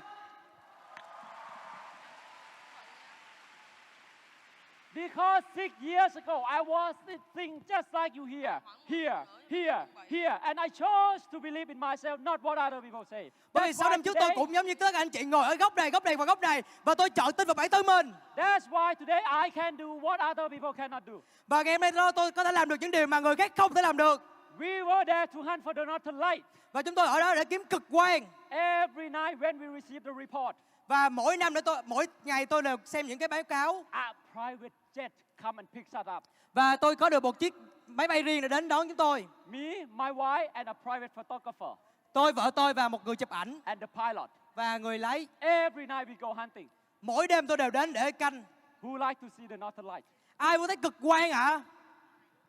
[4.95, 6.95] Because six years ago, I was
[7.35, 10.39] thinking just like you here, here, here, here.
[10.45, 13.31] And I chose to believe in myself, not what other people say.
[13.53, 15.45] Bởi vì That's 6 why năm trước tôi cũng giống như các anh chị ngồi
[15.45, 17.87] ở góc này, góc này và góc này Và tôi chọn tin vào bản thân
[17.87, 21.13] mình That's why today I can do what other people cannot do.
[21.47, 23.75] Và ngày hôm nay tôi có thể làm được những điều mà người khác không
[23.75, 24.23] thể làm được
[24.59, 26.45] We were there to hunt for the northern light.
[26.73, 30.21] Và chúng tôi ở đó để kiếm cực quang Every night when we receive the
[30.21, 30.57] report,
[30.89, 34.13] Và mỗi năm để tôi mỗi ngày tôi đều xem những cái báo cáo a
[34.33, 35.13] private jet
[35.43, 36.23] come and picks us up.
[36.55, 37.55] Và tôi có được một chiếc
[37.87, 41.79] máy bay riêng để đến đón chúng tôi Me, my wife, and a private photographer
[42.13, 44.31] Tôi, vợ tôi và một người chụp ảnh and the pilot.
[44.55, 46.69] và người lái Every night we go hunting.
[47.03, 48.45] Mỗi đêm tôi đều đến để canh
[48.83, 50.05] Who like to see the northern light?
[50.37, 51.61] Ai muốn thấy cực quang ạ?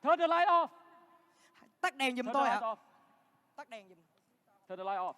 [0.01, 0.67] Turn the light off.
[1.81, 2.75] Tắt đèn giùm Turn tôi light off.
[3.55, 3.97] Tắt đèn giùm
[4.67, 5.13] Turn the light off.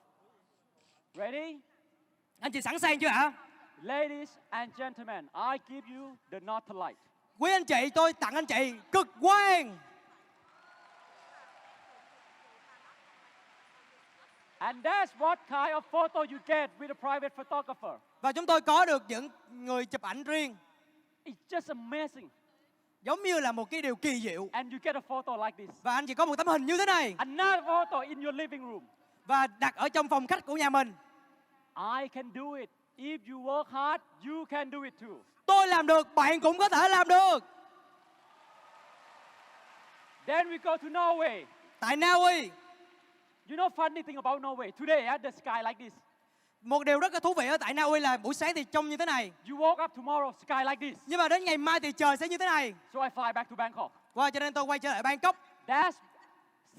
[1.14, 1.60] Ready?
[2.40, 3.32] Anh chị sẵn sàng chưa ạ?
[3.82, 6.98] Ladies and gentlemen, I give you the northern light.
[7.40, 9.78] Quý anh chị tôi tặng anh chị cực quang
[14.58, 18.02] And that's what kind of photo you get with a private photographer.
[18.22, 20.56] Và chúng tôi có được những người chụp ảnh riêng
[21.26, 22.28] It's just amazing.
[23.02, 25.84] Giống như là một cái điều kỳ diệu And you get a photo like this.
[25.84, 28.62] Và anh chỉ có một tấm hình như thế này Another photo in your living
[28.62, 28.84] room.
[29.26, 30.94] Và đặt ở trong phòng khách của nhà mình
[32.02, 32.70] I can do it.
[32.98, 35.35] If you work hard, you can do it too.
[35.46, 37.40] Tôi làm được, bạn cũng có thể làm được
[40.28, 41.46] Then we go to Norway.
[41.80, 42.50] Tại Na Uy
[43.50, 44.72] You know funny thing about Norway?
[44.72, 45.94] Today, at the sky like this.
[46.62, 48.90] Một điều rất là thú vị ở tại Na Uy là buổi sáng thì trông
[48.90, 50.98] như thế này You woke up tomorrow, sky like this.
[51.06, 53.50] Nhưng mà đến ngày mai thì trời sẽ như thế này So I fly back
[53.50, 53.92] to Bangkok.
[54.16, 55.36] Wow, cho nên tôi quay trở lại Bangkok
[55.68, 55.92] That's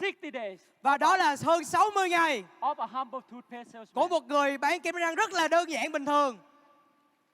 [0.00, 4.08] 60 days Và đó là hơn 60 ngày of a humble toothpaste của salesman.
[4.10, 6.38] một người bán kem đánh răng rất là đơn giản bình thường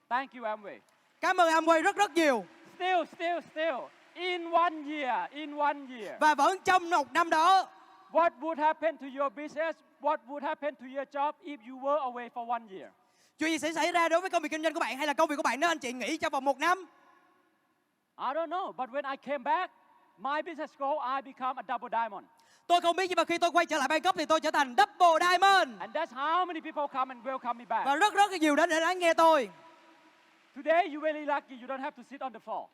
[0.09, 0.79] Thank you, Amway.
[1.23, 2.45] Cảm ơn Amway rất rất nhiều
[2.75, 3.75] Still, still, still.
[4.13, 6.11] In one year, in one year.
[6.19, 7.67] Và vẫn trong một năm đó
[8.11, 9.79] What would happen to your business?
[10.01, 12.89] What would happen to your job if you were away for one year?
[13.39, 15.13] Chuyện gì sẽ xảy ra đối với công việc kinh doanh của bạn hay là
[15.13, 16.85] công việc của bạn nếu anh chị nghỉ trong vòng một năm
[18.17, 19.71] I don't know, but when I came back,
[20.17, 22.25] my business goal, I become a double diamond.
[22.67, 24.75] Tôi không biết nhưng mà khi tôi quay trở lại Bangkok thì tôi trở thành
[24.77, 25.79] double diamond.
[25.79, 27.85] And that's how many people come and welcome me back.
[27.85, 29.49] Và rất rất nhiều đến để lắng nghe tôi.
[30.55, 32.65] Today, you're really lucky you don't have to sit on the floor.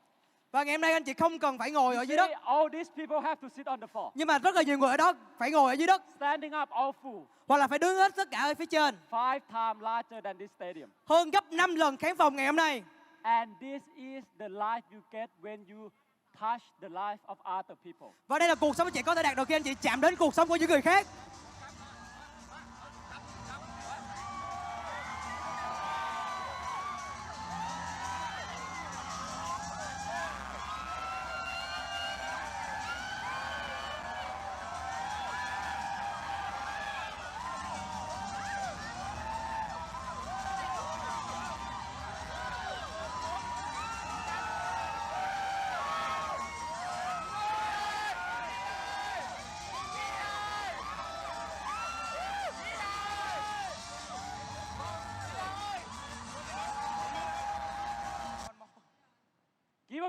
[0.52, 2.32] Và ngày hôm nay anh chị không cần phải ngồi ở dưới đất.
[2.46, 4.12] All these people have to sit on the floor.
[4.16, 6.04] Nhưng mà rất là nhiều người ở đó phải ngồi ở dưới đất.
[6.16, 7.24] Standing up, all full.
[7.48, 8.96] Hoặc là phải đứng hết tất cả ở phía trên.
[9.12, 10.90] Five times larger than this stadium.
[11.06, 12.84] Hơn gấp 5 lần khán phòng ngày hôm nay.
[13.22, 15.90] And this is the life you get when you
[16.40, 18.08] touch the life of other people.
[18.28, 20.02] Và đây là cuộc sống anh chị có thể đạt được khi anh chị chạm
[20.02, 21.08] đến cuộc sống của những người khác.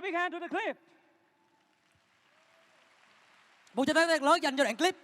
[0.01, 0.77] A big hand to the clip.
[3.75, 4.97] Một cho thật lớn dành cho đoạn clip.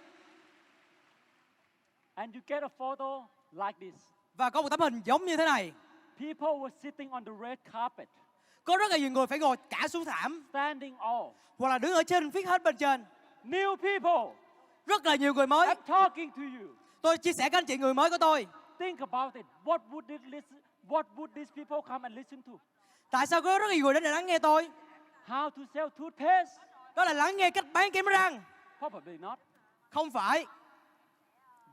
[2.15, 3.93] And you get a photo like this.
[4.35, 5.71] Và có một tấm hình giống như thế này.
[6.19, 8.07] People were sitting on the red carpet,
[8.63, 10.43] Có rất là nhiều người phải ngồi cả xuống thảm.
[10.49, 11.25] standing all.
[11.57, 13.05] Hoặc là đứng ở trên phía hết bên trên.
[13.43, 14.35] New people,
[14.85, 15.67] Rất là nhiều người mới.
[15.67, 16.67] I'm talking to you.
[17.01, 18.47] Tôi chia sẻ với anh chị người mới của tôi.
[18.79, 19.45] Think about it.
[19.65, 20.59] What would this listen,
[20.89, 22.51] what would these people come and listen to?
[23.11, 24.69] Tại sao có rất nhiều người đến để lắng nghe tôi?
[25.27, 26.61] How to sell toothpaste?
[26.95, 28.41] Đó là lắng nghe cách bán kem răng.
[28.79, 29.39] Probably not.
[29.89, 30.45] Không phải.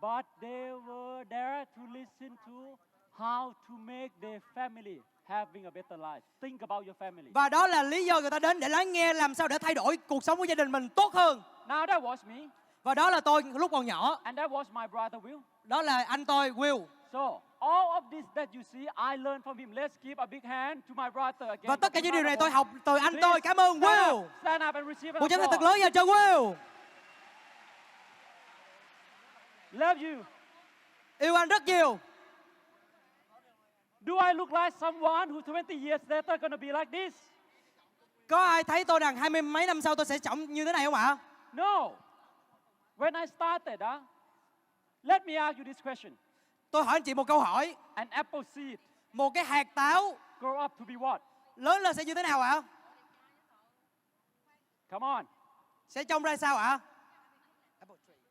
[0.00, 2.76] But they were there to listen to
[3.18, 4.98] how to make their family
[5.28, 6.20] having a better life.
[6.40, 7.30] Think about your family.
[7.34, 9.74] Và đó là lý do người ta đến để lắng nghe làm sao để thay
[9.74, 11.42] đổi cuộc sống của gia đình mình tốt hơn.
[11.68, 12.48] Now that was me,
[12.82, 14.20] Và đó là tôi lúc còn nhỏ.
[14.22, 15.40] and that was my brother Will.
[15.64, 16.86] Đó là anh tôi Will.
[17.12, 19.74] So all of this that you see, I learned from him.
[19.74, 21.66] Let's give a big hand to my brother again.
[21.68, 23.40] Và tất cả những điều này tôi học từ anh tôi.
[23.40, 24.28] Cảm ơn Will.
[24.40, 25.64] stand up and receive an Một tràng thật applause.
[25.66, 26.54] lớn dành cho Will.
[29.72, 30.22] Love you.
[31.18, 31.98] Yêu anh rất nhiều.
[34.06, 37.14] Do I look like someone who 20 years later gonna be like this?
[38.28, 40.72] Có ai thấy tôi rằng hai mươi mấy năm sau tôi sẽ trọng như thế
[40.72, 41.16] này không ạ?
[41.52, 41.90] No.
[42.98, 44.02] When I started, huh,
[45.04, 46.14] let me ask you this question.
[46.70, 47.76] Tôi hỏi anh chị một câu hỏi.
[47.94, 48.78] An apple seed
[49.12, 51.18] Một cái hạt táo grow up to be what?
[51.56, 52.62] lớn lên sẽ như thế nào ạ?
[54.90, 55.26] Come on.
[55.88, 56.78] Sẽ trông ra sao ạ?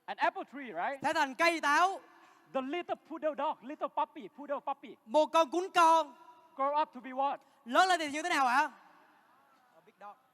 [0.05, 0.99] An apple tree, right?
[1.03, 1.99] Sẽ thành cây táo.
[2.53, 6.13] The little poodle dog, little puppy, poodle puppy, Một con cún con
[6.55, 7.37] grow up to be what?
[7.65, 8.71] lớn lên thì như thế nào ạ?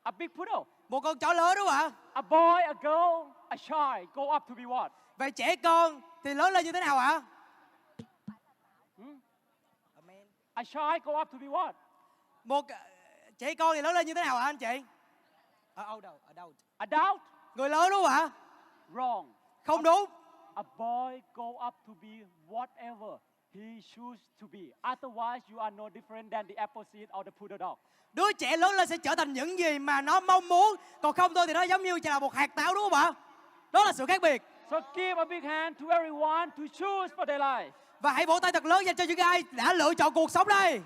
[0.03, 0.63] A big poodle.
[0.89, 1.91] Một con chó lớn đúng không ạ?
[2.13, 4.89] A boy, a girl, a child grow up to be what?
[5.17, 7.21] Vậy trẻ con thì lớn lên như thế nào ạ?
[10.53, 11.73] A child grow up to be what?
[12.43, 12.77] Một ờ,
[13.37, 14.83] trẻ con thì lớn lên như thế nào ạ anh chị?
[16.77, 17.21] Adult?
[17.55, 18.29] Người lớn đúng không ạ?
[18.93, 19.25] Wrong.
[19.65, 20.05] Không đúng.
[20.55, 23.17] A boy grow up to be whatever
[23.53, 24.59] he choose to be.
[24.83, 27.77] Otherwise, you are no different than the apple seed or the poodle dog.
[28.13, 30.75] Đứa trẻ lớn lên sẽ trở thành những gì mà nó mong muốn.
[31.01, 33.13] Còn không thôi thì nó giống như là một hạt táo đúng không ạ?
[33.71, 34.41] Đó là sự khác biệt.
[34.69, 37.71] So give a big hand to everyone to choose for their life.
[38.01, 40.47] Và hãy vỗ tay thật lớn dành cho những ai đã lựa chọn cuộc sống
[40.47, 40.81] đây.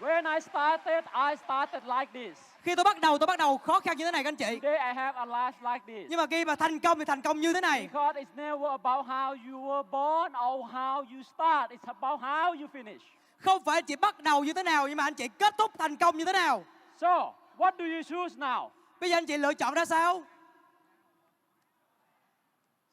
[0.00, 2.38] When I started, I started like this.
[2.62, 4.60] Khi tôi bắt đầu, tôi bắt đầu khó khăn như thế này các anh chị.
[4.62, 6.10] Today I have a life like this.
[6.10, 7.88] Nhưng mà khi mà thành công thì thành công như thế này.
[7.92, 11.70] Because it's never about how you were born or how you start.
[11.70, 13.00] It's about how you finish.
[13.38, 15.96] Không phải chị bắt đầu như thế nào nhưng mà anh chị kết thúc thành
[15.96, 16.64] công như thế nào.
[17.00, 18.68] So, what do you choose now?
[19.00, 20.22] Bây giờ anh chị lựa chọn ra sao?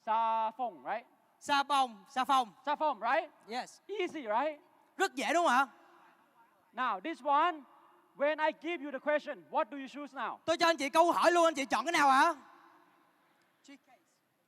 [0.08, 1.06] Sa phong, right?
[1.40, 2.52] Xà bông, xà phòng.
[2.66, 3.30] Sa phong, right?
[3.50, 3.80] Yes.
[3.88, 4.60] Easy, right?
[4.98, 5.68] Rất dễ đúng không ạ?
[6.74, 7.64] Now, this one,
[8.18, 10.38] when I give you the question, what do you choose now?
[10.46, 12.34] Tôi cho anh chị câu hỏi luôn, anh chị chọn cái nào ạ?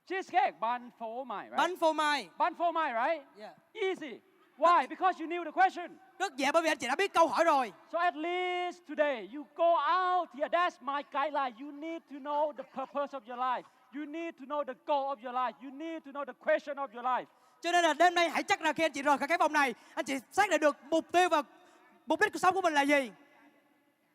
[0.06, 1.58] Cheesecake, bun phô mai, right?
[1.58, 2.28] Bánh phô mai.
[2.38, 3.26] Bun phô mai, right?
[3.38, 3.52] Yeah.
[3.72, 4.20] Easy.
[4.56, 4.86] Why?
[4.86, 5.98] Because you knew the question.
[6.18, 7.72] Rất dễ bởi vì anh chị đã biết câu hỏi rồi.
[7.92, 10.48] So at least today, you go out here.
[10.48, 11.52] That's my guideline.
[11.58, 13.68] You need to know the purpose of your life.
[13.92, 15.54] You need to know the goal of your life.
[15.62, 17.26] You need to know the question of your life.
[17.60, 19.52] Cho nên là đêm nay hãy chắc rằng khi anh chị rời khỏi cái phòng
[19.52, 21.42] này, anh chị xác định được mục tiêu và
[22.06, 23.10] mục đích cuộc sống của mình là gì.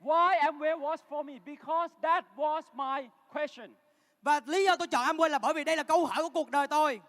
[0.01, 1.33] Why Amway was for me?
[1.45, 3.73] Because that was my question.
[4.21, 6.51] Và lý do tôi chọn Amway là bởi vì đây là câu hỏi của cuộc
[6.51, 7.01] đời tôi.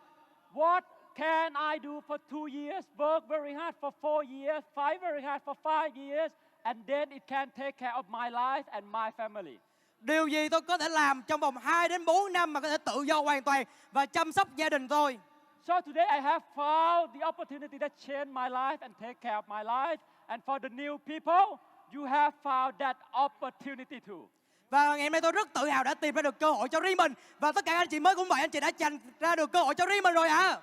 [0.55, 0.83] What
[1.15, 2.87] can I do for two years?
[2.99, 6.33] Work very hard for four years, fight very hard for five years,
[6.63, 9.59] and then it can take care of my life and my family.
[10.01, 12.79] Điều gì tôi có thể làm trong vòng 2 đến 4 năm mà có thể
[12.79, 15.19] tự do hoàn toàn và chăm sóc gia đình tôi.
[15.67, 19.43] So today I have found the opportunity that changed my life and take care of
[19.49, 19.97] my life.
[20.27, 21.59] And for the new people,
[21.95, 24.29] you have found that opportunity too.
[24.71, 26.81] Và ngày hôm nay tôi rất tự hào đã tìm ra được cơ hội cho
[26.81, 29.37] riêng mình và tất cả anh chị mới cũng vậy anh chị đã dành ra
[29.37, 30.39] được cơ hội cho riêng mình rồi ạ.
[30.39, 30.61] À.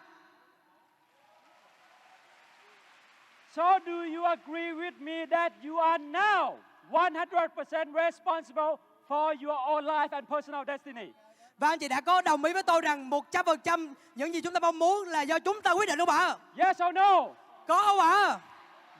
[3.55, 6.57] So do you agree with me that you are now
[6.91, 8.75] 100% responsible
[9.09, 11.11] for your own life and personal destiny?
[11.57, 14.59] Và anh chị đã có đồng ý với tôi rằng 100% những gì chúng ta
[14.59, 16.35] mong muốn là do chúng ta quyết định không ạ?
[16.57, 17.25] Yes or no?
[17.67, 18.39] Có không ạ?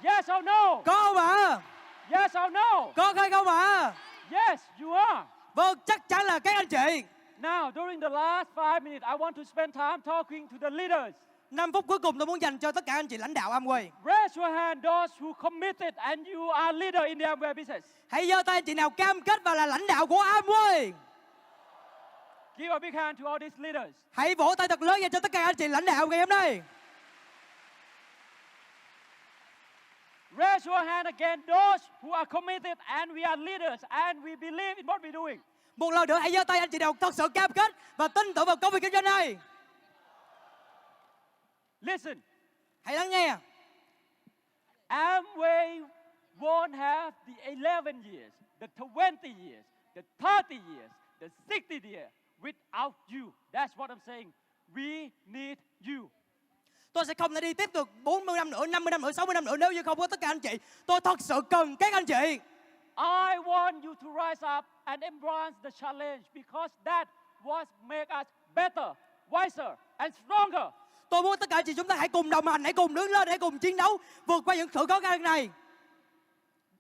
[0.04, 0.82] Yes or no?
[0.86, 1.60] Có không ạ?
[2.10, 2.88] Yes or no?
[2.96, 3.94] Có hay không ạ?
[4.32, 5.24] Yes, you are.
[5.54, 7.04] Vâng, chắc chắn là các anh chị.
[7.42, 11.14] Now, during the last five minutes, I want to spend time talking to the leaders.
[11.54, 13.90] 5 phút cuối cùng tôi muốn dành cho tất cả anh chị lãnh đạo Amway.
[14.06, 17.88] Raise your hand, those who committed and you are leader in the Amway business.
[18.10, 20.92] Hãy giơ tay anh chị nào cam kết và là lãnh đạo của Amway.
[22.58, 23.94] Give a big hand to all these leaders.
[24.12, 26.30] Hãy vỗ tay thật lớn dành cho tất cả anh chị lãnh đạo ngày hôm
[26.30, 26.62] nay.
[30.38, 34.76] Raise your hand again, those who are committed and we are leaders and we believe
[34.78, 35.40] in what we're doing.
[35.78, 38.34] Một lần nữa hãy giơ tay anh chị nào thật sự cam kết và tin
[38.34, 39.38] tưởng vào công việc kinh doanh này.
[41.84, 42.22] Listen,
[42.84, 43.38] Hãy lắng nghe.
[44.90, 45.82] Amway
[46.40, 49.66] won't have the 11 years, the 20 years,
[49.96, 52.12] the 30 years, the 60 years
[52.42, 53.34] without you.
[53.54, 54.32] That's what I'm saying.
[54.76, 55.58] We need
[55.88, 56.10] you.
[56.94, 59.46] Tôi sẽ không thể đi tiếp được 40 năm nữa, 50 năm nữa, 60 năm
[59.46, 60.58] nữa nếu như không có tất cả anh chị.
[60.86, 62.40] Tôi thật sự cần các anh chị.
[62.96, 67.08] I want you to rise up and embrace the challenge because that
[67.44, 68.94] was make us better,
[69.30, 70.70] wiser, and stronger.
[71.14, 73.11] Tôi muốn tất cả anh chị chúng ta hãy cùng đồng hành, hãy cùng đứng
[73.11, 75.49] lên, hãy cùng chiến đấu vượt qua những sự khó khăn này.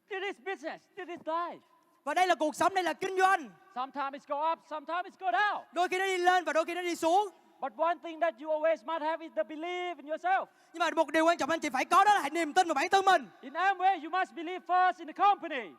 [0.09, 0.83] This is business.
[0.97, 1.57] This is life.
[2.03, 3.49] Và đây là cuộc sống, đây là kinh doanh.
[3.75, 5.61] Sometimes it's go up, sometimes it's go down.
[5.71, 7.29] Đôi khi nó đi lên và đôi khi nó đi xuống.
[7.61, 10.45] But one thing that you always must have is the belief in yourself.
[10.73, 12.73] Nhưng mà một điều quan trọng anh chị phải có đó là niềm tin vào
[12.73, 13.27] bản thân mình.
[13.41, 15.69] In Amway, you must believe first in the company.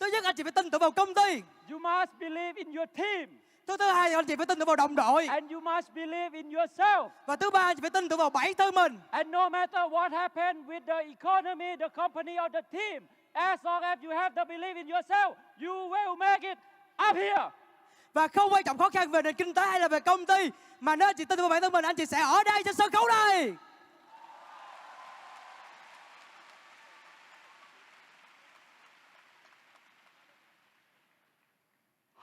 [0.00, 1.42] Thứ nhất anh chị phải tin tưởng vào công ty.
[1.70, 3.38] You must believe in your team.
[3.66, 5.26] Thứ thứ hai anh chị phải tin tưởng vào đồng đội.
[5.26, 7.08] And you must believe in yourself.
[7.26, 8.98] Và thứ ba anh chị phải tin tưởng vào bản thân mình.
[9.10, 13.02] And no matter what happened with the economy, the company, or the team,
[13.32, 16.58] as long as you have the belief in yourself, you will make it
[17.10, 17.50] up here.
[18.14, 20.50] Và không quan trọng khó khăn về nền kinh tế hay là về công ty
[20.80, 22.74] Mà nếu anh chị tin vào bản thân mình Anh chị sẽ ở đây trên
[22.74, 23.52] sân khấu này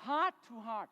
[0.05, 0.89] Heart to heart,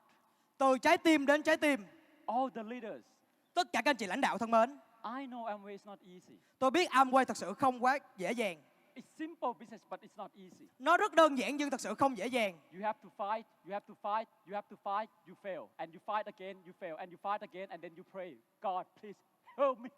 [0.62, 1.86] Từ trái tim đến trái tim
[2.26, 3.06] all the leaders.
[3.54, 4.70] Tất cả các anh chị lãnh đạo thân mến
[5.04, 6.40] I know Amway is not easy.
[6.60, 8.62] Tôi biết Amway thật sự không quá dễ dàng
[8.96, 10.68] It's simple business, but it's not easy.
[10.80, 13.72] Nó rất đơn giản nhưng thật sự không dễ dàng You have to fight, you
[13.72, 15.68] have to fight, you have to fight, you fail.
[15.76, 16.96] And you fight again, you fail.
[16.96, 19.20] And you fight again, and then you pray, God, please
[19.58, 19.90] help me.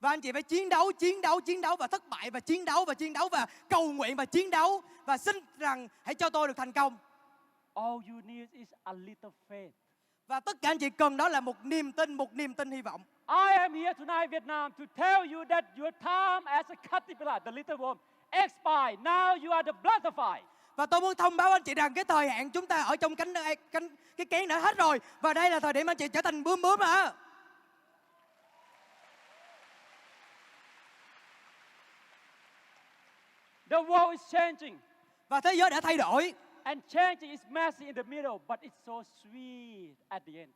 [0.00, 2.64] Và anh chị phải chiến đấu, chiến đấu, chiến đấu Và thất bại và chiến
[2.64, 6.30] đấu và chiến đấu Và cầu nguyện và chiến đấu Và xin rằng hãy cho
[6.30, 6.98] tôi được thành công
[7.74, 9.70] All you need is a little faith.
[10.26, 12.82] Và tất cả anh chị cần đó là một niềm tin Một niềm tin hy
[12.82, 17.38] vọng I am here tonight, Vietnam, to tell you that your time as a caterpillar,
[17.44, 17.96] the little worm,
[18.30, 18.98] expired.
[19.02, 20.40] Now you are the butterfly.
[20.76, 23.16] Và tôi muốn thông báo anh chị rằng cái thời hạn chúng ta ở trong
[23.16, 23.34] cánh
[23.70, 26.42] cánh cái kén đã hết rồi và đây là thời điểm anh chị trở thành
[26.42, 27.12] bướm bướm ạ.
[33.70, 34.78] The world is changing.
[35.28, 36.34] Và thế giới đã thay đổi
[36.64, 40.52] And change is messy in the middle, but it's so sweet at the end.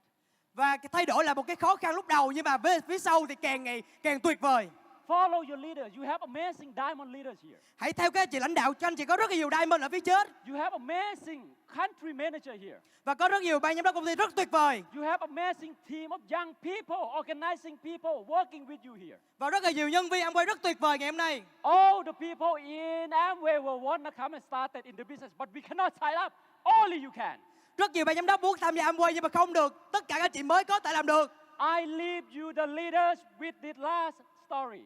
[0.57, 2.59] và cái thay đổi là một cái khó khăn lúc đầu nhưng mà
[2.89, 4.69] phía sau thì càng ngày càng tuyệt vời.
[5.09, 5.93] Follow your leaders.
[5.97, 7.59] You have amazing diamond leaders here.
[7.77, 9.89] Hãy theo các anh chị lãnh đạo cho anh chị có rất nhiều diamond ở
[9.89, 11.43] phía trước You have amazing
[11.77, 12.79] country manager here.
[13.05, 15.73] và có rất nhiều ban giám đốc công ty rất tuyệt vời You have amazing
[15.91, 19.17] team of young people, organizing people, working with you here.
[19.39, 21.43] và rất là nhiều nhân viên Amway rất tuyệt vời ngày hôm nay.
[21.63, 25.35] All the people in Amway will want to come and start it in the business,
[25.39, 26.33] but we cannot sign up.
[26.63, 27.41] Only you can.
[27.77, 29.93] Rất nhiều ban giám đốc muốn tham gia Amway nhưng mà không được.
[29.93, 31.33] Tất cả các chị mới có thể làm được.
[31.79, 34.17] I leave you, the leaders, with this last
[34.47, 34.81] story.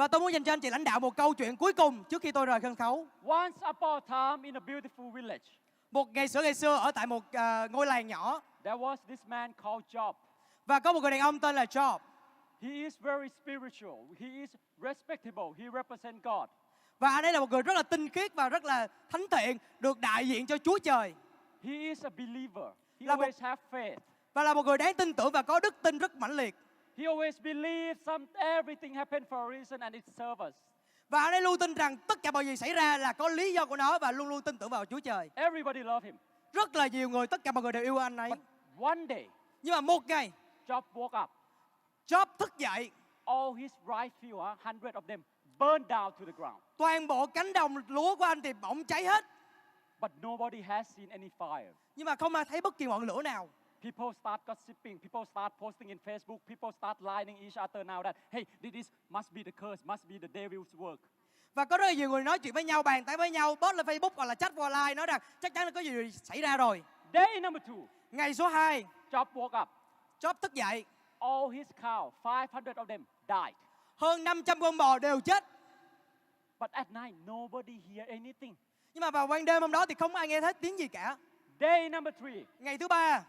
[0.00, 2.22] Và tôi muốn dành cho anh chị lãnh đạo một câu chuyện cuối cùng trước
[2.22, 3.06] khi tôi rời sân khấu.
[3.26, 5.44] Once upon a time in a beautiful village,
[5.90, 9.18] Một ngày xưa ngày xưa ở tại một à, ngôi làng nhỏ there was this
[9.26, 10.12] man called Job.
[10.66, 11.98] và có một người đàn ông tên là Job
[12.62, 13.98] He is very spiritual.
[14.20, 14.50] He is
[14.82, 15.44] respectable.
[15.58, 16.48] He represents God.
[16.98, 19.56] và anh ấy là một người rất là tinh khiết và rất là thánh thiện
[19.80, 21.14] được đại diện cho Chúa Trời
[21.64, 22.64] He is a believer.
[23.00, 23.96] He Là một- always have faith.
[24.34, 26.54] và là một người đáng tin tưởng và có đức tin rất mãnh liệt
[26.96, 30.54] He always believes some everything happened for a reason and it serves us.
[31.08, 33.52] Và anh ấy luôn tin rằng tất cả mọi gì xảy ra là có lý
[33.52, 35.30] do của nó và luôn luôn tin tưởng vào Chúa Trời.
[35.34, 36.16] Everybody love him.
[36.52, 38.30] Rất là nhiều người, tất cả mọi người đều yêu anh ấy.
[38.30, 38.38] But
[38.80, 39.28] one day,
[39.62, 40.32] Nhưng mà một ngày,
[40.66, 41.30] Job woke up.
[42.06, 42.90] Job thức dậy,
[43.24, 45.22] All his rice field, uh, hundred of them,
[45.58, 46.58] burned down to the ground.
[46.76, 49.24] toàn bộ cánh đồng lúa của anh thì bỗng cháy hết.
[50.00, 51.72] But nobody has seen any fire.
[51.96, 53.48] Nhưng mà không ai thấy bất kỳ ngọn lửa nào.
[53.82, 54.98] People start gossiping.
[54.98, 56.38] People start posting in Facebook.
[56.46, 60.18] People start lying each other now that, hey, this must be the curse, must be
[60.18, 60.96] the devil's work.
[61.54, 63.74] Và có rất là nhiều người nói chuyện với nhau, bàn tán với nhau, post
[63.76, 66.40] lên Facebook hoặc là chat qua like nói rằng chắc chắn là có gì xảy
[66.40, 66.82] ra rồi.
[67.14, 69.68] Day number two, Ngày số 2, Job woke up.
[70.20, 70.84] Job thức dậy,
[71.18, 73.54] All his cow, 500 of them, died.
[73.96, 75.44] hơn 500 con bò đều chết.
[76.60, 78.54] But at night, nobody hear anything.
[78.94, 81.16] Nhưng mà vào ban đêm hôm đó thì không ai nghe thấy tiếng gì cả.
[81.60, 83.22] Day number three, Ngày thứ ba,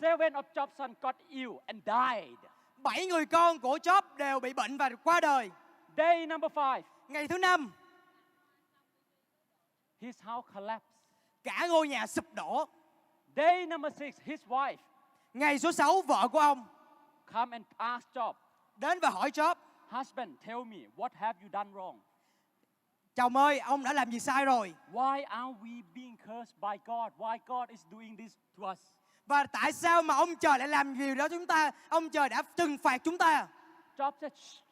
[0.00, 2.38] seven of Job's son got ill and died.
[2.76, 5.50] bảy người con của Job đều bị bệnh và qua đời.
[5.96, 7.72] Day number five, Ngày thứ năm,
[10.00, 10.88] his house collapsed.
[11.44, 12.64] cả ngôi nhà sụp đổ.
[13.36, 14.76] Day number six, his wife
[15.34, 16.66] Ngày số 6, vợ của ông
[17.32, 18.34] come and ask Job,
[18.76, 19.54] đến và hỏi Job,
[19.90, 21.98] husband, tell me, what have you done wrong?
[23.14, 24.74] chồng ơi, ông đã làm gì sai rồi?
[24.92, 27.12] Why are we being cursed by God?
[27.18, 28.78] Why God is doing this to us?
[29.26, 31.70] Và tại sao mà ông trời lại làm điều đó chúng ta?
[31.88, 33.46] Ông trời đã trừng phạt chúng ta.
[33.98, 34.02] "Shh,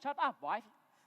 [0.00, 0.60] shut up, wife.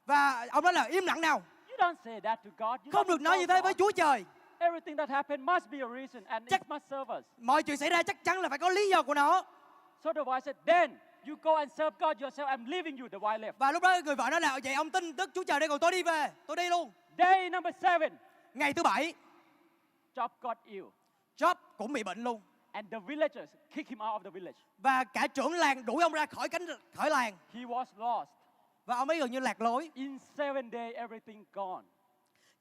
[0.05, 1.41] Và ông nói là im lặng nào.
[1.69, 2.79] You don't say that to God.
[2.85, 3.73] You Không được nói như thế với.
[3.73, 4.25] Chúa Trời.
[4.59, 7.23] Everything that happened must be a reason and Chắc- it must serve us.
[7.37, 9.43] Mọi chuyện xảy ra chắc chắn là phải có lý do của nó.
[10.03, 10.97] So the wife said, then
[11.27, 12.47] you go and serve God yourself.
[12.47, 13.07] I'm leaving you.
[13.09, 13.53] The wife left.
[13.57, 15.79] Và lúc đó người vợ nói là vậy ông tin Đức Chúa Trời đây còn
[15.79, 16.31] tôi đi về.
[16.47, 16.91] Tôi đi luôn.
[17.17, 18.17] Day number seven,
[18.53, 19.13] Ngày thứ bảy,
[20.15, 20.85] Job got ill.
[21.37, 22.41] Job cũng bị bệnh luôn.
[22.75, 24.57] And the villagers kicked him out of the village.
[24.77, 27.37] Và cả trưởng làng đuổi ông ra khỏi cánh khỏi làng.
[27.53, 28.29] He was lost.
[28.85, 29.91] Và ông ấy gần như lạc lối.
[29.93, 31.83] In seven days, everything gone.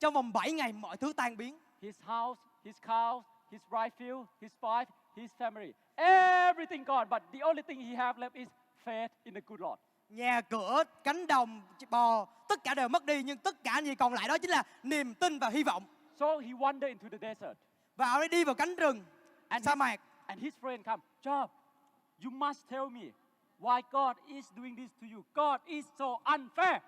[0.00, 1.58] Trong vòng 7 ngày mọi thứ tan biến.
[1.82, 3.22] His house, his cows,
[3.52, 4.84] his rice field, his wife,
[5.16, 5.72] his family.
[5.96, 7.04] Everything gone.
[7.04, 8.48] But the only thing he have left is
[8.84, 9.80] faith in the good Lord.
[10.08, 13.22] Nhà cửa, cánh đồng, bò, tất cả đều mất đi.
[13.22, 15.84] Nhưng tất cả gì còn lại đó chính là niềm tin và hy vọng.
[16.20, 17.58] So he wandered into the desert.
[17.96, 19.04] Và ông ấy đi vào cánh rừng,
[19.48, 20.00] And sa his, mạc.
[20.26, 21.48] and his friend come, Job,
[22.24, 23.12] you must tell me
[23.60, 25.24] why God is doing this to you.
[25.34, 26.80] God is so unfair.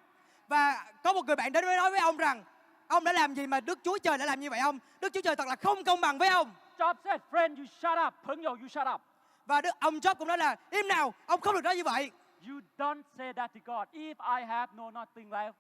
[0.49, 2.45] Và có một người bạn đến với nói với ông rằng
[2.89, 5.21] Ông đã làm gì mà Đức Chúa Trời đã làm như vậy ông Đức Chúa
[5.21, 8.15] Trời thật là không công bằng với ông Job said, friend, you shut up.
[8.27, 9.01] Peng Yo, you shut up.
[9.47, 12.11] Và Đức, ông Job cũng nói là Im nào, ông không được nói như vậy
[12.49, 13.89] You don't say that to God.
[13.93, 15.53] If I have no nothing like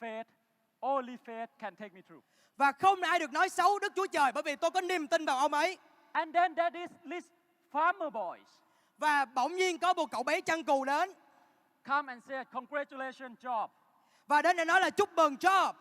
[0.00, 0.24] faith,
[0.80, 2.24] only faith can take me through.
[2.56, 5.24] Và không ai được nói xấu Đức Chúa Trời Bởi vì tôi có niềm tin
[5.24, 5.78] vào ông ấy
[6.12, 7.24] And then there is this
[7.72, 8.48] farmer boys
[8.98, 11.10] Và bỗng nhiên có một cậu bé chăn cừu đến
[11.84, 13.68] come and say, congratulations, Job.
[14.26, 15.72] Và đến để nói là chúc mừng Job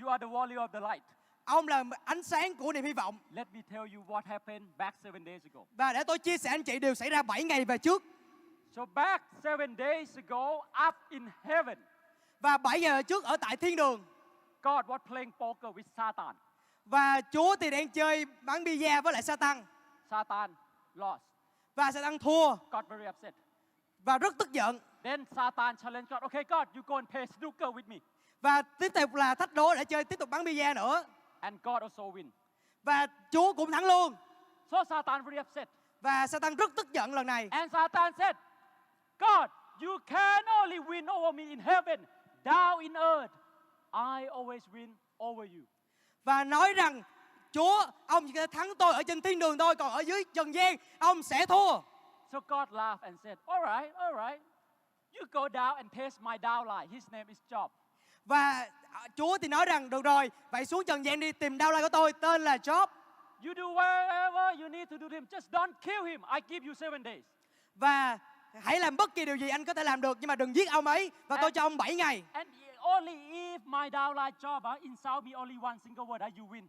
[0.00, 1.02] You are the warrior of the light.
[1.44, 4.96] Ông là ánh sáng của niềm hy vọng Let me tell you what happened back
[5.04, 5.60] seven days ago.
[5.72, 8.02] Và để tôi chia sẻ anh chị điều xảy ra 7 ngày về trước
[8.76, 10.56] So back seven days ago,
[10.88, 11.78] up in heaven,
[12.40, 14.04] Và 7 ngày về trước ở tại thiên đường
[14.62, 16.36] God was playing poker with Satan.
[16.84, 19.64] Và Chúa thì đang chơi bắn bia với lại Satan
[20.10, 20.54] Satan
[20.94, 21.22] lost.
[21.74, 23.34] Và Satan thua Got very upset.
[23.98, 27.68] Và rất tức giận Then Satan challenged God, okay, God, you go and play snooker
[27.68, 27.96] with me.
[28.40, 31.04] Và tiếp tục là thách đố để chơi tiếp tục bắn bia nữa
[31.40, 32.30] And God also win.
[32.82, 34.14] Và Chúa cũng thắng luôn
[34.70, 35.68] So Satan very upset.
[36.00, 38.36] Và Satan rất tức giận lần này And Satan said,
[39.18, 39.50] God,
[39.82, 42.04] you can only win over me in heaven.
[42.44, 43.32] Down in earth,
[43.92, 45.62] I always win over you.
[46.24, 47.02] Và nói rằng
[47.54, 50.54] Chúa, ông chỉ thể thắng tôi ở trên thiên đường thôi Còn ở dưới trần
[50.54, 51.80] gian, ông sẽ thua
[52.32, 54.42] So God laughed and said, all right, all right.
[55.12, 56.86] You go down and test my downline.
[56.92, 57.68] His name is Job.
[58.24, 61.72] Và à, Chúa thì nói rằng được rồi Vậy xuống trần gian đi tìm đau
[61.72, 62.86] lai của tôi Tên là Job
[63.44, 65.24] You do whatever you need to do to him.
[65.24, 66.22] Just don't kill him.
[66.34, 67.24] I give you seven days.
[67.74, 68.18] Và
[68.62, 70.68] hãy làm bất kỳ điều gì anh có thể làm được Nhưng mà đừng giết
[70.68, 72.48] ông ấy Và tôi cho ông 7 ngày And
[72.80, 76.62] only if my downline Job insult me only one single word, uh, you win.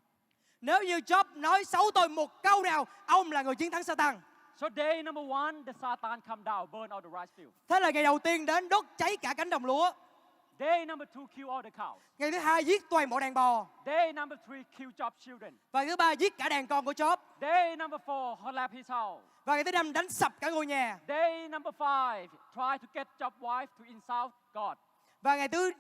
[0.66, 4.20] Nếu như Job nói xấu tôi một câu nào Ông là người chiến thắng Satan
[4.58, 7.52] So day number one, the Satan come down, burn out the rice field.
[7.70, 9.92] Thế là ngày đầu tiên đến đốt cháy cả cánh đồng lúa
[10.60, 11.98] Day number two, kill all the cows.
[12.18, 15.58] Ngày thứ hai giết toàn bộ đàn bò Day number three, kill Job's children.
[15.72, 19.24] Và thứ ba giết cả đàn con của Job Day number four, collapse his house.
[19.46, 23.08] Và ngày thứ năm đánh sập cả ngôi nhà Day number five, try to get
[23.20, 24.78] Job's wife to insult God.
[25.26, 25.72] Và ngày thứ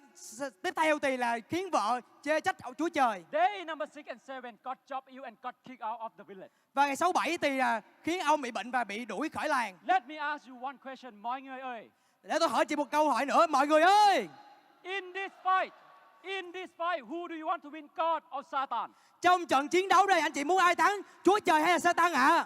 [0.61, 4.55] tiếp theo thì là khiến vợ chê trách Chúa Trời Day number six and seven,
[4.63, 6.53] got Job ill and got kicked out of the village.
[6.73, 9.77] Và ngày 6 7 thì à, khiến ông bị bệnh và bị đuổi khỏi làng
[9.87, 11.89] Let me ask you one question, mọi người ơi.
[12.23, 14.27] Để tôi hỏi chị một câu hỏi nữa Mọi người ơi
[14.83, 15.69] In this fight,
[16.21, 18.91] In this fight, who do you want to win, God or Satan?
[19.21, 20.95] Trong trận chiến đấu này anh chị muốn ai thắng?
[21.23, 22.45] Chúa Trời hay là Satan ạ?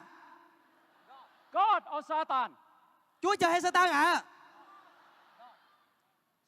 [1.51, 2.53] God or Satan?
[3.21, 4.23] Chúa Trời hay Satan ạ?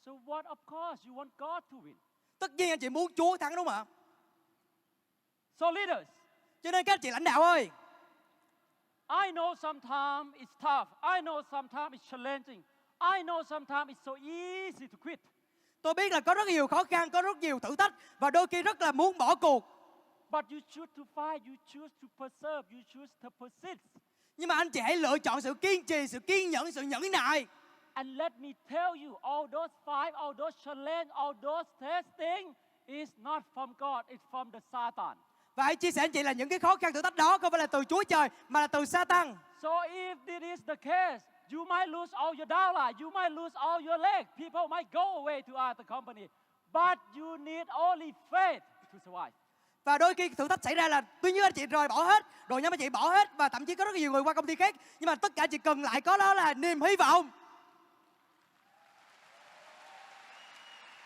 [0.05, 0.45] So what?
[0.45, 1.95] Of course, you want God to win.
[2.39, 3.85] Tất nhiên anh chị muốn Chúa thắng đúng không ạ?
[5.59, 6.07] So leaders,
[6.63, 7.69] Cho nên các anh chị lãnh đạo ơi,
[9.25, 10.87] I know sometimes it's tough.
[11.01, 12.61] I know sometimes it's challenging.
[12.99, 15.19] I know sometimes it's so easy to quit.
[15.81, 18.47] tôi biết là có rất nhiều khó khăn, có rất nhiều thử thách và đôi
[18.47, 19.63] khi rất là muốn bỏ cuộc.
[20.29, 23.79] But you choose to fight, you choose to preserve, you choose to persist.
[24.37, 27.01] Nhưng mà anh chị hãy lựa chọn sự kiên trì, sự kiên nhẫn, sự nhẫn
[27.11, 27.45] nại.
[27.93, 32.53] And let me tell you, all those fight, all those challenge, all those testing
[32.87, 35.17] is not from God, it's from the Satan.
[35.55, 37.51] Và hãy chia sẻ anh chị là những cái khó khăn thử thách đó không
[37.51, 39.35] phải là từ Chúa Trời mà là từ Satan.
[39.61, 43.55] So if this is the case, you might lose all your downline, you might lose
[43.55, 44.25] all your leg.
[44.37, 46.27] People might go away to other company.
[46.73, 48.59] But you need only faith
[48.93, 49.31] to survive.
[49.83, 52.25] Và đôi khi thử thách xảy ra là tuy nhiên anh chị rời bỏ hết,
[52.47, 54.45] rồi nhóm anh chị bỏ hết và thậm chí có rất nhiều người qua công
[54.45, 54.75] ty khác.
[54.99, 57.29] Nhưng mà tất cả chị cần lại có đó là niềm hy vọng.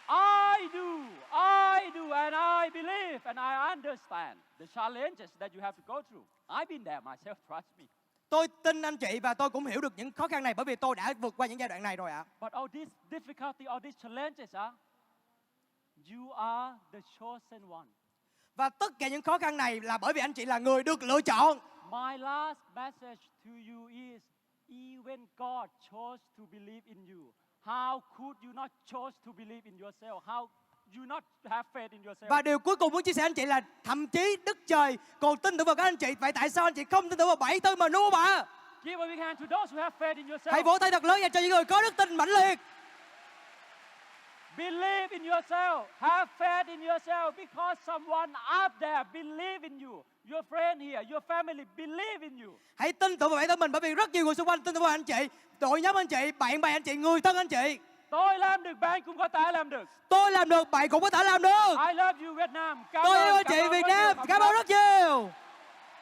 [0.08, 5.76] I do, I do, and I believe, and I understand the challenges that you have
[5.76, 6.26] to go through.
[6.50, 7.86] I've been there myself, trust me.
[8.30, 10.76] Tôi tin anh chị và tôi cũng hiểu được những khó khăn này bởi vì
[10.76, 12.26] tôi đã vượt qua những giai đoạn này rồi ạ.
[12.42, 14.74] But all these difficulty, all these challenges, ah,
[16.12, 17.88] you are the chosen one.
[18.56, 21.04] Và tất cả những khó khăn này là bởi vì anh chị là người được
[21.04, 21.58] lựa chọn.
[21.92, 24.22] My last message to you is
[24.68, 27.32] even God chose to believe in you.
[27.66, 30.22] How could you not chose to believe in yourself?
[30.26, 30.50] How
[30.96, 32.30] you not have faith in yourself?
[32.30, 35.38] Và điều cuối cùng muốn chia sẻ anh chị là thậm chí Đức Trời còn
[35.38, 36.16] tin tưởng vào các anh chị.
[36.20, 38.46] Vậy tại sao anh chị không tin tưởng vào bảy tư mà đúng không ạ?
[38.84, 40.52] Give a big hand to those who have faith in yourself.
[40.52, 42.60] Hãy vỗ tay thật lớn dành cho những người có đức tin mãnh liệt.
[44.58, 45.86] Believe in yourself.
[45.98, 48.32] Have faith in yourself because someone
[48.66, 50.04] up there believe in you.
[50.32, 52.54] Your friend here, your family believe in you.
[52.76, 54.74] Hãy tin tưởng vào bản thân mình bởi vì rất nhiều người xung quanh tin
[54.74, 55.28] tưởng vào anh chị.
[55.60, 57.80] Đội nhóm anh chị, bạn bè anh chị, người thân anh chị.
[58.10, 59.84] Tôi làm được, bạn cũng có thể làm được.
[60.10, 61.76] Tôi làm được, bạn cũng có thể làm được.
[61.88, 62.84] I love you Việt Nam.
[62.92, 63.86] Cảm Tôi yêu anh chị Việt.
[63.88, 64.18] Nam.
[64.28, 65.30] Cảm ơn rất nhiều.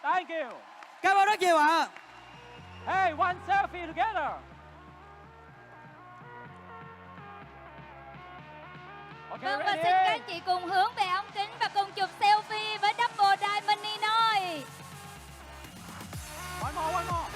[0.02, 0.58] Thank you.
[1.02, 1.88] Cảm ơn rất nhiều ạ.
[2.88, 4.32] Hey, one selfie together.
[9.30, 9.84] Okay, Vâng và ready?
[9.84, 13.36] xin các anh chị cùng hướng về ống kính và cùng chụp selfie với Double
[13.48, 13.80] Diamond
[14.54, 14.64] Ninoy.
[16.62, 17.30] One more, one more.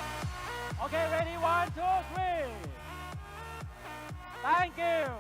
[0.79, 1.35] Okay, ready?
[1.41, 2.49] One, two, three.
[4.43, 5.13] Thank you.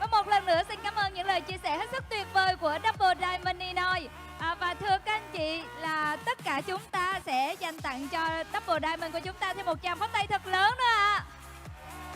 [0.00, 2.56] Và một lần nữa xin cảm ơn những lời chia sẻ hết sức tuyệt vời
[2.56, 4.08] của Double Diamond Ninoy.
[4.38, 8.44] À, và thưa các anh chị là tất cả chúng ta sẽ dành tặng cho
[8.52, 11.24] Double Diamond của chúng ta thêm một tràng pháo tay thật lớn nữa ạ.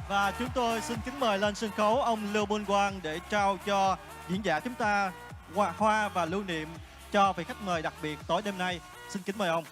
[0.08, 3.58] Và chúng tôi xin kính mời lên sân khấu ông Lưu Bôn Quang để trao
[3.66, 3.96] cho
[4.28, 5.12] diễn giả chúng ta
[5.54, 6.68] hoa và lưu niệm
[7.14, 8.80] cho vị khách mời đặc biệt tối đêm nay.
[9.10, 9.64] Xin kính mời ông.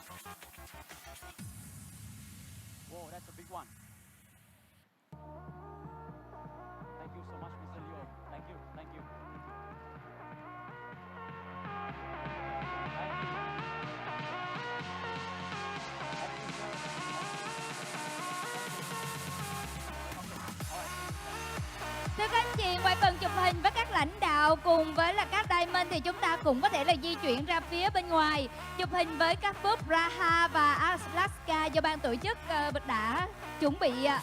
[24.48, 27.44] Các cùng với là các diamond thì chúng ta cũng có thể là di chuyển
[27.44, 28.48] ra phía bên ngoài
[28.78, 33.28] chụp hình với các búp Raha và Alaska do ban tổ chức ờ, đã
[33.60, 34.22] chuẩn bị ạ.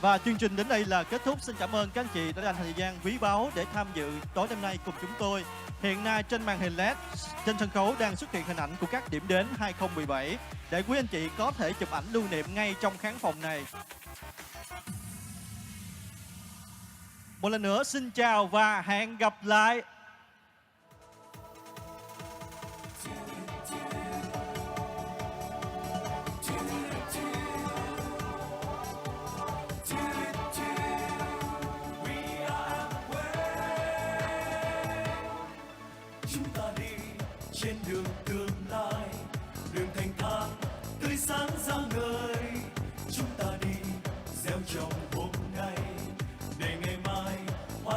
[0.00, 1.42] Và chương trình đến đây là kết thúc.
[1.42, 4.12] Xin cảm ơn các anh chị đã dành thời gian quý báu để tham dự
[4.34, 5.44] tối đêm nay cùng chúng tôi.
[5.82, 6.96] Hiện nay trên màn hình LED,
[7.46, 10.38] trên sân khấu đang xuất hiện hình ảnh của các điểm đến 2017
[10.70, 13.64] để quý anh chị có thể chụp ảnh lưu niệm ngay trong khán phòng này.
[17.42, 19.82] Một lần nữa xin chào và hẹn gặp lại.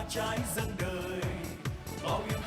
[0.10, 1.22] Trái dâng đời.
[2.04, 2.40] Bao yêu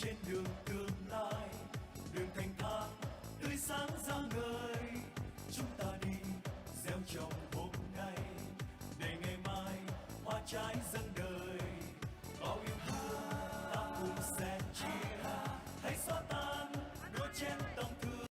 [0.00, 1.48] trên đường tương lai,
[2.14, 2.90] đường thành thang
[3.42, 4.82] tươi sáng rạng ngời.
[5.50, 6.16] Chúng ta đi
[6.84, 8.16] gieo trồng hôm nay,
[8.98, 9.74] để ngày mai,
[10.24, 11.07] hoa trái dâng